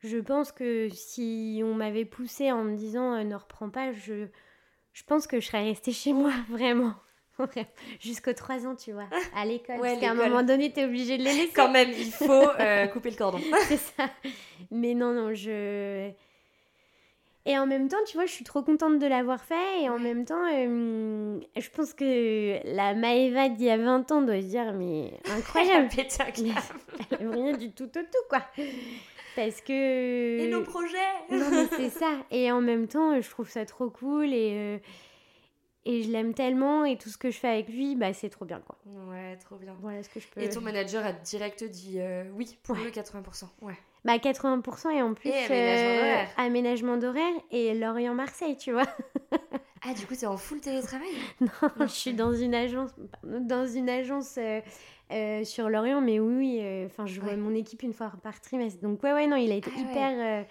[0.03, 4.27] Je pense que si on m'avait poussé en me disant euh, ne reprends pas, je,
[4.93, 6.95] je pense que je serais restée chez moi, vraiment.
[8.01, 9.77] Jusqu'aux 3 ans, tu vois, à l'école.
[9.77, 11.53] Ouais, parce qu'à un moment donné, t'es obligé de les laisser.
[11.55, 13.41] Quand même, il faut euh, couper le cordon.
[13.69, 14.11] c'est ça.
[14.71, 16.11] Mais non, non, je.
[17.45, 19.83] Et en même temps, tu vois, je suis trop contente de l'avoir fait.
[19.83, 24.23] Et en même temps, euh, je pense que la Maëva d'il y a 20 ans
[24.23, 25.89] doit se dire Mais incroyable.
[27.11, 28.43] Elle aime rien du tout au tout, quoi
[29.37, 30.39] Parce que.
[30.41, 30.97] Et nos projets
[31.31, 32.11] Non, mais c'est ça.
[32.31, 34.33] Et en même temps, je trouve ça trop cool.
[34.33, 34.79] Et, euh,
[35.85, 36.85] et je l'aime tellement.
[36.85, 38.77] Et tout ce que je fais avec lui, bah, c'est trop bien, quoi.
[38.87, 39.75] Ouais, trop bien.
[39.81, 40.41] Voilà ce que je peux.
[40.43, 42.85] Et ton manager a direct dit euh, oui pour Ouais.
[42.85, 43.45] le 80%.
[43.63, 43.75] Ouais.
[44.05, 46.29] Bah 80% et en plus Et aménagement d'horaire.
[46.37, 48.87] aménagement d'horaire et Lorient-Marseille, tu vois.
[49.85, 51.09] Ah, du coup, t'es en full télétravail?
[51.41, 51.49] Non,
[51.81, 52.91] je suis dans une agence,
[53.25, 54.39] dans une agence
[55.13, 58.81] euh, sur Lorient, mais oui, euh, enfin je vois mon équipe une fois par trimestre.
[58.81, 60.45] Donc ouais, ouais, non, il a été Ah hyper, euh,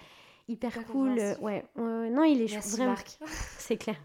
[0.47, 1.19] hyper Hyper cool.
[1.41, 3.17] ouais, non, il est Merci vraiment, Marc.
[3.57, 3.97] c'est clair.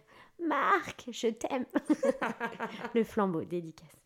[0.45, 1.65] Marc, je t'aime.
[2.95, 3.97] Le flambeau, dédicace.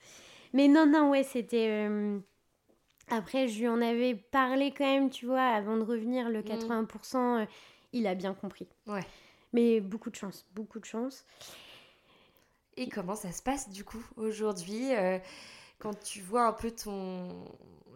[0.53, 1.89] Mais non, non, ouais, c'était.
[3.11, 7.41] Après, je lui en avais parlé quand même, tu vois, avant de revenir, le 80%,
[7.43, 7.47] euh,
[7.93, 8.69] il a bien compris.
[8.87, 9.05] Ouais.
[9.53, 11.27] Mais beaucoup de chance, beaucoup de chance.
[12.77, 15.19] Et comment ça se passe du coup aujourd'hui euh,
[15.81, 17.45] quand tu vois un peu ton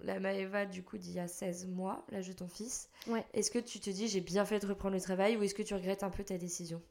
[0.03, 3.25] la Maëva du coup d'il y a 16 mois, l'âge de ton fils Ouais.
[3.33, 5.63] Est-ce que tu te dis j'ai bien fait de reprendre le travail ou est-ce que
[5.63, 6.83] tu regrettes un peu ta décision?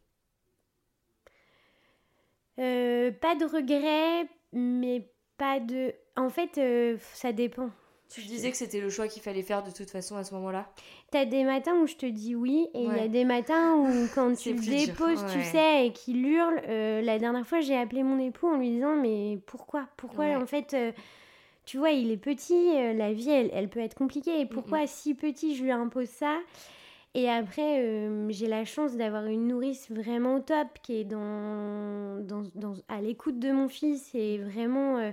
[2.59, 5.93] Euh, pas de regret, mais pas de.
[6.15, 7.71] En fait, euh, ça dépend.
[8.13, 10.69] Tu disais que c'était le choix qu'il fallait faire de toute façon à ce moment-là
[11.09, 14.07] T'as des matins où je te dis oui, et il y a des matins où
[14.13, 16.61] quand tu le déposes, tu sais, et qu'il hurle.
[16.67, 19.87] euh, la dernière fois, j'ai appelé mon époux en lui disant Mais pourquoi?
[19.97, 20.35] Pourquoi Ouais.
[20.35, 20.91] en fait euh,
[21.65, 24.39] Tu vois, il est petit, euh, la vie, elle, elle peut être compliquée.
[24.41, 26.37] Et Mm, pourquoi, si petit, je lui impose ça?
[27.15, 32.19] Et après, euh, j'ai la chance d'avoir une nourrice vraiment au top qui est dans,
[32.25, 35.11] dans, dans- à l'écoute de mon fils et vraiment euh,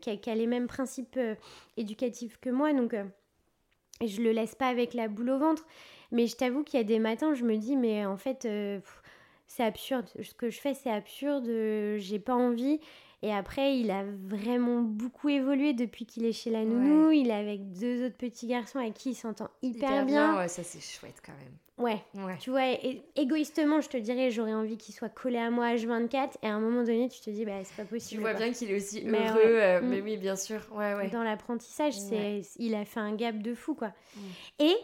[0.00, 1.34] qui, a, qui a les mêmes principes euh,
[1.76, 2.72] éducatifs que moi.
[2.72, 3.04] Donc, euh,
[4.04, 5.66] je le laisse pas avec la boule au ventre.
[6.12, 8.80] Mais je t'avoue qu'il y a des matins, je me dis, mais en fait, euh,
[9.46, 10.06] c'est absurde.
[10.22, 11.48] Ce que je fais, c'est absurde.
[11.48, 12.80] euh, J'ai pas envie.
[13.22, 17.10] Et après, il a vraiment beaucoup évolué depuis qu'il est chez la nounou.
[17.12, 20.36] Il est avec deux autres petits garçons avec qui il s'entend hyper, bien.
[20.36, 21.56] ouais, ça c'est chouette quand même.
[21.78, 22.02] Ouais.
[22.24, 22.36] Ouais.
[22.38, 22.62] Tu vois,
[23.16, 26.30] égoïstement, je te dirais, j'aurais envie qu'il soit collé à moi H24.
[26.42, 28.20] Et à un moment donné, tu te dis, bah, c'est pas Tu possible.
[28.22, 28.40] vois quoi.
[28.44, 29.62] bien qu'il est aussi Mais heureux, ouais.
[29.62, 29.88] euh, Mm.
[29.88, 30.60] mais oui, bien sûr.
[30.72, 31.08] Ouais, ouais.
[31.10, 33.88] Dans l'apprentissage, c'est il a fait un gap de fou, quoi.
[34.16, 34.20] Mm.
[34.60, 34.74] Et,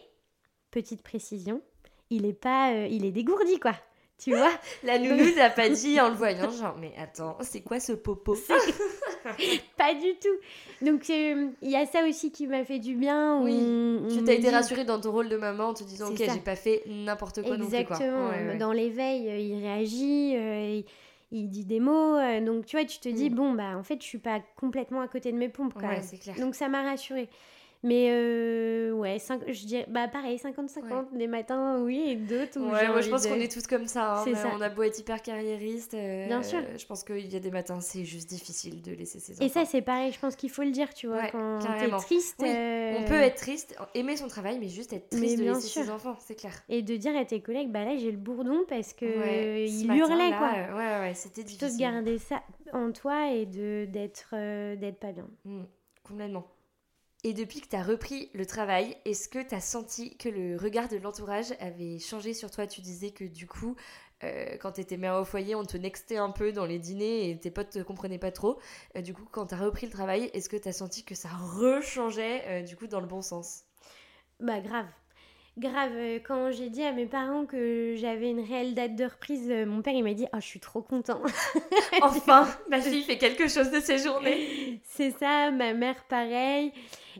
[0.70, 1.62] petite précision,
[2.10, 2.72] il est pas...
[2.72, 3.74] euh, il est dégourdi, quoi.
[4.22, 4.50] Tu vois
[4.84, 8.36] La nounou t'a pas dit en le voyant, genre, mais attends, c'est quoi ce popo?
[9.76, 10.84] Pas du tout.
[10.84, 13.40] Donc, euh, il y a ça aussi qui m'a fait du bien.
[13.42, 16.10] Oui, on- Tu t'as été dit- rassurée dans ton rôle de maman en te disant,
[16.10, 17.96] ok, j'ai pas fait n'importe quoi non plus, quoi.
[17.96, 18.28] Exactement.
[18.30, 18.56] Ouais, ouais.
[18.58, 20.84] Dans l'éveil, euh, il réagit, euh, il,
[21.38, 22.16] il dit des mots.
[22.16, 23.34] euh, donc, tu vois, tu te dis, Mm.
[23.34, 25.94] bon, bah, en fait, je suis pas complètement à côté de mes pompes, quand Ouais,
[25.94, 26.02] même.
[26.02, 26.36] c'est clair.
[26.38, 27.28] Donc, ça m'a rassurée.
[27.84, 31.16] Mais euh, ouais, cinq- je dirais, bah pareil, 50-50.
[31.16, 33.88] Des matins, oui, et d'autres où Ouais, moi je pense de- qu'on est tous comme
[33.88, 34.18] ça.
[34.18, 34.52] hein, C'est mais ça.
[34.56, 35.94] On a beau être hyper carriériste.
[35.94, 36.60] euh, Bien sûr.
[36.78, 39.44] Je pense qu'il y a des matins, c'est juste difficile de laisser ses enfants.
[39.44, 41.90] Et ça, c'est pareil, je pense qu'il faut le dire, tu vois, Ouais, quand t'es
[41.98, 42.36] triste.
[42.40, 45.42] Oui, euh, On peut être triste, aimer son travail, mais juste être Mais triste de
[45.42, 45.82] bien laisser sûr.
[45.82, 46.52] ses enfants, c'est clair.
[46.68, 49.72] Et de dire à tes collègues, bah là, j'ai le bourdon parce que Ouais, ce
[49.82, 50.76] il matin, hurlait, là, quoi.
[50.76, 51.80] Ouais, ouais, c'était Plutôt de difficile.
[51.80, 54.34] garder ça en toi et de d'être
[54.76, 55.26] d'être pas bien.
[55.44, 55.62] Mm,
[56.04, 56.46] complètement.
[57.24, 60.56] Et depuis que tu as repris le travail, est-ce que tu as senti que le
[60.56, 62.66] regard de l'entourage avait changé sur toi?
[62.66, 63.76] Tu disais que du coup,
[64.24, 67.30] euh, quand tu étais mère au foyer, on te nextait un peu dans les dîners
[67.30, 68.58] et tes potes te comprenaient pas trop.
[68.96, 71.14] Euh, du coup, quand tu as repris le travail, est-ce que tu as senti que
[71.14, 73.62] ça rechangeait euh, du coup dans le bon sens?
[74.40, 74.88] Bah grave.
[75.58, 79.50] Grave, euh, quand j'ai dit à mes parents que j'avais une réelle date de reprise,
[79.50, 81.20] euh, mon père il m'a dit Oh, je suis trop content.
[82.02, 84.80] Enfin, ma fille fait quelque chose de ses journées.
[84.84, 86.72] C'est ça, ma mère pareil.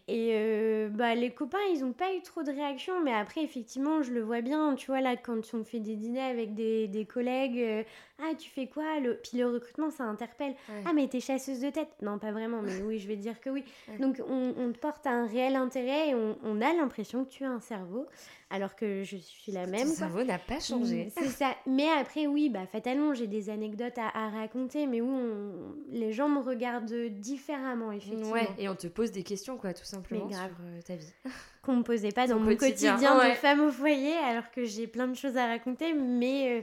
[0.09, 4.03] Et euh, bah, les copains, ils n'ont pas eu trop de réactions, mais après, effectivement,
[4.03, 4.77] je le vois bien.
[4.77, 7.85] Tu vois, là, quand on fait des dîners avec des, des collègues,
[8.23, 9.17] ah, tu fais quoi le...
[9.23, 10.53] Puis le recrutement, ça interpelle.
[10.69, 10.83] Ouais.
[10.87, 13.51] Ah, mais t'es chasseuse de tête Non, pas vraiment, mais oui, je vais dire que
[13.51, 13.65] oui.
[13.89, 13.99] Ouais.
[13.99, 17.45] Donc, on, on te porte un réel intérêt et on, on a l'impression que tu
[17.45, 18.07] as un cerveau,
[18.51, 19.89] alors que je suis la même.
[19.89, 21.07] Ton cerveau n'a pas changé.
[21.07, 21.55] Mm, C'est ça.
[21.67, 26.13] Mais après, oui, bah, fatalement, j'ai des anecdotes à, à raconter, mais où on- les
[26.13, 28.31] gens me regardent différemment, effectivement.
[28.33, 30.51] Ouais, et on te pose des questions, quoi, tout simplement, Mais grave.
[30.55, 31.13] sur euh, ta vie.
[31.63, 33.31] Qu'on me posait pas Ton dans mon quotidien, quotidien, ouais.
[33.31, 36.63] de femme au foyer, alors que j'ai plein de choses à raconter, mais euh,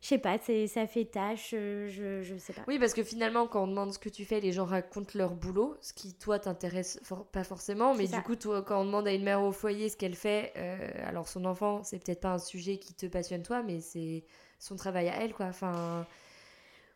[0.00, 2.62] je sais pas, ça fait tâche, euh, je, je sais pas.
[2.68, 5.34] Oui, parce que finalement, quand on demande ce que tu fais, les gens racontent leur
[5.34, 7.94] boulot, ce qui, toi, t'intéresse for- pas forcément.
[7.94, 10.52] Mais du coup, toi, quand on demande à une mère au foyer ce qu'elle fait,
[10.56, 10.76] euh,
[11.06, 14.24] alors son enfant, c'est peut-être pas un sujet qui te passionne, toi, mais c'est
[14.60, 15.46] son travail à elle, quoi.
[15.46, 16.06] Enfin,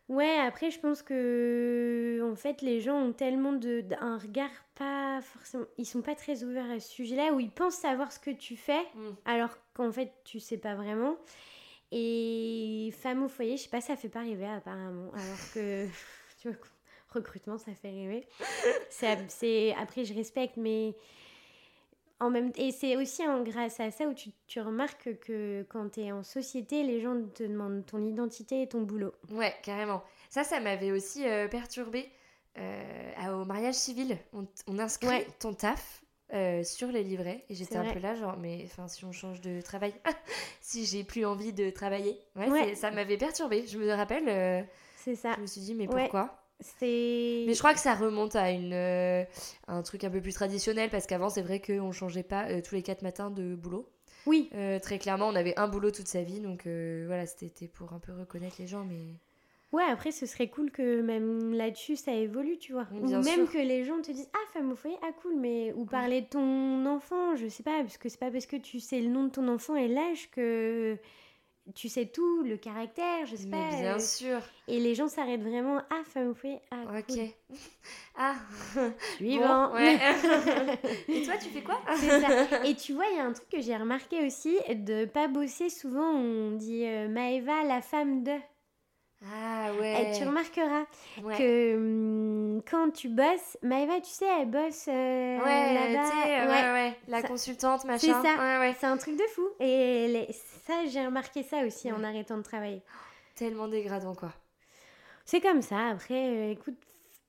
[0.09, 5.21] Ouais, après, je pense que en fait, les gens ont tellement de, un regard pas
[5.21, 5.63] forcément.
[5.77, 8.57] Ils sont pas très ouverts à ce sujet-là, où ils pensent savoir ce que tu
[8.57, 9.09] fais, Mm.
[9.25, 11.15] alors qu'en fait, tu sais pas vraiment.
[11.95, 15.11] Et femme au foyer, je sais pas, ça fait pas rêver apparemment.
[15.13, 15.85] Alors que,
[16.41, 16.57] tu vois,
[17.09, 18.27] recrutement, ça fait rêver.
[18.89, 20.95] C'est, après, je respecte, mais
[22.19, 25.89] en même et c'est aussi en grâce à ça où tu, tu remarques que quand
[25.89, 29.13] tu es en société, les gens te demandent ton identité et ton boulot.
[29.31, 30.03] ouais, carrément.
[30.29, 32.09] Ça, ça m'avait aussi euh, perturbé
[32.57, 34.17] au mariage civil.
[34.67, 35.27] On inscrit Ouais.
[35.39, 36.02] ton taf.
[36.33, 37.93] Euh, sur les livrets et j'étais un vrai.
[37.93, 39.93] peu là genre mais enfin si on change de travail
[40.61, 42.75] si j'ai plus envie de travailler ouais, Ouais.
[42.75, 44.61] ça m'avait perturbé je me rappelle euh,
[44.97, 45.33] C'est ça.
[45.37, 46.01] je me suis dit mais Ouais.
[46.03, 46.39] pourquoi?
[46.59, 47.43] C'est.
[47.45, 49.25] Mais je crois que ça remonte à une, euh,
[49.67, 52.75] un truc un peu plus traditionnel parce qu'avant, c'est vrai qu'on changeait pas euh, tous
[52.75, 53.89] les quatre matins de boulot.
[54.27, 57.91] Oui, Euh, très clairement, on avait un boulot toute sa vie, donc voilà, c'était pour
[57.91, 58.85] un peu reconnaître les gens.
[58.85, 59.15] Mais
[59.73, 62.87] ouais, après, ce serait cool que même là-dessus, ça évolue, tu vois.
[62.91, 63.51] Bien ou même sûr.
[63.51, 65.73] que les gens te disent Ah, femme au foyer, ah, cool, mais.
[65.75, 68.79] Ou parler de ton enfant, je sais pas, parce que c'est pas parce que tu
[68.79, 70.97] sais le nom de ton enfant et l'âge que.
[71.75, 73.69] Tu sais tout, le caractère, je sais Mais pas.
[73.79, 77.05] bien euh, sûr, Et les gens s'arrêtent vraiment Ah, femme au foyer, ah, ok.
[77.07, 77.29] cool.
[78.17, 78.35] Ah,
[79.15, 79.69] Suivant.
[79.69, 79.97] Bon, ouais.
[81.07, 81.79] Et toi, tu fais quoi?
[81.95, 82.65] C'est ça.
[82.65, 85.69] Et tu vois, il y a un truc que j'ai remarqué aussi, de pas bosser
[85.69, 88.33] souvent, on dit euh, Maëva, la femme de.
[89.31, 90.11] Ah Et ouais.
[90.17, 90.83] tu remarqueras
[91.23, 91.37] Ouais.
[91.37, 96.47] que hum, quand tu bosses, Maëva, tu sais, elle bosse euh, Ouais, là-bas.
[96.47, 96.71] Ouais.
[96.73, 98.21] ouais, la Ça- consultante, C'est machin.
[98.23, 98.35] ça.
[98.37, 98.75] Ouais, ouais.
[98.79, 99.47] C'est un truc de fou.
[99.59, 100.33] Et les-
[100.67, 102.81] ça, j'ai remarqué ça aussi en arrêtant de travailler.
[103.35, 104.33] Tellement dégradant, quoi.
[105.25, 105.87] C'est comme ça.
[105.91, 106.75] Après, euh, écoute,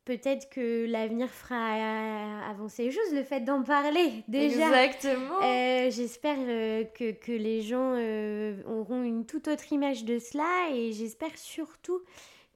[0.05, 4.85] peut-être que l'avenir fera avancer les choses, le fait d'en parler déjà.
[4.85, 5.43] Exactement.
[5.43, 10.71] Euh, J'espère euh, que, que les gens euh, auront une toute autre image de cela
[10.73, 12.01] et j'espère surtout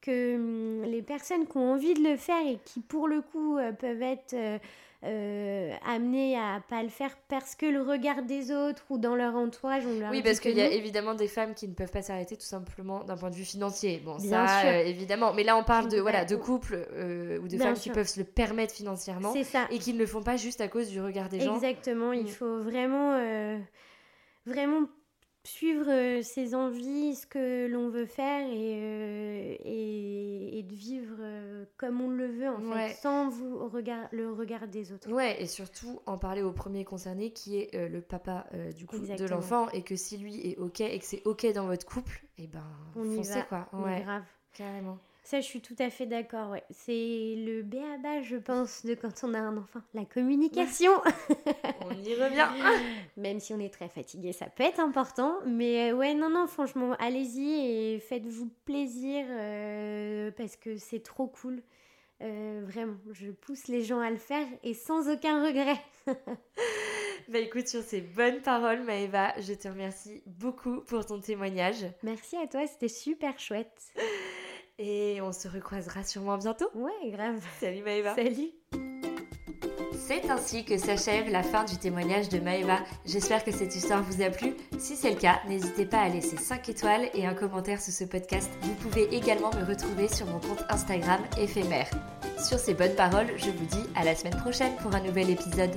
[0.01, 3.59] que hum, les personnes qui ont envie de le faire et qui pour le coup
[3.79, 4.35] peuvent être
[5.05, 9.37] euh, amenées à pas le faire parce que le regard des autres ou dans leur
[9.37, 12.03] entourage on leur Oui, parce qu'il y a évidemment des femmes qui ne peuvent pas
[12.03, 14.03] s'arrêter tout simplement d'un point de vue financier.
[14.05, 14.69] Bon, Bien ça, sûr.
[14.71, 15.33] euh, évidemment.
[15.35, 18.09] Mais là, on parle de, voilà, de couples euh, ou de Bien femmes qui peuvent
[18.09, 21.01] se le permettre financièrement ça et qui ne le font pas juste à cause du
[21.01, 21.55] regard des gens.
[21.55, 22.29] exactement il Mm.
[22.29, 23.57] faut vraiment euh,
[24.47, 24.81] vraiment
[25.49, 31.17] suivre euh, ses envies ce que l'on veut faire et, euh, et, et de vivre
[31.21, 32.89] euh, comme on le veut en Ouais.
[32.89, 36.85] fait sans vous regard, le regard des autres Ouais, et surtout en parler au premier
[36.85, 40.41] concerné qui est euh, le papa euh, du coup de l'enfant et que si lui
[40.47, 42.63] est ok et que c'est ok dans votre couple, et ben
[42.97, 43.69] on y foncez va quoi.
[43.73, 44.99] Ouais, grave carrément.
[45.29, 46.65] Ça je suis tout à fait d'accord ouais.
[46.71, 50.93] c'est le béaba je pense de quand on a un enfant la communication
[51.91, 52.49] On y revient.
[53.17, 55.39] Même si on est très fatigué, ça peut être important.
[55.47, 61.27] Mais euh, ouais, non, non, franchement, allez-y et faites-vous plaisir euh, parce que c'est trop
[61.27, 61.63] cool
[62.21, 65.81] Euh, vraiment, je pousse les gens à le faire et sans aucun regret.
[67.29, 71.87] bah écoute, sur ces bonnes paroles, Maëva, je te remercie beaucoup pour ton témoignage.
[72.03, 73.93] Merci à toi, c'était super chouette.
[74.79, 76.71] Et on se recroisera sûrement bientôt.
[76.75, 77.43] Ouais, grave.
[77.59, 78.15] Salut Maëva.
[78.15, 78.53] Salut.
[80.07, 82.79] C'est ainsi que s'achève la fin du témoignage de Maëva.
[83.05, 84.55] J'espère que cette histoire vous a plu.
[84.79, 88.05] Si c'est le cas, n'hésitez pas à laisser 5 étoiles et un commentaire sous ce
[88.05, 88.51] podcast.
[88.63, 91.91] Vous pouvez également me retrouver sur mon compte Instagram éphémère.
[92.39, 95.77] Sur ces bonnes paroles, je vous dis à la semaine prochaine pour un nouvel épisode.